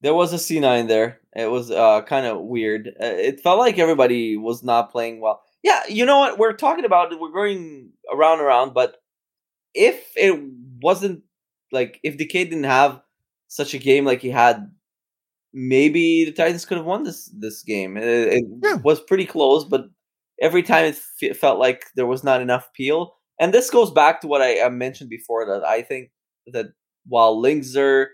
[0.00, 1.20] there was a C nine there.
[1.36, 2.88] It was uh kind of weird.
[2.88, 5.42] Uh, it felt like everybody was not playing well.
[5.62, 6.38] Yeah, you know what?
[6.38, 8.96] We're talking about we're going around and around, but
[9.74, 10.40] if it
[10.82, 11.22] wasn't
[11.72, 13.00] like if DK didn't have
[13.48, 14.70] such a game like he had,
[15.52, 17.96] maybe the Titans could have won this this game.
[17.96, 18.76] It, it yeah.
[18.76, 19.86] was pretty close, but
[20.40, 23.14] every time it f- felt like there was not enough peel.
[23.38, 26.10] And this goes back to what I, I mentioned before that I think
[26.52, 26.66] that
[27.06, 28.06] while Lingzer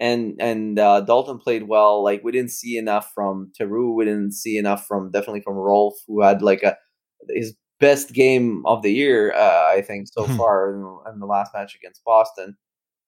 [0.00, 4.32] and and uh, Dalton played well, like we didn't see enough from Teru, we didn't
[4.32, 6.76] see enough from definitely from Rolf, who had like a
[7.28, 10.36] his best game of the year, uh, I think, so hmm.
[10.36, 12.56] far in, in, the last match against Boston.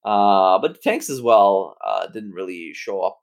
[0.05, 3.19] Uh, but the tanks as well uh, didn't really show up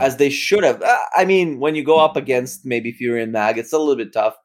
[0.00, 0.82] as they should have.
[0.82, 3.96] Uh, I mean, when you go up against maybe Fury and Mag, it's a little
[3.96, 4.36] bit tough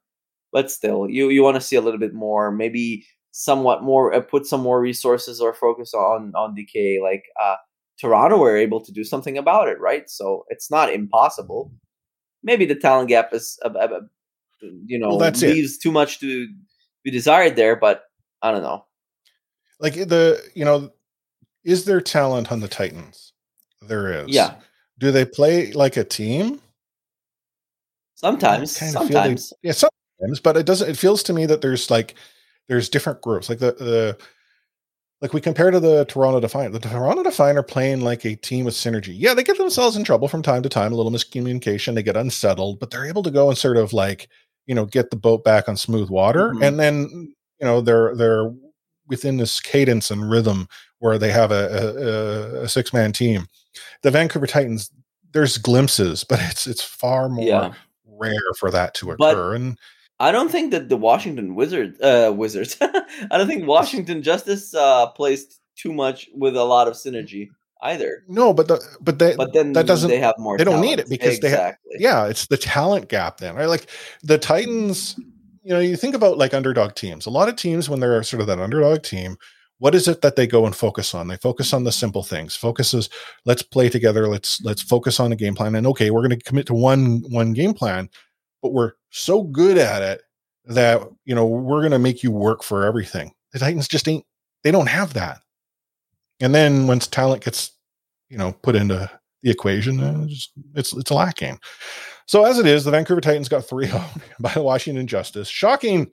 [0.51, 4.21] but still, you you want to see a little bit more, maybe somewhat more, uh,
[4.21, 7.01] put some more resources or focus on on DK.
[7.01, 7.55] Like uh,
[7.99, 10.09] Toronto were able to do something about it, right?
[10.09, 11.71] So it's not impossible.
[12.43, 14.01] Maybe the talent gap is, uh, uh,
[14.61, 15.81] you know, well, leaves it.
[15.81, 16.47] too much to
[17.03, 18.03] be desired there, but
[18.41, 18.85] I don't know.
[19.79, 20.91] Like eh, the, you know,
[21.63, 23.33] is there talent on the Titans?
[23.81, 24.29] There is.
[24.29, 24.55] Yeah.
[24.99, 26.61] Do they play like a team?
[28.15, 28.71] Sometimes.
[28.71, 29.49] Sometimes.
[29.49, 29.73] They, yeah.
[29.73, 30.39] sometimes.
[30.39, 30.89] but it doesn't.
[30.89, 32.15] It feels to me that there's like
[32.67, 33.49] there's different groups.
[33.49, 34.17] Like the the
[35.21, 36.73] like we compare to the Toronto Defiant.
[36.73, 39.13] The Toronto Defiant are playing like a team with synergy.
[39.15, 41.95] Yeah, they get themselves in trouble from time to time, a little miscommunication.
[41.95, 44.29] They get unsettled, but they're able to go and sort of like
[44.71, 46.63] you know get the boat back on smooth water, mm-hmm.
[46.63, 48.49] and then you know they're they're
[49.09, 50.69] within this cadence and rhythm
[50.99, 53.47] where they have a, a, a six man team.
[54.01, 54.89] The Vancouver Titans,
[55.33, 57.73] there's glimpses, but it's it's far more yeah.
[58.05, 59.17] rare for that to occur.
[59.17, 59.77] But, and
[60.21, 62.77] I don't think that the Washington Wizards, uh, Wizards.
[62.81, 67.49] I don't think Washington Justice uh, plays too much with a lot of synergy
[67.81, 68.23] either.
[68.27, 70.57] No, but the, but they but then that doesn't they have more.
[70.57, 71.49] They don't need it because exactly.
[71.97, 73.69] they have, yeah, it's the talent gap then, right?
[73.69, 73.87] Like
[74.23, 75.15] the Titans.
[75.63, 77.27] You know, you think about like underdog teams.
[77.27, 79.37] A lot of teams when they're sort of that underdog team,
[79.77, 81.27] what is it that they go and focus on?
[81.27, 82.55] They focus on the simple things.
[82.55, 83.09] Focuses,
[83.45, 84.27] let's play together.
[84.27, 85.75] Let's let's focus on a game plan.
[85.75, 88.09] And okay, we're going to commit to one one game plan
[88.61, 90.21] but we're so good at it
[90.65, 93.31] that you know we're going to make you work for everything.
[93.53, 94.25] The Titans just ain't.
[94.63, 95.39] They don't have that.
[96.41, 97.71] And then once talent gets
[98.29, 99.09] you know put into
[99.43, 101.59] the equation, it's it's, it's lacking.
[102.27, 103.91] So as it is, the Vancouver Titans got 3
[104.39, 105.49] by the Washington Justice.
[105.49, 106.11] Shocking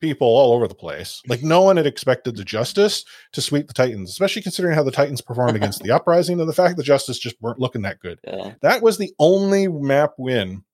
[0.00, 1.20] people all over the place.
[1.28, 4.90] Like no one had expected the Justice to sweep the Titans, especially considering how the
[4.90, 8.18] Titans performed against the Uprising and the fact the Justice just weren't looking that good.
[8.24, 8.54] Yeah.
[8.62, 10.64] That was the only map win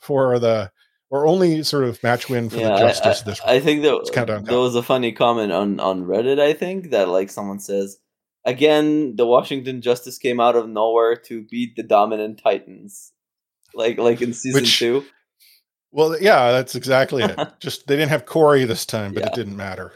[0.00, 0.70] for the
[1.10, 3.40] or only sort of match win for yeah, the Justice I, this.
[3.42, 6.40] I think that there was a funny comment on on Reddit.
[6.40, 7.98] I think that like someone says
[8.44, 13.12] again, the Washington Justice came out of nowhere to beat the dominant Titans,
[13.74, 15.04] like like in season Which, two.
[15.90, 17.38] Well, yeah, that's exactly it.
[17.60, 19.28] Just they didn't have Corey this time, but yeah.
[19.28, 19.92] it didn't matter.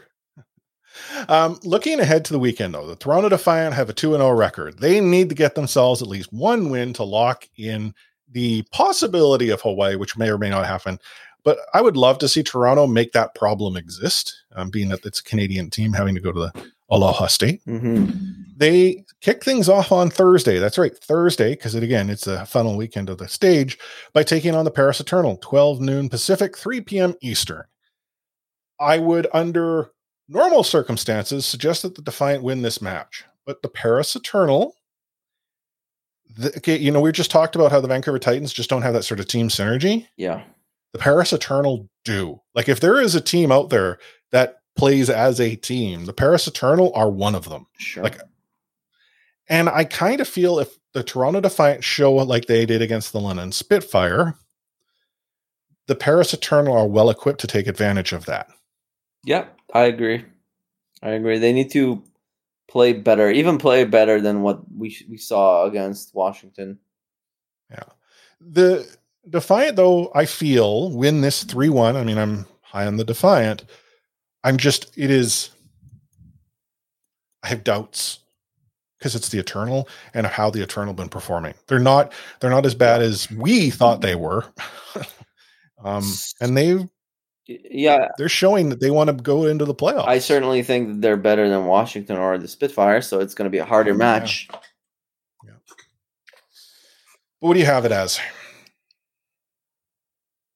[1.27, 4.79] Um, looking ahead to the weekend, though, the Toronto Defiant have a 2 0 record.
[4.79, 7.93] They need to get themselves at least one win to lock in
[8.29, 10.99] the possibility of Hawaii, which may or may not happen.
[11.43, 15.19] But I would love to see Toronto make that problem exist, um, being that it's
[15.19, 17.63] a Canadian team having to go to the Aloha State.
[17.65, 18.11] Mm-hmm.
[18.55, 20.57] They kick things off on Thursday.
[20.57, 23.77] That's right, Thursday, because it, again, it's the final weekend of the stage
[24.13, 27.15] by taking on the Paris Eternal, 12 noon Pacific, 3 p.m.
[27.21, 27.63] Eastern.
[28.79, 29.91] I would, under
[30.27, 33.25] normal circumstances, suggest that the Defiant win this match.
[33.45, 34.73] But the Paris Eternal
[36.37, 38.93] the, okay, you know, we just talked about how the Vancouver Titans just don't have
[38.93, 40.07] that sort of team synergy.
[40.17, 40.43] Yeah.
[40.93, 42.41] The Paris Eternal do.
[42.53, 43.99] Like, if there is a team out there
[44.31, 47.67] that plays as a team, the Paris Eternal are one of them.
[47.77, 48.03] Sure.
[48.03, 48.19] Like,
[49.49, 53.19] and I kind of feel if the Toronto Defiant show like they did against the
[53.19, 54.35] London Spitfire,
[55.87, 58.47] the Paris Eternal are well equipped to take advantage of that.
[59.25, 60.25] Yep, I agree.
[61.01, 61.37] I agree.
[61.37, 62.03] They need to
[62.67, 66.79] play better, even play better than what we we saw against Washington.
[67.69, 67.83] Yeah.
[68.41, 68.87] The
[69.29, 71.95] Defiant, though, I feel win this 3 1.
[71.95, 73.65] I mean, I'm high on the Defiant.
[74.43, 75.49] I'm just, it is,
[77.43, 78.19] I have doubts
[78.97, 81.53] because it's the Eternal and how the Eternal been performing.
[81.67, 84.45] They're not, they're not as bad as we thought they were.
[85.83, 86.03] um,
[86.41, 86.87] and they've,
[87.47, 90.07] yeah, they're showing that they want to go into the playoffs.
[90.07, 93.49] I certainly think that they're better than Washington or the Spitfire, so it's going to
[93.49, 94.49] be a harder match.
[94.51, 94.59] Yeah.
[95.45, 95.75] yeah.
[97.39, 98.19] But what do you have it as?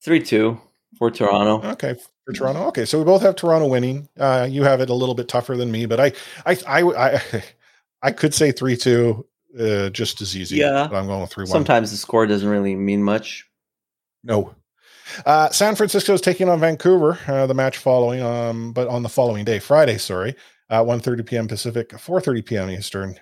[0.04, 0.60] Three two
[0.98, 1.68] for Toronto.
[1.72, 1.96] Okay,
[2.26, 2.64] for Toronto.
[2.68, 4.08] Okay, so we both have Toronto winning.
[4.18, 6.14] Uh, you have it a little bit tougher than me, but I,
[6.46, 7.44] I, I, I,
[8.04, 9.26] I could say three two,
[9.60, 10.58] uh, just as easy.
[10.58, 11.52] Yeah, I'm going with three one.
[11.52, 13.48] Sometimes the score doesn't really mean much.
[14.24, 14.56] No.
[15.26, 17.20] Uh, San Francisco is taking on Vancouver.
[17.28, 19.98] Uh, the match following, um, but on the following day, Friday.
[19.98, 20.36] Sorry,
[20.70, 21.48] uh, 1.30 p.m.
[21.48, 22.70] Pacific, 4:30 p.m.
[22.70, 23.20] Eastern.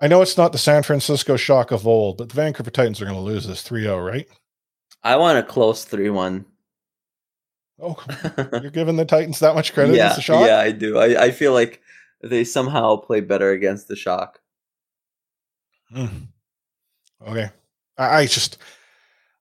[0.00, 3.04] I know it's not the San Francisco shock of old, but the Vancouver Titans are
[3.04, 4.26] going to lose this 3-0, right?
[5.02, 6.44] I want a close 3 1.
[7.80, 7.96] Oh,
[8.62, 10.46] you're giving the Titans that much credit yeah, as the shock?
[10.46, 10.98] Yeah, I do.
[10.98, 11.82] I, I feel like
[12.22, 14.40] they somehow play better against the shock.
[15.90, 16.06] Hmm.
[17.26, 17.50] Okay.
[17.98, 18.58] I, I, just,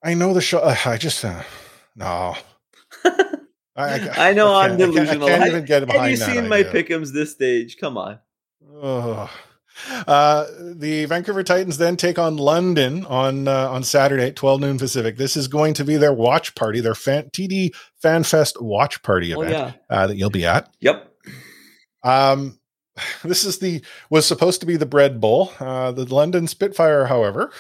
[0.03, 0.85] I know the shock.
[0.88, 1.43] I just, uh,
[1.95, 2.35] no.
[3.75, 5.27] I, I, know I am delusional.
[5.27, 6.49] I can't, even get behind Have you seen idea.
[6.49, 7.77] my pickums this stage?
[7.77, 8.19] Come on.
[8.81, 9.29] Oh.
[10.07, 14.77] Uh, the Vancouver Titans then take on London on uh, on Saturday at 12 noon
[14.77, 15.18] Pacific.
[15.18, 17.73] This is going to be their watch party, their fan, TD
[18.03, 19.72] FanFest watch party event oh, yeah.
[19.89, 20.73] uh, that you'll be at.
[20.81, 21.11] Yep.
[22.03, 22.60] Um,
[23.23, 25.52] this is the was supposed to be the bread bowl.
[25.60, 27.52] Uh, the London Spitfire, however,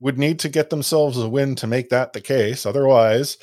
[0.00, 2.66] would need to get themselves a win to make that the case.
[2.66, 3.38] Otherwise,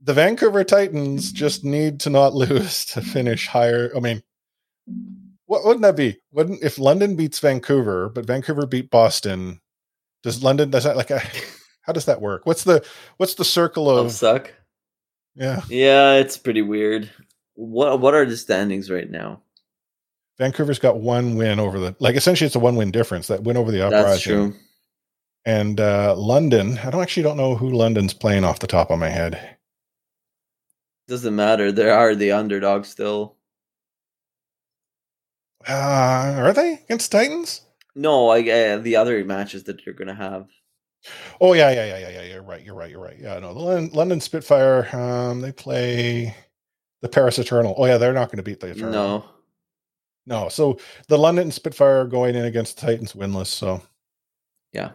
[0.00, 3.90] the Vancouver Titans just need to not lose to finish higher.
[3.96, 4.22] I mean,
[5.48, 6.20] what wouldn't that be?
[6.30, 9.60] Wouldn't if London beats Vancouver, but Vancouver beat Boston?
[10.22, 11.20] Does London does that like a,
[11.82, 12.44] how does that work?
[12.44, 12.84] What's the
[13.16, 14.52] what's the circle of suck?
[15.34, 17.10] Yeah, yeah, it's pretty weird.
[17.54, 19.40] What what are the standings right now?
[20.36, 23.56] Vancouver's got one win over the like essentially it's a one win difference that win
[23.56, 24.04] over the uprising.
[24.06, 24.54] That's true.
[25.46, 28.98] And uh London, I don't actually don't know who London's playing off the top of
[28.98, 29.56] my head.
[31.08, 31.72] Doesn't matter.
[31.72, 33.37] They are the underdog still.
[35.68, 37.62] Uh, are they against Titans?
[37.94, 40.48] No, I uh, the other matches that you're gonna have.
[41.40, 42.32] Oh yeah, yeah, yeah, yeah, yeah.
[42.32, 42.64] You're right.
[42.64, 42.90] You're right.
[42.90, 43.16] You're right.
[43.18, 44.88] Yeah, no, the London, London Spitfire.
[44.96, 46.34] Um, they play
[47.02, 47.74] the Paris Eternal.
[47.76, 48.92] Oh yeah, they're not going to beat the Eternal.
[48.92, 49.24] No,
[50.26, 50.48] no.
[50.48, 50.78] So
[51.08, 53.46] the London Spitfire going in against the Titans winless.
[53.46, 53.82] So
[54.72, 54.92] yeah,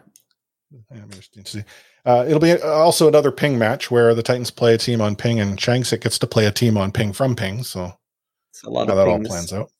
[0.90, 1.64] yeah interesting to see.
[2.06, 5.40] Uh, it'll be also another ping match where the Titans play a team on ping
[5.40, 7.62] and Changsik gets to play a team on ping from ping.
[7.62, 7.92] So
[8.50, 9.26] it's a lot how of that pings.
[9.26, 9.70] all plans out.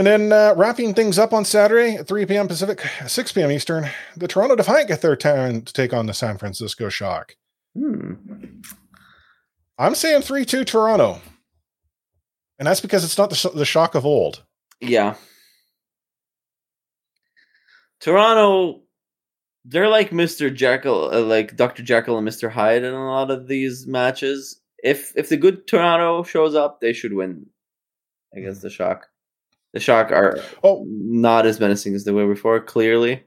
[0.00, 2.48] And then uh, wrapping things up on Saturday at 3 p.m.
[2.48, 3.50] Pacific, 6 p.m.
[3.50, 7.36] Eastern, the Toronto Defiant get their turn to take on the San Francisco Shock.
[7.78, 8.14] Hmm.
[9.76, 11.20] I'm saying 3 2 Toronto.
[12.58, 14.42] And that's because it's not the, the shock of old.
[14.80, 15.16] Yeah.
[18.00, 18.80] Toronto,
[19.66, 20.50] they're like Mr.
[20.50, 21.82] Jekyll, uh, like Dr.
[21.82, 22.50] Jekyll and Mr.
[22.50, 24.62] Hyde in a lot of these matches.
[24.82, 27.44] If if the good Toronto shows up, they should win
[28.34, 29.09] against the Shock.
[29.72, 32.60] The Shock are oh not as menacing as they were before.
[32.60, 33.22] Clearly,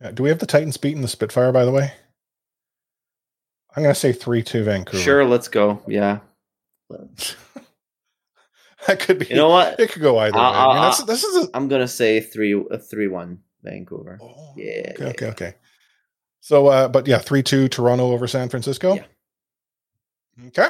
[0.00, 1.52] yeah, do we have the Titans beating the Spitfire?
[1.52, 1.92] By the way,
[3.76, 5.02] I'm going to say three two Vancouver.
[5.02, 5.82] Sure, let's go.
[5.86, 6.18] Yeah,
[8.86, 9.26] that could be.
[9.26, 9.78] You know what?
[9.78, 10.58] It could go either I'll, way.
[10.58, 11.46] I mean, that's, this is.
[11.46, 12.60] A, I'm going to say three
[12.90, 14.18] three one Vancouver.
[14.20, 14.92] Oh, yeah.
[14.92, 14.96] Okay.
[14.98, 15.06] yeah.
[15.08, 15.26] Okay.
[15.26, 15.54] Okay.
[16.40, 18.94] So, uh, but yeah, three two Toronto over San Francisco.
[18.94, 19.04] Yeah.
[20.48, 20.68] Okay.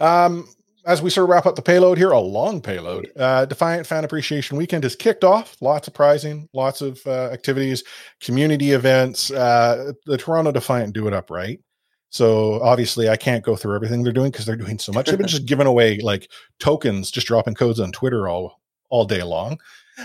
[0.00, 0.48] Um,
[0.84, 3.10] as we sort of wrap up the payload here, a long payload.
[3.16, 5.56] Uh, Defiant Fan Appreciation Weekend is kicked off.
[5.60, 7.84] Lots of prizing, lots of uh, activities,
[8.20, 9.30] community events.
[9.30, 11.60] Uh, the Toronto Defiant do it up right.
[12.10, 15.06] So obviously, I can't go through everything they're doing because they're doing so much.
[15.06, 18.60] They've been just giving away like tokens, just dropping codes on Twitter all
[18.90, 19.58] all day long.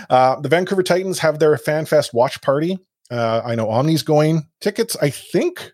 [0.08, 2.78] Uh, the Vancouver Titans have their FanFest watch party.
[3.10, 4.46] Uh, I know Omni's going.
[4.60, 5.72] Tickets, I think,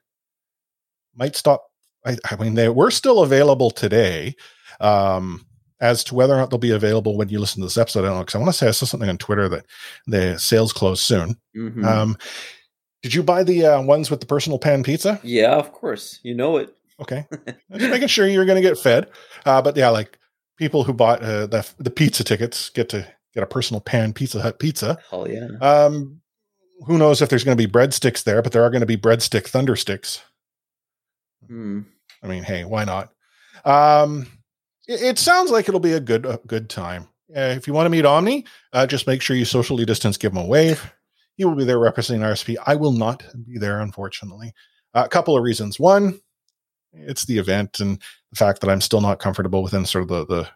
[1.15, 1.65] might stop.
[2.07, 4.35] I, I mean, they were still available today.
[4.81, 5.47] Um,
[5.81, 8.09] as to whether or not they'll be available when you listen to this episode, I
[8.09, 9.67] don't know because I want to say I saw something on Twitter that
[10.07, 11.37] the sales close soon.
[11.55, 11.85] Mhm.
[11.85, 12.17] Um,
[13.03, 15.21] did you buy the uh, ones with the personal pan pizza?
[15.23, 16.21] yeah, of course.
[16.23, 16.75] You know it.
[17.01, 17.27] Okay,
[17.77, 19.09] just making sure you're going to get fed.
[19.45, 20.17] Uh, but yeah, like
[20.57, 24.41] people who bought uh, the the pizza tickets get to get a personal pan Pizza
[24.41, 24.97] Hut pizza.
[25.11, 25.49] Hell yeah.
[25.61, 26.21] Um,
[26.87, 28.97] who knows if there's going to be breadsticks there, but there are going to be
[28.97, 30.23] breadstick thunder sticks.
[31.47, 31.81] Hmm.
[32.23, 33.11] I mean, hey, why not?
[33.65, 34.27] Um,
[34.87, 37.09] it, sounds like it'll be a good a good time.
[37.35, 40.33] Uh, if you want to meet Omni, uh, just make sure you socially distance, give
[40.33, 40.93] him a wave.
[41.37, 42.57] He will be there representing RSP.
[42.67, 44.53] I will not be there, unfortunately.
[44.95, 45.81] Uh, a couple of reasons.
[45.81, 46.21] One,
[46.93, 48.01] it's the event and
[48.31, 50.49] the fact that I'm still not comfortable within sort of the, the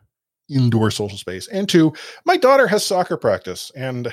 [0.54, 1.48] indoor social space.
[1.48, 1.92] And two,
[2.24, 3.72] my daughter has soccer practice.
[3.74, 4.12] And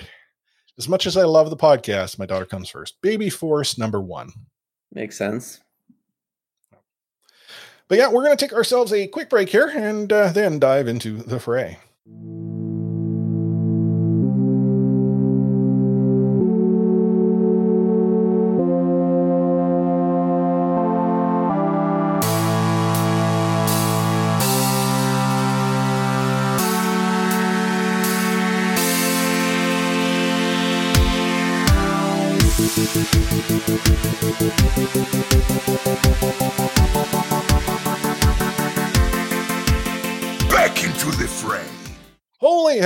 [0.78, 2.96] as much as I love the podcast, my daughter comes first.
[3.02, 4.32] Baby force number one.
[4.92, 5.60] Makes sense.
[7.88, 10.88] But yeah, we're going to take ourselves a quick break here and uh, then dive
[10.88, 11.78] into the fray.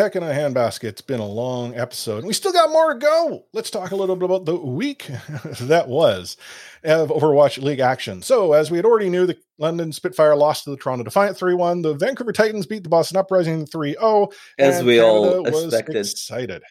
[0.09, 0.85] Heck in a handbasket.
[0.85, 2.25] It's been a long episode.
[2.25, 3.45] We still got more to go.
[3.53, 5.05] Let's talk a little bit about the week
[5.61, 6.35] that was
[6.83, 8.21] of Overwatch League action.
[8.23, 11.53] So, as we had already knew, the London Spitfire lost to the Toronto Defiant 3
[11.53, 11.81] 1.
[11.83, 14.29] The Vancouver Titans beat the Boston Uprising 3 0.
[14.57, 15.97] As we Canada all expected.
[15.97, 16.63] excited.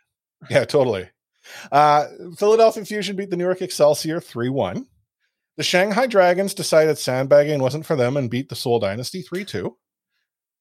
[0.50, 1.08] Yeah, totally.
[1.70, 2.06] Uh,
[2.36, 4.86] Philadelphia Fusion beat the New York Excelsior 3 1.
[5.56, 9.76] The Shanghai Dragons decided sandbagging wasn't for them and beat the Seoul Dynasty 3 2.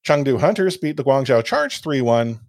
[0.06, 2.40] Chengdu Hunters beat the Guangzhou Charge 3 1.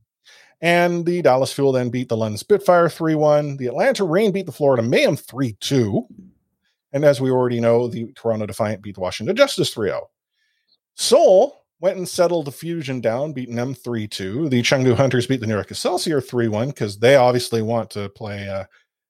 [0.61, 3.57] And the Dallas Fuel then beat the London Spitfire 3 1.
[3.57, 6.07] The Atlanta Rain beat the Florida Mayhem 3 2.
[6.91, 10.09] And as we already know, the Toronto Defiant beat the Washington Justice 3 0.
[10.95, 14.49] Seoul went and settled the Fusion down, beating them 3 2.
[14.49, 18.09] The Chengdu Hunters beat the New York Excelsior 3 1 because they obviously want to
[18.09, 18.65] play uh,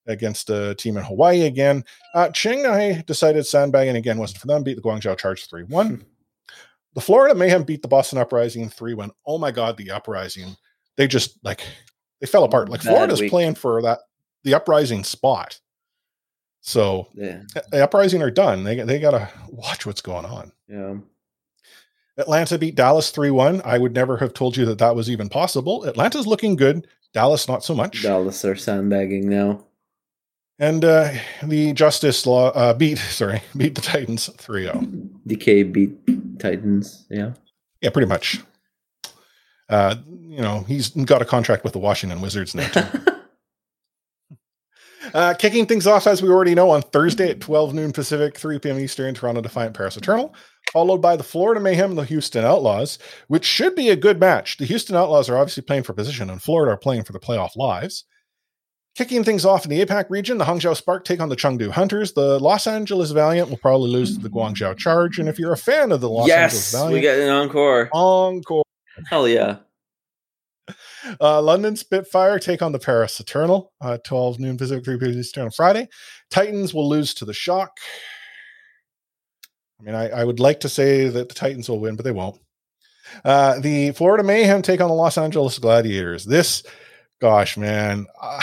[0.07, 1.83] against a team in Hawaii again.
[2.13, 6.05] Uh, Shanghai decided sandbagging again wasn't for them, beat the Guangzhou Charge 3 1.
[6.93, 9.11] the Florida Mayhem beat the Boston Uprising 3 1.
[9.25, 10.55] Oh my God, the Uprising
[10.99, 11.61] they just like
[12.19, 12.67] they fell apart.
[12.67, 13.31] Like Bad Florida's week.
[13.31, 13.99] playing for that
[14.43, 15.59] the uprising spot.
[16.59, 17.43] So yeah.
[17.71, 18.65] the uprising are done.
[18.65, 20.51] They they gotta watch what's going on.
[20.67, 20.97] Yeah.
[22.17, 23.61] Atlanta beat Dallas 3 1.
[23.63, 25.85] I would never have told you that that was even possible.
[25.85, 26.85] Atlanta's looking good.
[27.13, 28.03] Dallas, not so much.
[28.03, 29.65] Dallas are sandbagging now.
[30.59, 34.73] And uh, the Justice Law uh, beat, sorry, beat the Titans 3 0.
[35.27, 37.05] DK beat Titans.
[37.09, 37.31] Yeah.
[37.79, 38.41] Yeah, pretty much.
[39.69, 42.81] Uh, you know, he's got a contract with the Washington Wizards now too.
[45.13, 48.59] uh, kicking things off, as we already know, on Thursday at 12 noon Pacific, 3
[48.59, 48.79] p.m.
[48.79, 50.33] Eastern, Toronto Defiant Paris Eternal,
[50.71, 54.57] followed by the Florida Mayhem, the Houston Outlaws, which should be a good match.
[54.57, 57.55] The Houston Outlaws are obviously playing for position, and Florida are playing for the playoff
[57.55, 58.05] lives.
[58.95, 62.13] Kicking things off in the APAC region, the Hangzhou Spark take on the Chengdu Hunters.
[62.13, 65.19] The Los Angeles Valiant will probably lose to the Guangzhou Charge.
[65.19, 67.89] And if you're a fan of the Los yes, Angeles Valiant, we get an encore.
[67.93, 68.63] Encore.
[69.07, 69.57] Hell yeah.
[71.19, 75.19] Uh, London Spitfire take on the Paris Eternal, uh, 12 noon Pacific, 3 p.m.
[75.19, 75.87] Eastern on Friday.
[76.29, 77.71] Titans will lose to the Shock.
[79.79, 82.11] I mean, I, I, would like to say that the Titans will win, but they
[82.11, 82.39] won't.
[83.23, 86.25] Uh, the Florida Mayhem take on the Los Angeles Gladiators.
[86.25, 86.63] This,
[87.21, 88.05] gosh, man.
[88.21, 88.41] Uh,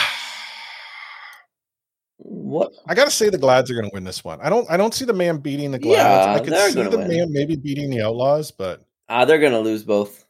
[2.17, 4.41] what I gotta say, the Glads are going to win this one.
[4.41, 4.69] I don't.
[4.69, 5.97] I don't see the man beating the Glads.
[5.97, 7.07] Yeah, I could see the win.
[7.07, 10.26] man maybe beating the Outlaws, but ah, they're going to lose both.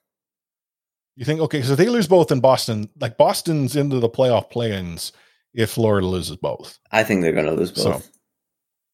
[1.17, 1.63] You think okay?
[1.63, 2.89] So they lose both in Boston.
[2.99, 5.11] Like Boston's into the playoff play-ins
[5.51, 6.77] if Florida loses both.
[6.91, 8.03] I think they're going to lose both.
[8.03, 8.09] So,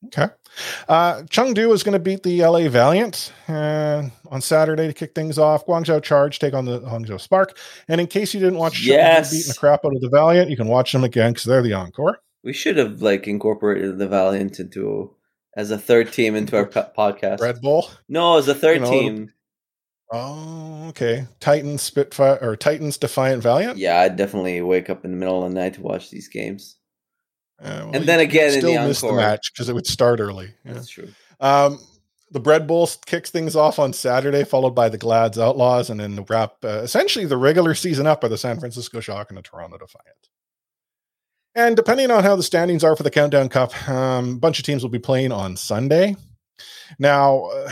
[0.06, 0.34] okay.
[0.88, 5.38] Uh, Chengdu is going to beat the LA Valiant uh, on Saturday to kick things
[5.38, 5.66] off.
[5.66, 7.58] Guangzhou Charge take on the Hangzhou Spark.
[7.90, 9.32] And in case you didn't watch yes.
[9.32, 11.74] beating the crap out of the Valiant, you can watch them again because they're the
[11.74, 12.20] encore.
[12.42, 15.14] We should have like incorporated the Valiant into
[15.58, 17.42] as a third team into our podcast.
[17.42, 17.90] Red Bull.
[18.08, 19.34] No, as a third you know, team.
[20.12, 21.26] Oh, okay.
[21.40, 23.78] Titans Spitfire or Titans Defiant Valiant.
[23.78, 26.76] Yeah, I definitely wake up in the middle of the night to watch these games.
[27.60, 29.18] Uh, well, and then again, still in the miss encore.
[29.18, 30.54] the match because it would start early.
[30.66, 30.74] Yeah.
[30.74, 31.10] That's true.
[31.40, 31.80] Um,
[32.32, 36.16] the Bread Bowl kicks things off on Saturday, followed by the Glads Outlaws, and then
[36.16, 39.42] the wrap uh, essentially the regular season up by the San Francisco Shock and the
[39.42, 40.30] Toronto Defiant.
[41.56, 44.66] And depending on how the standings are for the Countdown Cup, um, a bunch of
[44.66, 46.16] teams will be playing on Sunday.
[47.00, 47.46] Now.
[47.46, 47.72] Uh,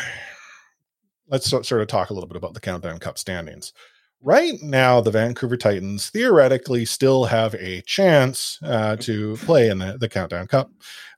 [1.32, 3.74] let's sort of talk a little bit about the Countdown Cup standings.
[4.22, 9.98] Right now, the Vancouver Titans theoretically still have a chance uh, to play in the,
[9.98, 10.70] the Countdown Cup.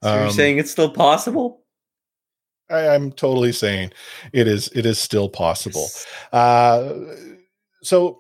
[0.02, 1.64] So um, you're saying it's still possible?
[2.70, 3.92] I, am totally saying
[4.32, 4.70] it is.
[4.74, 5.88] It is still possible.
[6.32, 6.94] Uh,
[7.82, 8.20] so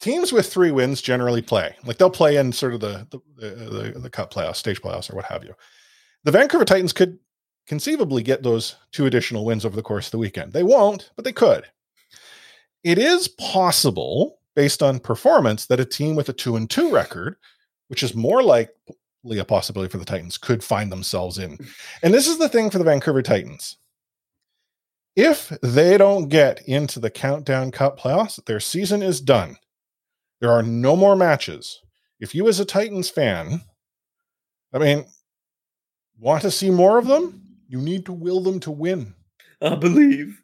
[0.00, 3.06] teams with three wins generally play like they'll play in sort of the
[3.36, 3.48] the,
[3.94, 5.54] the, the cup playoffs, stage playoffs, or what have you.
[6.24, 7.18] The Vancouver Titans could
[7.68, 10.52] conceivably get those two additional wins over the course of the weekend.
[10.52, 11.66] They won't, but they could.
[12.82, 17.36] It is possible, based on performance, that a team with a two and two record,
[17.88, 21.58] which is more likely a possibility for the Titans could find themselves in.
[22.02, 23.76] And this is the thing for the Vancouver Titans.
[25.14, 29.56] If they don't get into the Countdown Cup playoffs, their season is done.
[30.40, 31.80] There are no more matches.
[32.20, 33.62] If you, as a Titans fan,
[34.72, 35.04] I mean,
[36.18, 39.14] want to see more of them, you need to will them to win.
[39.60, 40.42] I believe.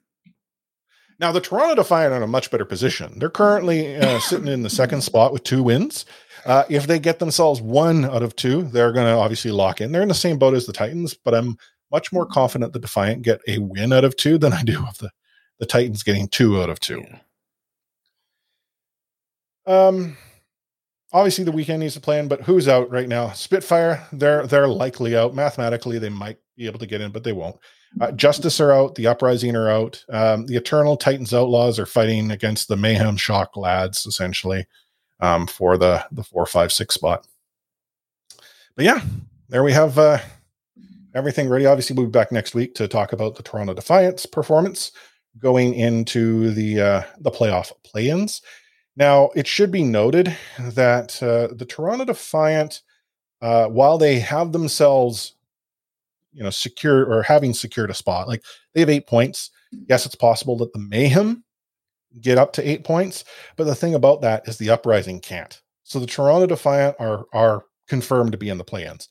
[1.20, 3.18] Now, the Toronto Defiant are in a much better position.
[3.18, 6.04] They're currently uh, sitting in the second spot with two wins.
[6.44, 9.92] Uh, if they get themselves one out of two, they're going to obviously lock in.
[9.92, 11.56] They're in the same boat as the Titans, but I'm
[11.90, 14.98] much more confident the Defiant get a win out of two than I do of
[14.98, 15.10] the,
[15.60, 17.02] the Titans getting two out of two.
[19.66, 19.86] Yeah.
[19.86, 20.16] Um,
[21.12, 23.30] obviously the weekend needs to plan, but who's out right now?
[23.30, 25.34] Spitfire, they're they're likely out.
[25.34, 27.56] Mathematically, they might be able to get in, but they won't.
[28.00, 28.94] Uh, Justice are out.
[28.94, 30.04] The Uprising are out.
[30.08, 34.66] Um, the Eternal Titans Outlaws are fighting against the Mayhem Shock Lads, essentially,
[35.20, 37.26] um, for the the four, five, six spot.
[38.76, 39.00] But yeah,
[39.48, 40.18] there we have uh,
[41.14, 41.66] everything ready.
[41.66, 44.92] Obviously, we'll be back next week to talk about the Toronto Defiant's performance
[45.38, 48.42] going into the uh, the playoff play-ins.
[48.96, 52.82] Now, it should be noted that uh, the Toronto Defiant,
[53.42, 55.33] uh, while they have themselves
[56.34, 58.28] you know secure or having secured a spot.
[58.28, 58.42] Like
[58.74, 59.50] they have eight points.
[59.88, 61.44] Yes, it's possible that the Mayhem
[62.20, 63.24] get up to eight points,
[63.56, 65.60] but the thing about that is the Uprising can't.
[65.84, 69.08] So the Toronto Defiant are are confirmed to be in the play-ins.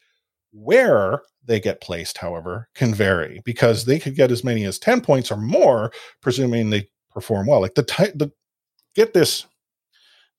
[0.52, 5.02] Where they get placed, however, can vary because they could get as many as 10
[5.02, 5.92] points or more,
[6.22, 7.62] presuming they perform well.
[7.62, 7.84] Like the,
[8.16, 8.32] the
[8.96, 9.46] get this,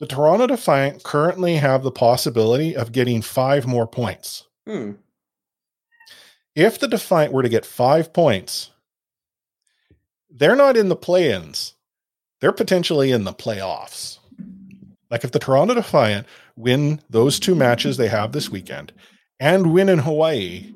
[0.00, 4.46] the Toronto Defiant currently have the possibility of getting five more points.
[4.66, 4.92] Hmm.
[6.54, 8.70] If the Defiant were to get five points,
[10.30, 11.74] they're not in the play ins.
[12.40, 14.18] They're potentially in the playoffs.
[15.10, 16.26] Like if the Toronto Defiant
[16.56, 18.92] win those two matches they have this weekend
[19.40, 20.74] and win in Hawaii,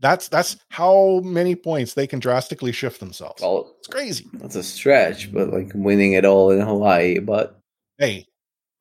[0.00, 3.42] that's that's how many points they can drastically shift themselves.
[3.42, 4.26] Well, it's crazy.
[4.34, 7.18] That's a stretch, but like winning it all in Hawaii.
[7.20, 7.58] But
[7.98, 8.26] hey,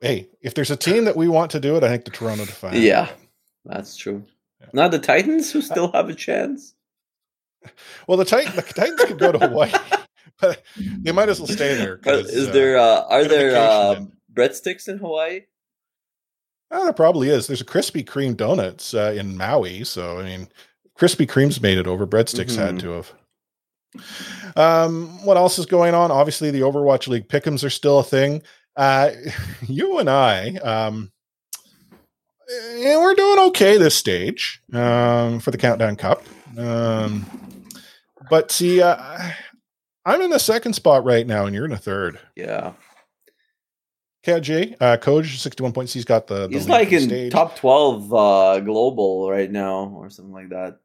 [0.02, 2.46] hey, if there's a team that we want to do it, I think the Toronto
[2.46, 2.78] Defiant.
[2.78, 3.10] Yeah,
[3.66, 4.24] that's true.
[4.74, 6.74] Not the Titans, who still have a chance.
[8.08, 9.72] Well, the, Titan, the Titans could go to Hawaii,
[10.42, 12.00] but they might as well stay there.
[12.06, 14.02] Is uh, there uh, are there uh,
[14.34, 15.42] breadsticks in Hawaii?
[16.72, 17.48] Oh, there probably is.
[17.48, 20.50] There's a Krispy Kreme donuts uh, in Maui, so I mean,
[20.98, 22.08] Krispy Kreme's made it over.
[22.08, 22.62] Breadsticks mm-hmm.
[22.62, 23.14] had to have.
[24.56, 26.10] Um, what else is going on?
[26.10, 28.42] Obviously, the Overwatch League pickums are still a thing.
[28.76, 29.12] Uh,
[29.68, 31.13] you and I, um,
[32.78, 36.24] yeah, we're doing okay this stage um, for the Countdown Cup.
[36.58, 37.26] Um,
[38.30, 38.98] but see, uh,
[40.06, 42.20] I'm in the second spot right now, and you're in the third.
[42.36, 42.74] Yeah.
[44.26, 45.94] KJ, uh, Coach, 61 points.
[45.94, 46.48] He's got the.
[46.48, 47.32] the He's like in stage.
[47.32, 50.80] top 12 uh, global right now, or something like that.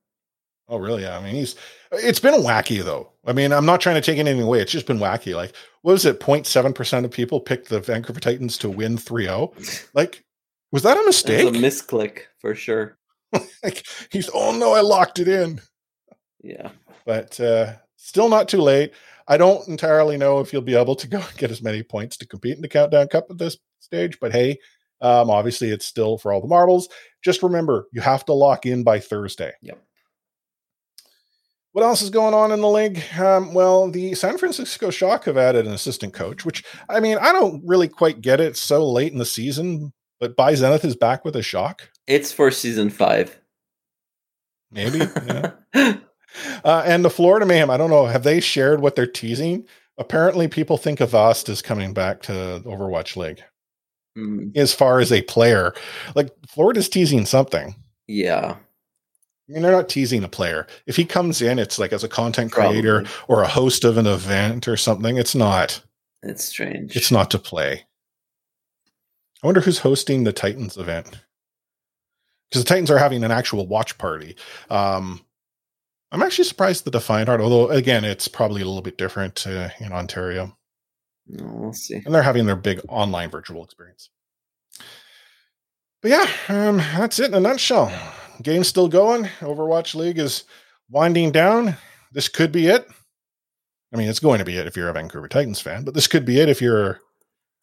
[0.68, 1.02] Oh, really?
[1.02, 1.18] Yeah.
[1.18, 1.54] I mean, he's.
[1.92, 3.10] It's been wacky though.
[3.24, 4.60] I mean, I'm not trying to take anything away.
[4.60, 5.34] It's just been wacky.
[5.34, 6.20] Like, what was it?
[6.20, 9.88] 0.7 percent of people picked the Vancouver Titans to win 3-0.
[9.94, 10.24] Like,
[10.72, 11.40] was that a mistake?
[11.40, 12.98] It was a misclick for sure.
[13.62, 15.60] like he's oh no, I locked it in.
[16.42, 16.70] Yeah.
[17.04, 18.92] But uh still not too late.
[19.26, 22.26] I don't entirely know if you'll be able to go get as many points to
[22.26, 24.58] compete in the countdown cup at this stage, but hey,
[25.00, 26.88] um obviously it's still for all the marbles.
[27.22, 29.52] Just remember, you have to lock in by Thursday.
[29.62, 29.82] Yep.
[31.72, 33.00] What else is going on in the league?
[33.20, 37.30] Um, well, the San Francisco Shock have added an assistant coach, which I mean, I
[37.30, 38.48] don't really quite get it.
[38.48, 41.90] It's so late in the season, but By Zenith is back with a shock.
[42.06, 43.40] It's for season five.
[44.70, 44.98] Maybe.
[44.98, 45.52] Yeah.
[46.64, 47.70] uh, and the Florida Mayhem.
[47.70, 48.06] I don't know.
[48.06, 49.66] Have they shared what they're teasing?
[49.96, 53.42] Apparently, people think Avast is coming back to Overwatch League.
[54.16, 54.56] Mm.
[54.56, 55.74] As far as a player,
[56.14, 57.74] like Florida's teasing something.
[58.06, 58.56] Yeah.
[59.48, 60.66] I mean, they're not teasing a player.
[60.86, 63.24] If he comes in, it's like as a content creator Probably.
[63.28, 65.16] or a host of an event or something.
[65.16, 65.82] It's not.
[66.22, 66.96] It's strange.
[66.96, 67.86] It's not to play.
[69.42, 71.20] I wonder who's hosting the Titans event
[72.48, 74.36] because the Titans are having an actual watch party.
[74.70, 75.24] Um,
[76.10, 79.68] I'm actually surprised the Defiant Art, although again, it's probably a little bit different uh,
[79.80, 80.56] in Ontario.
[81.28, 81.96] we'll see.
[82.04, 84.10] And they're having their big online virtual experience.
[86.00, 87.92] But yeah, um, that's it in a nutshell.
[88.42, 89.24] Game's still going.
[89.40, 90.44] Overwatch League is
[90.88, 91.76] winding down.
[92.12, 92.88] This could be it.
[93.92, 96.06] I mean, it's going to be it if you're a Vancouver Titans fan, but this
[96.06, 97.00] could be it if you're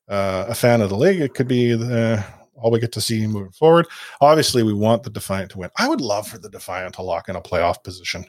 [0.08, 1.22] uh, a fan of the league.
[1.22, 2.24] It could be the,
[2.56, 3.88] all we get to see moving forward.
[4.22, 5.70] Obviously, we want the Defiant to win.
[5.78, 8.26] I would love for the Defiant to lock in a playoff position,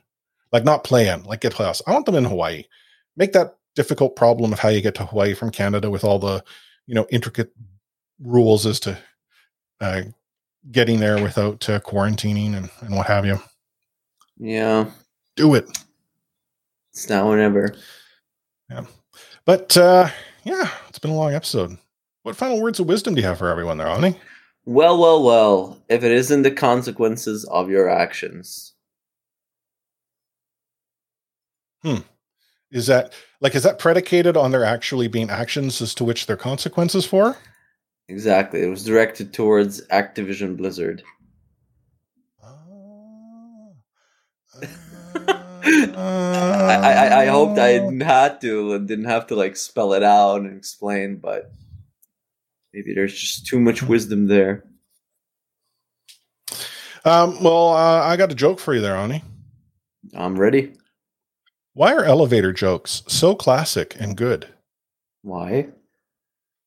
[0.52, 1.82] like not play in, like get playoffs.
[1.86, 2.64] I want them in Hawaii.
[3.16, 6.42] Make that difficult problem of how you get to Hawaii from Canada with all the
[6.86, 7.52] you know intricate
[8.20, 8.98] rules as to
[9.80, 10.02] uh,
[10.70, 13.38] getting there without uh, quarantining and, and what have you.
[14.38, 14.90] Yeah.
[15.36, 15.66] Do it.
[16.92, 17.74] It's now or never.
[18.70, 18.84] Yeah.
[19.44, 20.08] But uh,
[20.44, 21.76] yeah, it's been a long episode.
[22.22, 24.18] What final words of wisdom do you have for everyone there, Ani?
[24.64, 25.82] Well, well, well.
[25.90, 28.72] If it isn't the consequences of your actions.
[31.82, 31.98] Hmm.
[32.70, 33.12] Is that
[33.42, 37.04] like is that predicated on there actually being actions as to which there are consequences
[37.04, 37.36] for?
[38.08, 38.62] Exactly.
[38.62, 41.02] It was directed towards Activision Blizzard.
[45.66, 50.02] I, I, I hoped I didn't have to and didn't have to like spell it
[50.02, 51.50] out and explain, but
[52.72, 54.64] maybe there's just too much wisdom there.
[57.04, 59.22] Um, well, uh, I got a joke for you there, Ani.
[60.14, 60.74] I'm ready.
[61.72, 64.48] Why are elevator jokes so classic and good?
[65.22, 65.68] Why?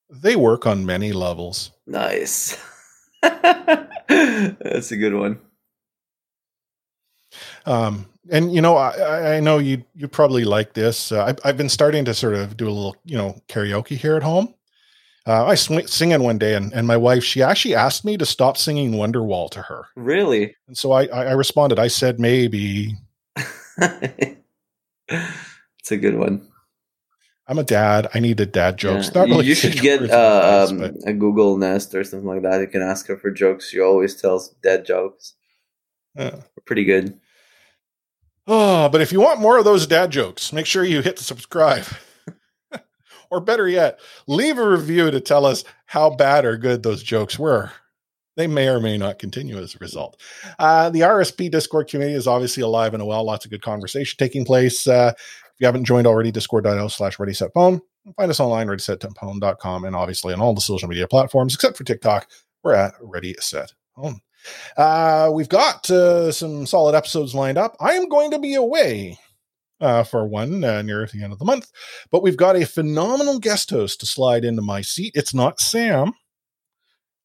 [0.09, 1.71] They work on many levels.
[1.87, 2.57] Nice.
[3.21, 5.39] That's a good one.
[7.65, 11.11] Um, and you know, I, I know you you probably like this.
[11.11, 14.15] Uh, I, I've been starting to sort of do a little, you know, karaoke here
[14.15, 14.53] at home.
[15.27, 18.25] Uh, I sw- singing one day, and, and my wife she actually asked me to
[18.25, 19.85] stop singing Wonderwall to her.
[19.95, 20.55] Really?
[20.67, 21.79] And so I I, I responded.
[21.79, 22.95] I said maybe.
[23.77, 24.31] it's
[25.91, 26.47] a good one.
[27.47, 28.07] I'm a dad.
[28.13, 29.07] I needed dad jokes.
[29.07, 29.21] Yeah.
[29.21, 32.61] Not really you should get uh, um, a Google Nest or something like that.
[32.61, 33.69] You can ask her for jokes.
[33.69, 35.33] She always tells dad jokes.
[36.17, 37.19] uh, pretty good.
[38.51, 41.85] Oh, but if you want more of those dad jokes, make sure you hit subscribe.
[43.29, 47.37] or better yet, leave a review to tell us how bad or good those jokes
[47.37, 47.71] were.
[48.37, 50.19] They may or may not continue as a result.
[50.57, 53.23] Uh, the RSP Discord community is obviously alive and well.
[53.23, 54.87] Lots of good conversation taking place.
[54.87, 57.81] Uh, if you haven't joined already, discord.io slash ready set phone.
[58.17, 62.27] Find us online, readysetphone.com, and obviously on all the social media platforms except for TikTok.
[62.63, 64.21] We're at Ready Set Home.
[64.77, 67.75] Uh, we've got uh, some solid episodes lined up.
[67.79, 69.17] I am going to be away
[69.81, 71.71] uh, for one uh, near the end of the month,
[72.11, 75.13] but we've got a phenomenal guest host to slide into my seat.
[75.15, 76.13] It's not Sam.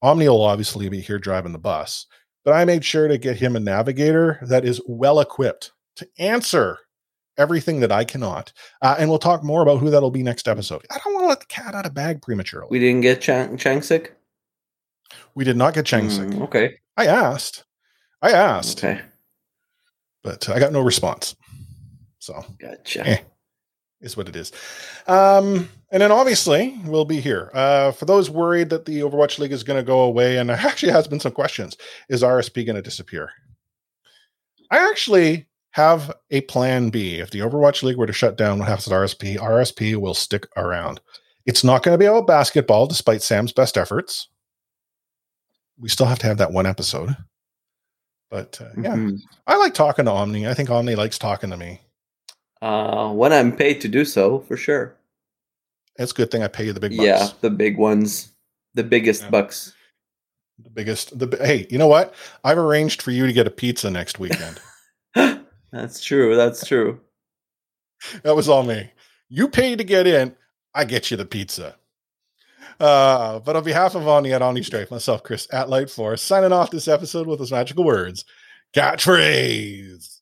[0.02, 2.06] Omni will obviously be here driving the bus,
[2.44, 6.78] but I made sure to get him a navigator that is well equipped to answer
[7.36, 8.52] everything that I cannot.
[8.82, 10.84] Uh, and we'll talk more about who that'll be next episode.
[10.90, 12.68] I don't want to let the cat out of bag prematurely.
[12.70, 14.10] We didn't get Changsik?
[15.34, 16.32] We did not get Changsik.
[16.32, 16.76] Mm, okay.
[16.96, 17.64] I asked.
[18.22, 18.82] I asked.
[18.84, 19.00] Okay.
[20.22, 21.36] but I got no response.
[22.18, 23.06] So Gotcha.
[23.06, 23.18] Eh.
[24.00, 24.52] is what it is.
[25.06, 27.50] Um, and then obviously we'll be here.
[27.52, 30.56] Uh, for those worried that the Overwatch League is going to go away, and there
[30.56, 31.76] actually has been some questions:
[32.08, 33.30] Is RSP going to disappear?
[34.70, 37.16] I actually have a plan B.
[37.18, 39.36] If the Overwatch League were to shut down, what happens at RSP?
[39.36, 41.00] RSP will stick around.
[41.46, 44.28] It's not going to be about basketball, despite Sam's best efforts.
[45.78, 47.16] We still have to have that one episode.
[48.30, 49.20] But uh, yeah, Mhm.
[49.46, 50.46] I like talking to Omni.
[50.48, 51.80] I think Omni likes talking to me.
[52.62, 54.96] Uh, when I'm paid to do so, for sure.
[55.96, 57.04] It's a good thing I pay you the big bucks.
[57.06, 58.32] Yeah, the big ones,
[58.74, 59.30] the biggest Yeah.
[59.30, 59.72] bucks.
[60.58, 61.18] The biggest.
[61.18, 62.14] The hey, you know what?
[62.42, 64.60] I've arranged for you to get a pizza next weekend.
[65.72, 66.36] That's true.
[66.36, 67.00] That's true.
[68.22, 68.90] that was all me.
[69.28, 70.36] You pay to get in.
[70.74, 71.76] I get you the pizza.
[72.80, 76.52] Uh, but on behalf of Oni at Oni Strafe, myself, Chris at Light Force, signing
[76.52, 78.24] off this episode with those magical words.
[78.74, 80.13] Catchphrase.